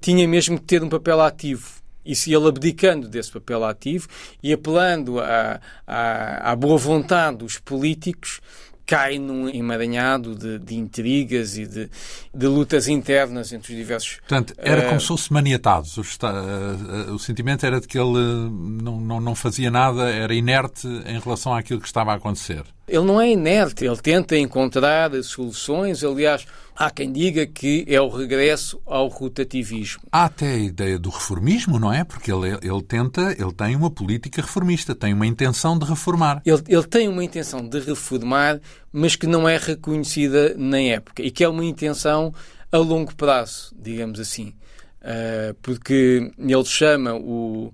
tinha 0.00 0.26
mesmo 0.26 0.58
que 0.58 0.64
ter 0.64 0.82
um 0.82 0.88
papel 0.88 1.20
ativo. 1.20 1.82
E 2.04 2.16
se 2.16 2.34
ele 2.34 2.48
abdicando 2.48 3.08
desse 3.08 3.30
papel 3.30 3.64
ativo 3.64 4.08
e 4.42 4.52
apelando 4.52 5.20
à, 5.20 5.60
à, 5.86 6.50
à 6.50 6.56
boa 6.56 6.76
vontade 6.76 7.38
dos 7.38 7.58
políticos, 7.58 8.40
cai 8.84 9.18
num 9.18 9.48
emaranhado 9.48 10.34
de, 10.34 10.58
de 10.58 10.74
intrigas 10.74 11.56
e 11.56 11.66
de, 11.66 11.88
de, 12.34 12.46
lutas 12.46 12.88
internas 12.88 13.52
entre 13.52 13.72
os 13.72 13.78
diversos. 13.78 14.16
Portanto, 14.16 14.54
era 14.58 14.88
como 14.88 15.00
se 15.00 15.06
fosse 15.06 15.32
maniatado. 15.32 15.86
O, 15.96 16.00
uh, 16.00 17.14
o, 17.14 17.18
sentimento 17.18 17.64
era 17.64 17.80
de 17.80 17.86
que 17.86 17.98
ele 17.98 18.50
não, 18.82 19.00
não, 19.00 19.20
não 19.20 19.34
fazia 19.34 19.70
nada, 19.70 20.10
era 20.10 20.34
inerte 20.34 20.86
em 21.06 21.18
relação 21.18 21.54
àquilo 21.54 21.80
que 21.80 21.86
estava 21.86 22.12
a 22.12 22.16
acontecer. 22.16 22.64
Ele 22.86 23.04
não 23.04 23.20
é 23.20 23.30
inerte, 23.30 23.84
ele 23.84 23.96
tenta 23.96 24.36
encontrar 24.36 25.10
soluções. 25.22 26.02
Aliás, 26.02 26.46
há 26.74 26.90
quem 26.90 27.12
diga 27.12 27.46
que 27.46 27.84
é 27.88 28.00
o 28.00 28.08
regresso 28.08 28.80
ao 28.84 29.08
rotativismo. 29.08 30.02
Há 30.10 30.24
até 30.24 30.54
a 30.54 30.58
ideia 30.58 30.98
do 30.98 31.08
reformismo, 31.08 31.78
não 31.78 31.92
é? 31.92 32.02
Porque 32.02 32.32
ele, 32.32 32.58
ele 32.60 32.82
tenta, 32.82 33.34
ele 33.38 33.52
tem 33.52 33.76
uma 33.76 33.90
política 33.90 34.42
reformista, 34.42 34.94
tem 34.94 35.14
uma 35.14 35.26
intenção 35.26 35.78
de 35.78 35.86
reformar. 35.86 36.42
Ele, 36.44 36.62
ele 36.68 36.86
tem 36.86 37.08
uma 37.08 37.22
intenção 37.22 37.66
de 37.66 37.78
reformar, 37.78 38.60
mas 38.92 39.14
que 39.14 39.26
não 39.26 39.48
é 39.48 39.56
reconhecida 39.56 40.54
na 40.56 40.80
época 40.80 41.22
e 41.22 41.30
que 41.30 41.44
é 41.44 41.48
uma 41.48 41.64
intenção 41.64 42.34
a 42.70 42.78
longo 42.78 43.14
prazo, 43.14 43.74
digamos 43.78 44.18
assim. 44.18 44.54
Uh, 45.02 45.54
porque 45.60 46.30
ele 46.38 46.64
chama 46.64 47.14
o 47.14 47.72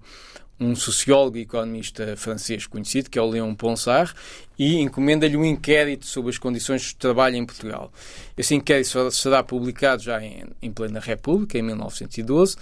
um 0.61 0.75
sociólogo 0.75 1.37
e 1.37 1.43
economista 1.43 2.17
francês 2.17 2.67
conhecido, 2.67 3.09
que 3.09 3.19
é 3.19 3.23
o 3.23 3.29
Léon 3.29 3.55
Ponsard, 3.55 4.13
e 4.59 4.79
encomenda-lhe 4.79 5.37
um 5.37 5.45
inquérito 5.45 6.07
sobre 6.07 6.31
as 6.31 6.39
condições 6.39 6.83
de 6.83 6.97
trabalho 6.97 7.37
em 7.37 7.47
Portugal. 7.47 7.93
Esse 8.37 8.55
inquérito 8.55 9.11
será 9.13 9.43
publicado 9.43 10.03
já 10.03 10.23
em, 10.23 10.45
em 10.61 10.73
plena 10.73 10.99
República, 10.99 11.59
em 11.59 11.63
1912, 11.63 12.57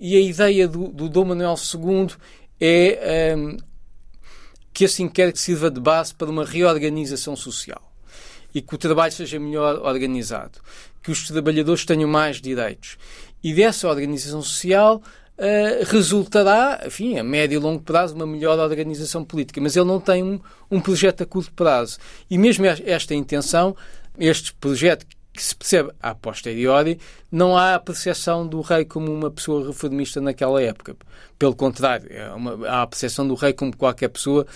e 0.00 0.16
a 0.16 0.20
ideia 0.20 0.66
do, 0.66 0.88
do 0.88 1.08
Dom 1.08 1.26
Manuel 1.26 1.54
II 1.54 2.08
é 2.60 3.36
um, 3.36 3.56
que 4.72 4.84
esse 4.84 5.02
inquérito 5.02 5.38
sirva 5.38 5.70
de 5.70 5.80
base 5.80 6.14
para 6.14 6.30
uma 6.30 6.44
reorganização 6.44 7.36
social 7.36 7.92
e 8.54 8.60
que 8.60 8.74
o 8.74 8.78
trabalho 8.78 9.12
seja 9.12 9.38
melhor 9.38 9.76
organizado, 9.82 10.58
que 11.02 11.10
os 11.10 11.26
trabalhadores 11.26 11.84
tenham 11.84 12.08
mais 12.08 12.40
direitos. 12.40 12.96
E 13.42 13.54
dessa 13.54 13.88
organização 13.88 14.42
social 14.42 15.02
uh, 15.38 15.84
resultará, 15.86 16.82
enfim, 16.86 17.18
a 17.18 17.24
médio 17.24 17.56
e 17.56 17.58
longo 17.58 17.82
prazo, 17.82 18.14
uma 18.14 18.26
melhor 18.26 18.58
organização 18.58 19.24
política. 19.24 19.60
Mas 19.60 19.76
ele 19.76 19.86
não 19.86 20.00
tem 20.00 20.22
um, 20.22 20.40
um 20.70 20.80
projeto 20.80 21.22
a 21.22 21.26
curto 21.26 21.52
prazo. 21.52 21.98
E 22.30 22.38
mesmo 22.38 22.64
esta 22.66 23.14
intenção, 23.14 23.76
este 24.18 24.52
projeto 24.54 25.06
que 25.32 25.42
se 25.42 25.56
percebe 25.56 25.90
a 26.00 26.14
posteriori, 26.14 27.00
não 27.30 27.56
há 27.56 27.74
a 27.74 27.80
percepção 27.80 28.46
do 28.46 28.60
rei 28.60 28.84
como 28.84 29.10
uma 29.10 29.30
pessoa 29.30 29.66
reformista 29.66 30.20
naquela 30.20 30.62
época. 30.62 30.94
Pelo 31.38 31.56
contrário, 31.56 32.06
é 32.10 32.30
uma, 32.32 32.68
há 32.68 32.82
a 32.82 32.86
percepção 32.86 33.26
do 33.26 33.34
rei 33.34 33.54
como 33.54 33.74
qualquer 33.74 34.08
pessoa 34.08 34.46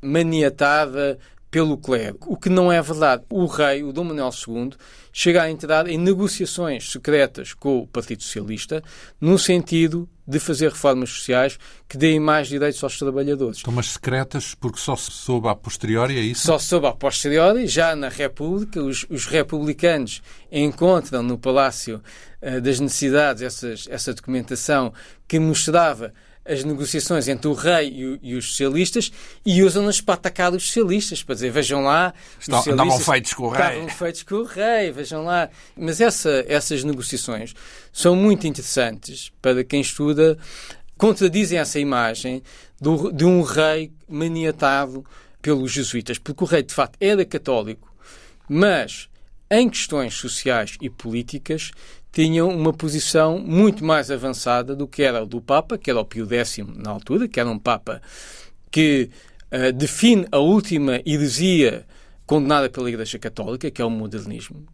maniatada, 0.00 1.18
pelo 1.52 1.76
clero, 1.76 2.16
o 2.22 2.34
que 2.34 2.48
não 2.48 2.72
é 2.72 2.80
verdade. 2.80 3.24
O 3.28 3.44
rei, 3.44 3.84
o 3.84 3.92
Dom 3.92 4.04
Manuel 4.04 4.30
II, 4.48 4.70
chega 5.12 5.42
a 5.42 5.50
entrar 5.50 5.86
em 5.86 5.98
negociações 5.98 6.90
secretas 6.90 7.52
com 7.52 7.80
o 7.80 7.86
Partido 7.86 8.22
Socialista 8.22 8.82
no 9.20 9.38
sentido 9.38 10.08
de 10.26 10.38
fazer 10.38 10.70
reformas 10.70 11.10
sociais 11.10 11.58
que 11.86 11.98
deem 11.98 12.18
mais 12.18 12.48
direitos 12.48 12.82
aos 12.82 12.98
trabalhadores. 12.98 13.58
Estão 13.58 13.70
mas 13.70 13.88
secretas 13.88 14.54
porque 14.54 14.78
só 14.78 14.96
se 14.96 15.10
soube 15.10 15.46
a 15.46 15.54
posteriori, 15.54 16.16
é 16.16 16.22
isso? 16.22 16.46
Só 16.46 16.58
se 16.58 16.68
soube 16.68 16.86
a 16.86 16.92
posteriori, 16.92 17.66
já 17.66 17.94
na 17.94 18.08
República, 18.08 18.82
os, 18.82 19.04
os 19.10 19.26
republicanos 19.26 20.22
encontram 20.50 21.22
no 21.22 21.36
Palácio 21.36 22.00
uh, 22.40 22.62
das 22.62 22.80
Necessidades 22.80 23.42
essas, 23.42 23.86
essa 23.90 24.14
documentação 24.14 24.90
que 25.28 25.38
mostrava 25.38 26.14
as 26.44 26.64
negociações 26.64 27.28
entre 27.28 27.48
o 27.48 27.52
rei 27.52 27.88
e, 27.88 28.30
e 28.30 28.34
os 28.34 28.48
socialistas 28.48 29.12
e 29.44 29.62
usam-nas 29.62 30.00
para 30.00 30.14
atacar 30.14 30.52
os 30.52 30.66
socialistas, 30.66 31.22
para 31.22 31.34
dizer, 31.34 31.50
vejam 31.50 31.82
lá... 31.82 32.12
Estão, 32.40 32.60
estavam 32.60 32.98
feitos 32.98 33.34
com 33.34 33.44
o 33.44 33.50
rei. 33.50 33.66
Estavam 33.66 33.88
feitos 33.88 34.22
com 34.22 34.34
o 34.34 34.44
rei, 34.44 34.90
vejam 34.90 35.24
lá. 35.24 35.48
Mas 35.76 36.00
essa, 36.00 36.44
essas 36.48 36.82
negociações 36.84 37.54
são 37.92 38.16
muito 38.16 38.46
interessantes 38.46 39.32
para 39.40 39.62
quem 39.62 39.80
estuda, 39.80 40.36
contradizem 40.96 41.58
essa 41.58 41.78
imagem 41.78 42.42
do, 42.80 43.12
de 43.12 43.24
um 43.24 43.42
rei 43.42 43.92
maniatado 44.08 45.04
pelos 45.40 45.72
jesuítas, 45.72 46.18
porque 46.18 46.44
o 46.44 46.46
rei, 46.46 46.62
de 46.62 46.72
facto, 46.72 46.96
era 47.00 47.24
católico, 47.24 47.92
mas 48.48 49.08
em 49.50 49.68
questões 49.68 50.14
sociais 50.14 50.76
e 50.80 50.88
políticas 50.88 51.72
tinham 52.12 52.50
uma 52.50 52.72
posição 52.72 53.38
muito 53.38 53.84
mais 53.84 54.10
avançada 54.10 54.76
do 54.76 54.86
que 54.86 55.02
era 55.02 55.22
o 55.22 55.26
do 55.26 55.40
Papa, 55.40 55.78
que 55.78 55.90
era 55.90 55.98
o 55.98 56.04
Pio 56.04 56.28
X 56.32 56.58
na 56.76 56.90
altura, 56.90 57.26
que 57.26 57.40
era 57.40 57.48
um 57.48 57.58
Papa 57.58 58.02
que 58.70 59.10
uh, 59.50 59.72
define 59.72 60.26
a 60.30 60.38
última 60.38 61.00
heresia 61.06 61.86
condenada 62.26 62.70
pela 62.70 62.88
Igreja 62.88 63.18
Católica, 63.18 63.70
que 63.70 63.82
é 63.82 63.84
o 63.84 63.90
modernismo, 63.90 64.64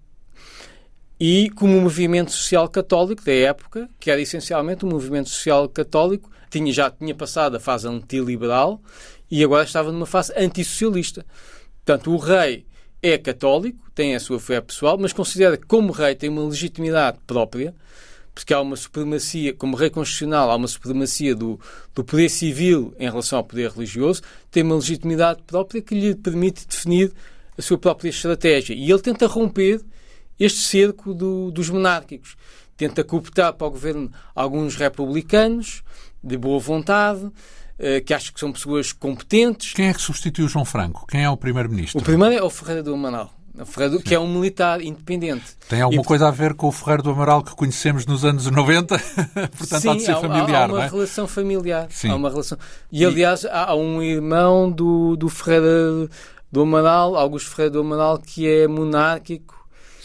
e 1.20 1.50
como 1.50 1.76
um 1.76 1.80
movimento 1.80 2.30
social 2.30 2.68
católico 2.68 3.24
da 3.24 3.32
época, 3.32 3.88
que 3.98 4.10
era 4.10 4.20
essencialmente 4.20 4.84
um 4.84 4.88
movimento 4.88 5.28
social 5.28 5.68
católico, 5.68 6.30
tinha, 6.48 6.72
já 6.72 6.90
tinha 6.90 7.14
passado 7.14 7.56
a 7.56 7.60
fase 7.60 7.88
antiliberal 7.88 8.80
e 9.28 9.42
agora 9.42 9.64
estava 9.64 9.90
numa 9.90 10.06
fase 10.06 10.32
antissocialista. 10.36 11.26
Portanto, 11.84 12.12
o 12.12 12.16
rei 12.18 12.66
é 13.02 13.16
católico, 13.16 13.90
tem 13.94 14.14
a 14.14 14.20
sua 14.20 14.40
fé 14.40 14.60
pessoal, 14.60 14.98
mas 14.98 15.12
considera 15.12 15.56
que, 15.56 15.66
como 15.66 15.92
rei, 15.92 16.14
tem 16.14 16.28
uma 16.28 16.42
legitimidade 16.42 17.18
própria, 17.26 17.74
porque 18.34 18.54
há 18.54 18.60
uma 18.60 18.76
supremacia, 18.76 19.52
como 19.52 19.76
rei 19.76 19.90
constitucional, 19.90 20.50
há 20.50 20.56
uma 20.56 20.68
supremacia 20.68 21.34
do, 21.34 21.58
do 21.94 22.04
poder 22.04 22.28
civil 22.28 22.94
em 22.98 23.08
relação 23.08 23.38
ao 23.38 23.44
poder 23.44 23.70
religioso, 23.70 24.22
tem 24.50 24.62
uma 24.62 24.76
legitimidade 24.76 25.42
própria 25.46 25.82
que 25.82 25.94
lhe 25.94 26.14
permite 26.14 26.66
definir 26.66 27.12
a 27.56 27.62
sua 27.62 27.76
própria 27.76 28.10
estratégia. 28.10 28.74
E 28.74 28.90
ele 28.90 29.00
tenta 29.00 29.26
romper 29.26 29.80
este 30.38 30.60
cerco 30.60 31.12
do, 31.12 31.50
dos 31.50 31.68
monárquicos. 31.68 32.36
Tenta 32.76 33.02
cooptar 33.02 33.54
para 33.54 33.66
o 33.66 33.70
governo 33.70 34.12
alguns 34.34 34.76
republicanos 34.76 35.82
de 36.22 36.36
boa 36.36 36.60
vontade, 36.60 37.28
que 38.04 38.12
acho 38.12 38.32
que 38.32 38.40
são 38.40 38.52
pessoas 38.52 38.92
competentes. 38.92 39.72
Quem 39.72 39.88
é 39.88 39.94
que 39.94 40.00
substituiu 40.00 40.48
João 40.48 40.64
Franco? 40.64 41.06
Quem 41.06 41.24
é 41.24 41.30
o 41.30 41.36
primeiro-ministro? 41.36 42.00
O 42.00 42.04
primeiro 42.04 42.34
é 42.34 42.42
o 42.42 42.50
Ferreira 42.50 42.82
do 42.82 42.94
Amaral. 42.94 43.32
Ferreira, 43.64 44.00
que 44.00 44.14
é 44.14 44.20
um 44.20 44.32
militar 44.32 44.80
independente. 44.80 45.56
Tem 45.68 45.80
alguma 45.80 46.02
e, 46.02 46.04
coisa 46.04 46.28
a 46.28 46.30
ver 46.30 46.54
com 46.54 46.68
o 46.68 46.72
Ferreiro 46.72 47.02
do 47.02 47.10
Amaral 47.10 47.42
que 47.42 47.54
conhecemos 47.54 48.06
nos 48.06 48.24
anos 48.24 48.46
90? 48.46 48.98
Portanto, 49.56 49.80
sim, 49.80 49.88
há 49.88 49.94
de 49.94 50.02
ser 50.02 50.16
familiar, 50.16 50.70
há, 50.70 50.72
há 50.72 50.76
uma 50.76 50.84
é? 50.84 50.88
relação 50.88 51.26
familiar. 51.26 51.86
Sim. 51.90 52.10
Há 52.10 52.16
uma 52.16 52.30
relação. 52.30 52.58
E, 52.90 53.04
aliás, 53.04 53.44
há 53.44 53.74
um 53.74 54.02
irmão 54.02 54.70
do, 54.70 55.16
do 55.16 55.28
Ferreira 55.28 56.08
do 56.50 56.62
Amaral, 56.62 57.16
Augusto 57.16 57.50
Ferreira 57.50 57.72
do 57.72 57.80
Amaral, 57.80 58.18
que 58.18 58.48
é 58.48 58.66
monárquico 58.66 59.57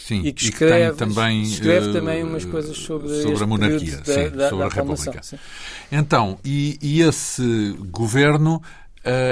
Sim, 0.06 0.20
e 0.22 0.34
que 0.34 0.44
escreve, 0.44 0.90
que 0.90 0.98
também, 0.98 1.44
escreve 1.44 1.90
também 1.90 2.22
umas 2.22 2.44
coisas 2.44 2.76
sobre, 2.76 3.22
sobre 3.22 3.42
a 3.42 3.46
monarquia, 3.46 3.96
da, 3.96 4.04
sim, 4.04 4.28
da, 4.28 4.50
sobre 4.50 4.58
da 4.58 4.66
a 4.66 4.68
República. 4.68 5.22
Sim. 5.22 5.38
Então, 5.90 6.38
e, 6.44 6.78
e, 6.82 7.00
esse 7.00 7.74
governo 7.90 8.56
uh, 8.56 8.60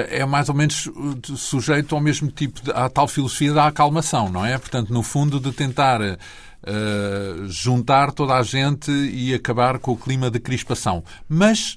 é 0.09 0.25
mais 0.25 0.49
ou 0.49 0.55
menos 0.55 0.87
uh, 0.87 1.37
sujeito 1.37 1.95
ao 1.95 2.01
mesmo 2.01 2.31
tipo, 2.31 2.63
de, 2.63 2.71
à 2.71 2.89
tal 2.89 3.07
filosofia 3.07 3.53
da 3.53 3.67
acalmação, 3.67 4.31
não 4.31 4.47
é? 4.47 4.57
Portanto, 4.57 4.91
no 4.95 5.03
fundo, 5.03 5.39
de 5.39 5.53
tentar 5.53 6.01
uh, 6.01 7.47
juntar 7.49 8.11
toda 8.11 8.33
a 8.33 8.43
gente 8.43 8.91
e 8.91 9.35
acabar 9.35 9.79
com 9.79 9.93
o 9.93 9.97
clima 9.97 10.31
de 10.31 10.41
crispação. 10.41 11.05
Mas 11.29 11.77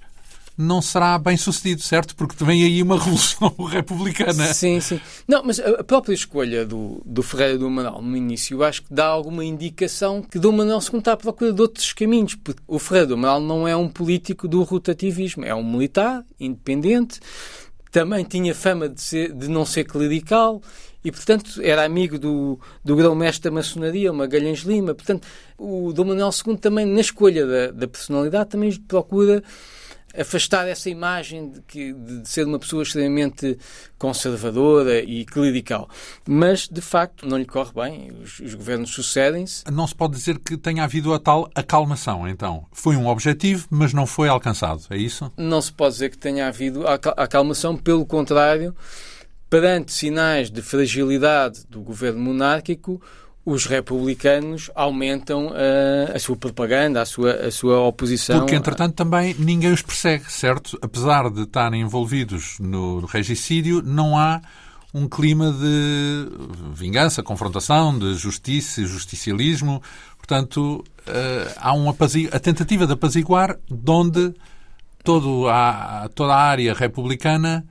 não 0.58 0.82
será 0.82 1.18
bem 1.18 1.36
sucedido, 1.36 1.82
certo? 1.82 2.16
Porque 2.16 2.43
vem 2.43 2.64
aí 2.64 2.82
uma 2.82 2.97
revolução 2.99 3.53
republicana. 3.70 4.53
Sim, 4.53 4.80
sim. 4.80 4.99
Não, 5.28 5.43
mas 5.43 5.60
a 5.60 5.84
própria 5.84 6.14
escolha 6.14 6.66
do, 6.66 7.01
do 7.06 7.22
Ferreira 7.22 7.58
do 7.58 7.70
Manuel 7.70 8.01
no 8.01 8.16
início, 8.16 8.58
eu 8.58 8.64
acho 8.64 8.84
que 8.84 8.93
dá 8.93 9.06
alguma 9.06 9.43
indicação 9.43 10.22
que 10.22 10.39
Dom 10.39 10.53
Manuel 10.53 10.80
II 10.80 10.99
está 10.99 11.14
à 11.14 11.18
procura 11.18 11.51
de 11.51 11.62
outros 11.62 11.91
caminhos, 11.93 12.36
porque 12.36 12.62
o 12.68 12.80
Ferreira 12.80 13.08
do 13.08 13.18
Manuel 13.18 13.41
não 13.41 13.68
é 13.68 13.76
um 13.76 13.89
político 13.89 14.47
do 14.47 14.64
rotativismo, 14.64 15.43
é 15.43 15.53
um 15.53 15.64
militar 15.64 16.24
independente, 16.39 17.20
também 17.91 18.24
tinha 18.26 18.53
fama 18.53 18.89
de, 18.89 19.01
ser, 19.01 19.34
de 19.34 19.47
não 19.47 19.66
ser 19.66 19.86
clerical 19.86 20.62
e, 21.06 21.12
portanto, 21.12 21.62
era 21.62 21.86
amigo 21.86 22.18
do, 22.18 22.60
do 22.84 22.95
grão-mestre 22.95 23.43
da 23.43 23.51
maçonaria, 23.51 24.12
o 24.12 24.16
Magalhães 24.16 24.62
Lima. 24.62 24.95
Portanto, 24.95 25.28
o 25.56 25.93
Dom 25.93 26.06
Manuel 26.06 26.32
II 26.45 26.58
também, 26.58 26.84
na 26.84 26.99
escolha 26.99 27.45
da, 27.45 27.72
da 27.72 27.88
personalidade, 27.88 28.49
também 28.49 28.74
procura 28.74 29.43
afastar 30.18 30.68
essa 30.68 30.89
imagem 30.89 31.49
de, 31.49 31.61
que, 31.61 31.93
de 31.93 32.28
ser 32.28 32.45
uma 32.45 32.59
pessoa 32.59 32.84
extremamente 32.84 33.57
conservadora 33.97 34.99
e 34.99 35.26
clerical. 35.26 35.89
Mas, 36.28 36.68
de 36.68 36.82
facto, 36.82 37.28
não 37.28 37.38
lhe 37.38 37.45
corre 37.45 37.72
bem. 37.74 38.11
Os, 38.22 38.39
os 38.39 38.53
governos 38.53 38.91
sucedem-se. 38.91 39.63
Não 39.72 39.88
se 39.88 39.95
pode 39.95 40.13
dizer 40.13 40.39
que 40.39 40.57
tenha 40.57 40.84
havido 40.84 41.13
a 41.13 41.20
tal 41.20 41.49
acalmação, 41.55 42.28
então. 42.28 42.66
Foi 42.72 42.95
um 42.95 43.07
objetivo, 43.07 43.68
mas 43.70 43.93
não 43.93 44.05
foi 44.05 44.28
alcançado. 44.28 44.82
É 44.89 44.97
isso? 44.97 45.32
Não 45.38 45.61
se 45.61 45.72
pode 45.72 45.93
dizer 45.93 46.09
que 46.09 46.18
tenha 46.18 46.47
havido 46.47 46.86
acalmação. 46.88 47.76
Pelo 47.76 48.05
contrário, 48.05 48.76
perante 49.49 49.91
sinais 49.91 50.49
de 50.49 50.61
fragilidade 50.61 51.66
do 51.70 51.82
governo 51.82 52.20
monárquico, 52.20 53.01
os 53.46 53.68
republicanos 53.68 54.72
aumentam 54.74 55.54
a, 55.54 56.16
a 56.16 56.20
sua 56.20 56.36
propaganda, 56.36 57.02
a 57.02 57.06
sua, 57.06 57.32
a 57.34 57.52
sua 57.52 57.80
oposição. 57.80 58.39
Porque, 58.39 58.56
entretanto, 58.56 58.96
também 58.96 59.36
ninguém 59.38 59.72
os 59.72 59.84
persegue, 59.84 60.32
certo? 60.32 60.78
Apesar 60.82 61.30
de 61.30 61.43
estarem 61.43 61.82
envolvidos 61.82 62.58
no 62.60 63.06
regicídio, 63.06 63.84
não 63.84 64.18
há 64.18 64.41
um 64.91 65.08
clima 65.08 65.52
de 65.52 66.28
vingança, 66.74 67.22
confrontação, 67.22 67.98
de 67.98 68.16
justiça 68.16 68.82
e 68.82 68.86
justicialismo. 68.86 69.84
Portanto, 70.18 70.84
uh, 71.08 71.54
há 71.58 71.72
um 71.74 71.88
a 71.89 72.39
tentativa 72.39 72.88
de 72.88 72.93
apaziguar 72.93 73.60
de 73.70 73.91
onde 73.91 74.34
todo 75.04 75.48
a, 75.48 76.10
toda 76.16 76.34
a 76.34 76.41
área 76.41 76.74
republicana 76.74 77.64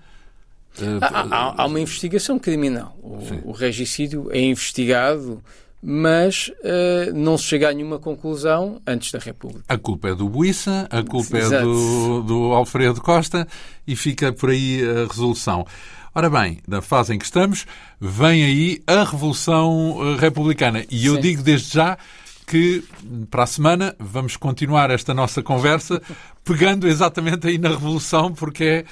Uh, 0.77 0.99
há, 1.01 1.63
há, 1.63 1.67
uma 1.67 1.79
investigação 1.79 2.37
criminal. 2.37 2.99
O, 3.01 3.51
o, 3.51 3.53
regicídio 3.53 4.29
é 4.33 4.41
investigado 4.41 5.41
mas 5.87 6.49
uh, 6.49 7.13
não 7.15 7.37
se 7.37 7.45
chega 7.45 7.69
a 7.69 7.73
nenhuma 7.73 7.99
conclusão 7.99 8.81
antes 8.87 9.13
da 9.13 9.19
República. 9.19 9.65
A 9.69 9.77
culpa 9.77 10.09
é 10.09 10.15
do 10.15 10.27
Buissa, 10.31 10.89
a 10.91 11.03
culpa 11.03 11.37
Exato. 11.37 11.57
é 11.57 11.61
do, 11.63 12.23
do 12.23 12.53
Alfredo 12.55 13.03
Costa 13.03 13.47
e 13.87 13.95
fica 13.95 14.33
por 14.33 14.49
aí 14.49 14.81
a 14.83 15.07
resolução. 15.07 15.67
Ora 16.15 16.31
bem, 16.31 16.61
na 16.67 16.81
fase 16.81 17.13
em 17.13 17.19
que 17.19 17.25
estamos, 17.27 17.67
vem 18.01 18.45
aí 18.45 18.83
a 18.87 19.05
Revolução 19.05 19.99
eh, 20.01 20.21
Republicana. 20.21 20.85
E 20.91 21.05
eu 21.05 21.17
Sim. 21.17 21.21
digo 21.21 21.43
desde 21.43 21.75
já 21.75 21.99
que 22.47 22.83
para 23.31 23.43
a 23.43 23.47
semana 23.47 23.95
vamos 23.99 24.37
continuar 24.37 24.91
esta 24.91 25.13
nossa 25.13 25.43
conversa 25.43 26.01
pegando 26.45 26.87
exatamente 26.87 27.47
aí 27.47 27.59
na 27.59 27.71
Revolução, 27.71 28.33
porque 28.33 28.65
é 28.65 28.85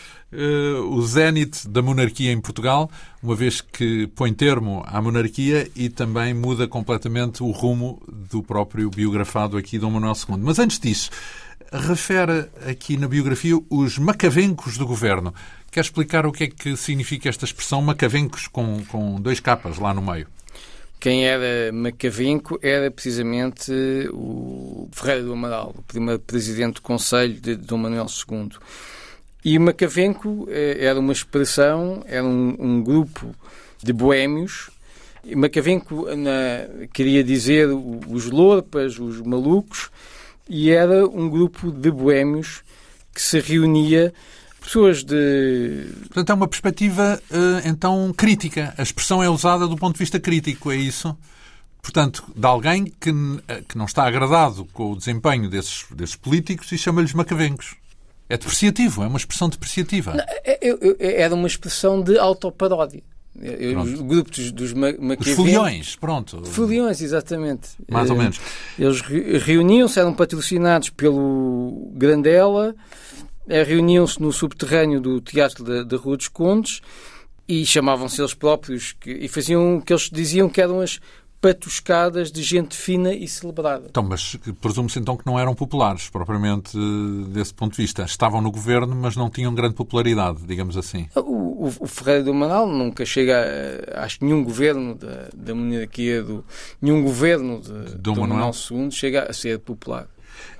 o 0.88 1.02
zénite 1.02 1.68
da 1.68 1.82
monarquia 1.82 2.32
em 2.32 2.40
Portugal, 2.40 2.90
uma 3.22 3.34
vez 3.34 3.60
que 3.60 4.06
põe 4.08 4.32
termo 4.32 4.82
à 4.86 5.00
monarquia 5.00 5.70
e 5.76 5.88
também 5.88 6.32
muda 6.32 6.66
completamente 6.66 7.42
o 7.42 7.50
rumo 7.50 8.02
do 8.08 8.42
próprio 8.42 8.88
biografado 8.90 9.56
aqui 9.56 9.78
Dom 9.78 9.90
Manuel 9.90 10.14
II. 10.28 10.38
Mas 10.38 10.58
antes 10.58 10.78
disso, 10.78 11.10
refere 11.72 12.48
aqui 12.68 12.96
na 12.96 13.08
biografia 13.08 13.58
os 13.68 13.98
macavencos 13.98 14.78
do 14.78 14.86
governo. 14.86 15.34
Quer 15.70 15.80
explicar 15.80 16.26
o 16.26 16.32
que 16.32 16.44
é 16.44 16.46
que 16.48 16.76
significa 16.76 17.28
esta 17.28 17.44
expressão 17.44 17.80
macavencos 17.80 18.46
com, 18.46 18.82
com 18.84 19.20
dois 19.20 19.40
capas 19.40 19.78
lá 19.78 19.94
no 19.94 20.02
meio? 20.02 20.26
Quem 21.00 21.26
era 21.26 21.72
Macavenco 21.72 22.60
era 22.62 22.88
precisamente 22.88 23.72
o 24.12 24.88
Ferreira 24.92 25.24
do 25.24 25.32
Amaral, 25.32 25.74
o 25.76 25.82
primeiro 25.82 26.20
presidente 26.20 26.74
do 26.74 26.82
Conselho 26.82 27.34
de 27.40 27.56
Dom 27.56 27.78
Manuel 27.78 28.06
II. 28.06 28.50
E 29.44 29.58
Macavenco 29.58 30.46
eh, 30.50 30.78
era 30.80 30.98
uma 31.00 31.12
expressão, 31.12 32.02
era 32.06 32.24
um, 32.24 32.56
um 32.58 32.82
grupo 32.82 33.34
de 33.82 33.92
boémios. 33.92 34.70
Macavenco 35.36 36.06
na, 36.14 36.88
queria 36.92 37.22
dizer 37.22 37.68
os 37.68 38.26
lorpas, 38.26 38.98
os 38.98 39.20
malucos, 39.20 39.90
e 40.48 40.70
era 40.70 41.06
um 41.06 41.28
grupo 41.28 41.70
de 41.70 41.90
boémios 41.90 42.62
que 43.14 43.20
se 43.20 43.40
reunia 43.40 44.12
pessoas 44.60 45.02
de. 45.02 45.86
Portanto, 46.02 46.30
é 46.30 46.34
uma 46.34 46.48
perspectiva, 46.48 47.20
eh, 47.30 47.68
então, 47.68 48.12
crítica. 48.16 48.72
A 48.78 48.82
expressão 48.82 49.22
é 49.22 49.28
usada 49.28 49.66
do 49.66 49.76
ponto 49.76 49.94
de 49.94 49.98
vista 49.98 50.20
crítico, 50.20 50.70
é 50.70 50.76
isso? 50.76 51.16
Portanto, 51.82 52.24
de 52.34 52.46
alguém 52.46 52.84
que, 52.84 53.10
eh, 53.48 53.62
que 53.68 53.76
não 53.76 53.86
está 53.86 54.06
agradado 54.06 54.64
com 54.72 54.92
o 54.92 54.96
desempenho 54.96 55.50
desses, 55.50 55.84
desses 55.90 56.16
políticos 56.16 56.70
e 56.70 56.78
chama-lhes 56.78 57.12
macavencos. 57.12 57.74
É 58.32 58.38
depreciativo, 58.38 59.02
é 59.02 59.06
uma 59.06 59.18
expressão 59.18 59.48
depreciativa. 59.48 60.14
Não, 60.14 60.24
é, 60.44 60.58
é, 60.98 61.20
era 61.20 61.34
uma 61.34 61.46
expressão 61.46 62.02
de 62.02 62.18
autoparódia. 62.18 63.02
O 63.98 64.04
grupo 64.04 64.30
dos, 64.52 64.72
maquiavelos... 64.72 65.26
Os 65.26 65.34
foliões, 65.34 65.96
pronto. 65.96 66.44
Foliões, 66.46 67.00
exatamente. 67.00 67.70
Mais 67.90 68.10
ou 68.10 68.16
menos. 68.16 68.40
Eles 68.78 69.00
reuniam-se, 69.44 69.98
eram 69.98 70.14
patrocinados 70.14 70.90
pelo 70.90 71.90
Grandela 71.94 72.74
eh, 73.48 73.62
reuniam-se 73.64 74.20
no 74.22 74.32
subterrâneo 74.32 75.00
do 75.00 75.20
Teatro 75.20 75.64
da, 75.64 75.82
da 75.82 75.96
Rua 75.96 76.16
dos 76.16 76.28
Condes 76.28 76.80
e 77.48 77.66
chamavam-se 77.66 78.20
eles 78.20 78.34
próprios 78.34 78.92
que, 78.92 79.10
e 79.10 79.28
faziam 79.28 79.76
o 79.76 79.82
que 79.82 79.92
eles 79.92 80.08
diziam 80.10 80.48
que 80.48 80.60
eram 80.60 80.80
as 80.80 81.00
patuscadas 81.42 82.30
de 82.30 82.40
gente 82.40 82.76
fina 82.76 83.12
e 83.12 83.26
celebrada. 83.26 83.86
Então, 83.90 84.04
mas 84.04 84.36
presume-se 84.60 85.00
então 85.00 85.16
que 85.16 85.26
não 85.26 85.36
eram 85.36 85.56
populares, 85.56 86.08
propriamente 86.08 86.78
desse 87.30 87.52
ponto 87.52 87.72
de 87.72 87.82
vista. 87.82 88.04
Estavam 88.04 88.40
no 88.40 88.50
governo, 88.52 88.94
mas 88.94 89.16
não 89.16 89.28
tinham 89.28 89.52
grande 89.52 89.74
popularidade, 89.74 90.38
digamos 90.46 90.76
assim. 90.76 91.08
O, 91.16 91.66
o, 91.66 91.72
o 91.80 91.86
Ferreira 91.88 92.22
do 92.22 92.32
Manal 92.32 92.68
nunca 92.68 93.04
chega 93.04 93.44
a, 93.92 94.04
acho 94.04 94.20
que 94.20 94.24
nenhum 94.24 94.44
governo 94.44 94.94
da, 94.94 95.28
da 95.34 95.52
monarquia, 95.52 96.22
do, 96.22 96.44
nenhum 96.80 97.02
governo 97.02 97.60
de, 97.60 97.96
Dom 97.96 98.20
Manuel 98.20 98.52
II 98.70 98.92
chega 98.92 99.28
a 99.28 99.32
ser 99.32 99.58
popular. 99.58 100.06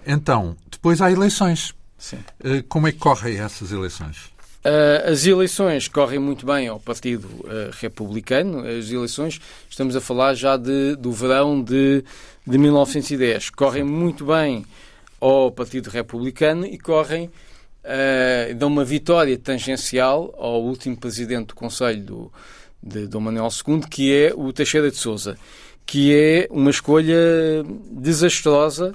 Então, 0.05 0.57
depois 0.69 1.01
há 1.01 1.13
eleições. 1.13 1.73
Sim. 1.97 2.19
Eh, 2.43 2.65
como 2.69 2.89
é 2.89 2.93
que 2.93 2.99
correm 2.99 3.39
essas 3.39 3.71
eleições? 3.71 4.32
Uh, 4.65 5.11
as 5.11 5.27
eleições 5.27 5.89
correm 5.89 6.21
muito 6.21 6.47
bem 6.47 6.69
ao 6.69 6.79
Partido 6.79 7.27
uh, 7.27 7.71
Republicano. 7.81 8.61
As 8.65 8.91
eleições, 8.91 9.41
estamos 9.69 9.97
a 9.97 10.01
falar 10.01 10.35
já 10.35 10.57
de, 10.57 10.95
do 10.95 11.11
verão 11.11 11.61
de, 11.61 12.05
de 12.47 12.59
1910, 12.59 13.51
correm 13.51 13.83
muito 13.83 14.25
bem 14.25 14.65
ao 15.21 15.51
Partido 15.51 15.91
Republicano 15.91 16.65
e 16.65 16.79
correm, 16.79 17.27
uh, 17.27 18.55
dão 18.55 18.69
uma 18.69 18.85
vitória 18.85 19.37
tangencial 19.37 20.33
ao 20.39 20.63
último 20.63 20.97
presidente 20.97 21.49
do 21.49 21.55
Conselho 21.57 22.03
do, 22.05 22.33
de 22.81 23.09
Dom 23.09 23.19
Manuel 23.19 23.49
II, 23.67 23.81
que 23.91 24.15
é 24.15 24.33
o 24.33 24.53
Teixeira 24.53 24.93
de 24.93 24.97
Souza, 24.97 25.37
que 25.85 26.15
é 26.15 26.47
uma 26.51 26.71
escolha 26.71 27.65
desastrosa 27.91 28.95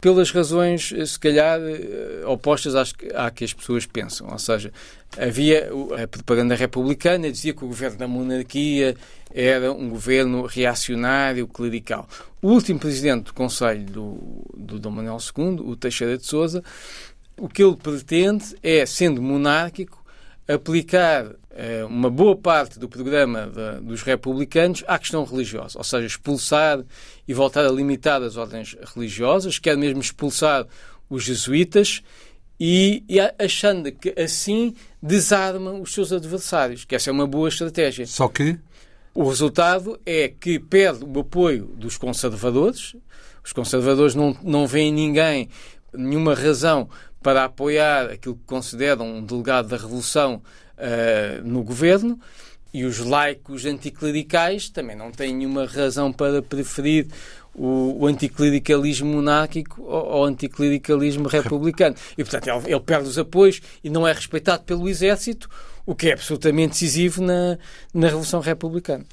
pelas 0.00 0.30
razões, 0.30 0.92
eh, 0.96 1.04
se 1.04 1.18
calhar, 1.18 1.60
eh, 1.60 2.22
opostas 2.26 2.74
às 2.74 2.94
à 3.14 3.30
que 3.30 3.44
as 3.44 3.52
pessoas 3.52 3.86
pensam. 3.86 4.28
Ou 4.30 4.38
seja, 4.38 4.72
havia 5.18 5.70
a 6.02 6.08
propaganda 6.08 6.54
republicana 6.54 7.30
dizia 7.30 7.52
que 7.52 7.64
o 7.64 7.68
governo 7.68 7.98
da 7.98 8.08
monarquia 8.08 8.96
era 9.32 9.72
um 9.72 9.88
governo 9.88 10.46
reacionário, 10.46 11.46
clerical. 11.46 12.08
O 12.42 12.48
último 12.48 12.78
presidente 12.78 13.24
do 13.24 13.34
Conselho 13.34 13.84
do, 13.84 14.18
do 14.56 14.78
Dom 14.78 14.90
Manuel 14.90 15.18
II, 15.18 15.60
o 15.60 15.76
Teixeira 15.76 16.16
de 16.16 16.24
Souza, 16.24 16.64
o 17.36 17.48
que 17.48 17.62
ele 17.62 17.76
pretende 17.76 18.56
é, 18.62 18.84
sendo 18.84 19.22
monárquico, 19.22 19.99
aplicar 20.46 21.34
eh, 21.50 21.84
uma 21.84 22.10
boa 22.10 22.36
parte 22.36 22.78
do 22.78 22.88
programa 22.88 23.46
de, 23.46 23.84
dos 23.84 24.02
republicanos 24.02 24.84
à 24.86 24.98
questão 24.98 25.24
religiosa, 25.24 25.78
ou 25.78 25.84
seja, 25.84 26.06
expulsar 26.06 26.82
e 27.26 27.34
voltar 27.34 27.66
a 27.66 27.70
limitar 27.70 28.22
as 28.22 28.36
ordens 28.36 28.76
religiosas, 28.94 29.58
quer 29.58 29.76
mesmo 29.76 30.00
expulsar 30.00 30.66
os 31.08 31.24
jesuítas 31.24 32.02
e, 32.58 33.02
e 33.08 33.18
achando 33.38 33.90
que 33.90 34.14
assim 34.20 34.74
desarmam 35.02 35.80
os 35.80 35.94
seus 35.94 36.12
adversários, 36.12 36.84
que 36.84 36.94
essa 36.94 37.10
é 37.10 37.12
uma 37.12 37.26
boa 37.26 37.48
estratégia. 37.48 38.06
Só 38.06 38.28
que 38.28 38.58
o 39.14 39.28
resultado 39.28 39.98
é 40.06 40.28
que 40.28 40.58
perde 40.58 41.04
o 41.04 41.20
apoio 41.20 41.64
dos 41.76 41.96
conservadores. 41.96 42.94
Os 43.42 43.52
conservadores 43.52 44.14
não, 44.14 44.36
não 44.42 44.66
veem 44.66 44.92
ninguém, 44.92 45.48
nenhuma 45.92 46.34
razão 46.34 46.88
para 47.22 47.44
apoiar 47.44 48.10
aquilo 48.10 48.34
que 48.34 48.44
consideram 48.46 49.06
um 49.06 49.24
delegado 49.24 49.68
da 49.68 49.76
Revolução 49.76 50.42
uh, 50.76 51.44
no 51.44 51.62
governo. 51.62 52.18
E 52.72 52.84
os 52.84 52.98
laicos 52.98 53.66
anticlericais 53.66 54.68
também 54.68 54.94
não 54.96 55.10
têm 55.10 55.34
nenhuma 55.34 55.66
razão 55.66 56.12
para 56.12 56.40
preferir 56.40 57.08
o, 57.54 57.96
o 58.00 58.06
anticlericalismo 58.06 59.12
monárquico 59.12 59.90
ao, 59.90 60.12
ao 60.12 60.24
anticlericalismo 60.24 61.26
republicano. 61.28 61.96
E, 62.16 62.22
portanto, 62.22 62.48
ele, 62.48 62.72
ele 62.72 62.80
perde 62.80 63.08
os 63.08 63.18
apoios 63.18 63.60
e 63.82 63.90
não 63.90 64.06
é 64.06 64.12
respeitado 64.12 64.62
pelo 64.62 64.88
exército, 64.88 65.48
o 65.84 65.94
que 65.94 66.08
é 66.08 66.12
absolutamente 66.12 66.72
decisivo 66.72 67.22
na, 67.22 67.58
na 67.92 68.06
Revolução 68.06 68.40
Republicana. 68.40 69.04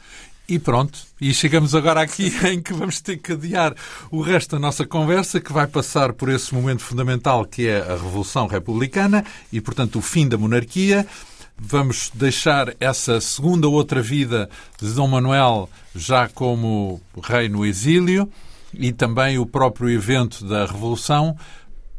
E 0.49 0.57
pronto, 0.57 0.97
e 1.19 1.33
chegamos 1.33 1.75
agora 1.75 1.99
aqui 1.99 2.31
em 2.47 2.61
que 2.61 2.71
vamos 2.71 3.01
ter 3.01 3.17
que 3.17 3.33
adiar 3.33 3.75
o 4.09 4.21
resto 4.21 4.51
da 4.51 4.59
nossa 4.59 4.85
conversa, 4.85 5.41
que 5.41 5.51
vai 5.51 5.67
passar 5.67 6.13
por 6.13 6.29
esse 6.29 6.55
momento 6.55 6.81
fundamental 6.81 7.43
que 7.43 7.67
é 7.67 7.81
a 7.81 7.97
Revolução 7.97 8.47
Republicana 8.47 9.25
e, 9.51 9.59
portanto, 9.59 9.99
o 9.99 10.01
fim 10.01 10.25
da 10.25 10.37
monarquia. 10.37 11.05
Vamos 11.57 12.11
deixar 12.13 12.73
essa 12.79 13.19
segunda 13.19 13.67
outra 13.67 14.01
vida 14.01 14.49
de 14.79 14.93
Dom 14.93 15.07
Manuel 15.09 15.69
já 15.93 16.29
como 16.29 17.01
rei 17.21 17.49
no 17.49 17.65
exílio 17.65 18.31
e 18.73 18.93
também 18.93 19.37
o 19.37 19.45
próprio 19.45 19.89
evento 19.89 20.45
da 20.45 20.65
Revolução 20.65 21.35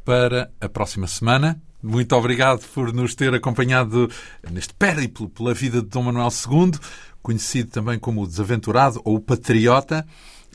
para 0.06 0.50
a 0.58 0.70
próxima 0.70 1.06
semana. 1.06 1.60
Muito 1.82 2.16
obrigado 2.16 2.66
por 2.74 2.92
nos 2.92 3.14
ter 3.14 3.32
acompanhado 3.32 4.10
neste 4.50 4.74
périplo 4.74 5.28
pela 5.28 5.54
vida 5.54 5.80
de 5.80 5.88
Dom 5.88 6.04
Manuel 6.04 6.28
II, 6.28 6.72
conhecido 7.22 7.70
também 7.70 7.98
como 7.98 8.22
o 8.22 8.26
desaventurado 8.26 9.00
ou 9.04 9.16
o 9.16 9.20
patriota 9.20 10.06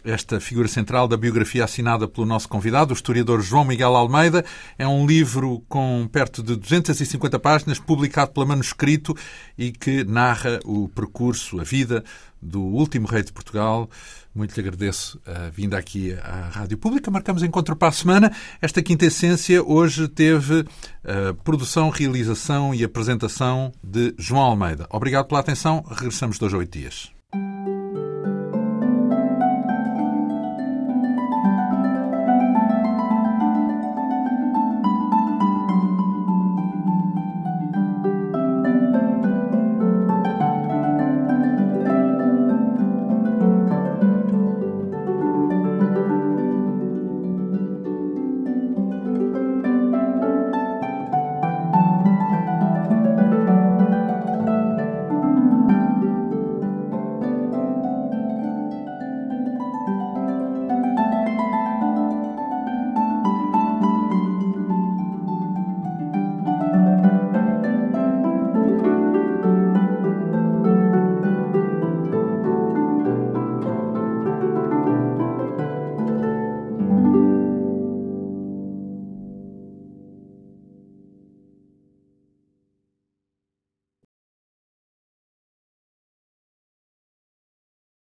esta 0.04 0.40
figura 0.40 0.68
central 0.68 1.08
da 1.08 1.16
biografia 1.16 1.64
assinada 1.64 2.08
pelo 2.08 2.28
nosso 2.28 2.50
convidado, 2.50 2.94
o 2.94 2.96
historiador 2.96 3.42
João 3.42 3.64
Miguel 3.64 3.96
Almeida. 3.96 4.44
É 4.78 4.88
um 4.88 5.08
livro 5.08 5.64
com 5.70 6.08
perto 6.12 6.44
de 6.44 6.56
250 6.56 7.40
páginas, 7.40 7.80
publicado 7.80 8.32
pela 8.32 8.46
Manuscrito 8.46 9.16
e 9.58 9.72
que 9.72 10.04
narra 10.04 10.60
o 10.66 10.90
percurso, 10.90 11.60
a 11.60 11.64
vida 11.64 12.04
do 12.42 12.62
último 12.62 13.08
rei 13.08 13.24
de 13.24 13.32
Portugal. 13.32 13.90
Muito 14.34 14.56
lhe 14.56 14.62
agradeço 14.62 15.22
a 15.26 15.50
vinda 15.50 15.78
aqui 15.78 16.14
à 16.14 16.50
Rádio 16.50 16.78
Pública. 16.78 17.12
Marcamos 17.12 17.44
encontro 17.44 17.76
para 17.76 17.90
a 17.90 17.92
semana. 17.92 18.32
Esta 18.60 18.82
quinta 18.82 19.06
essência 19.06 19.64
hoje 19.64 20.08
teve 20.08 20.66
a 21.04 21.34
produção, 21.44 21.90
realização 21.90 22.74
e 22.74 22.84
apresentação 22.84 23.72
de 23.84 24.16
João 24.18 24.42
Almeida. 24.42 24.88
Obrigado 24.90 25.28
pela 25.28 25.40
atenção. 25.40 25.84
Regressamos 25.88 26.40
dois 26.40 26.54
a 26.54 26.58
oito 26.58 26.78
dias. 26.80 27.12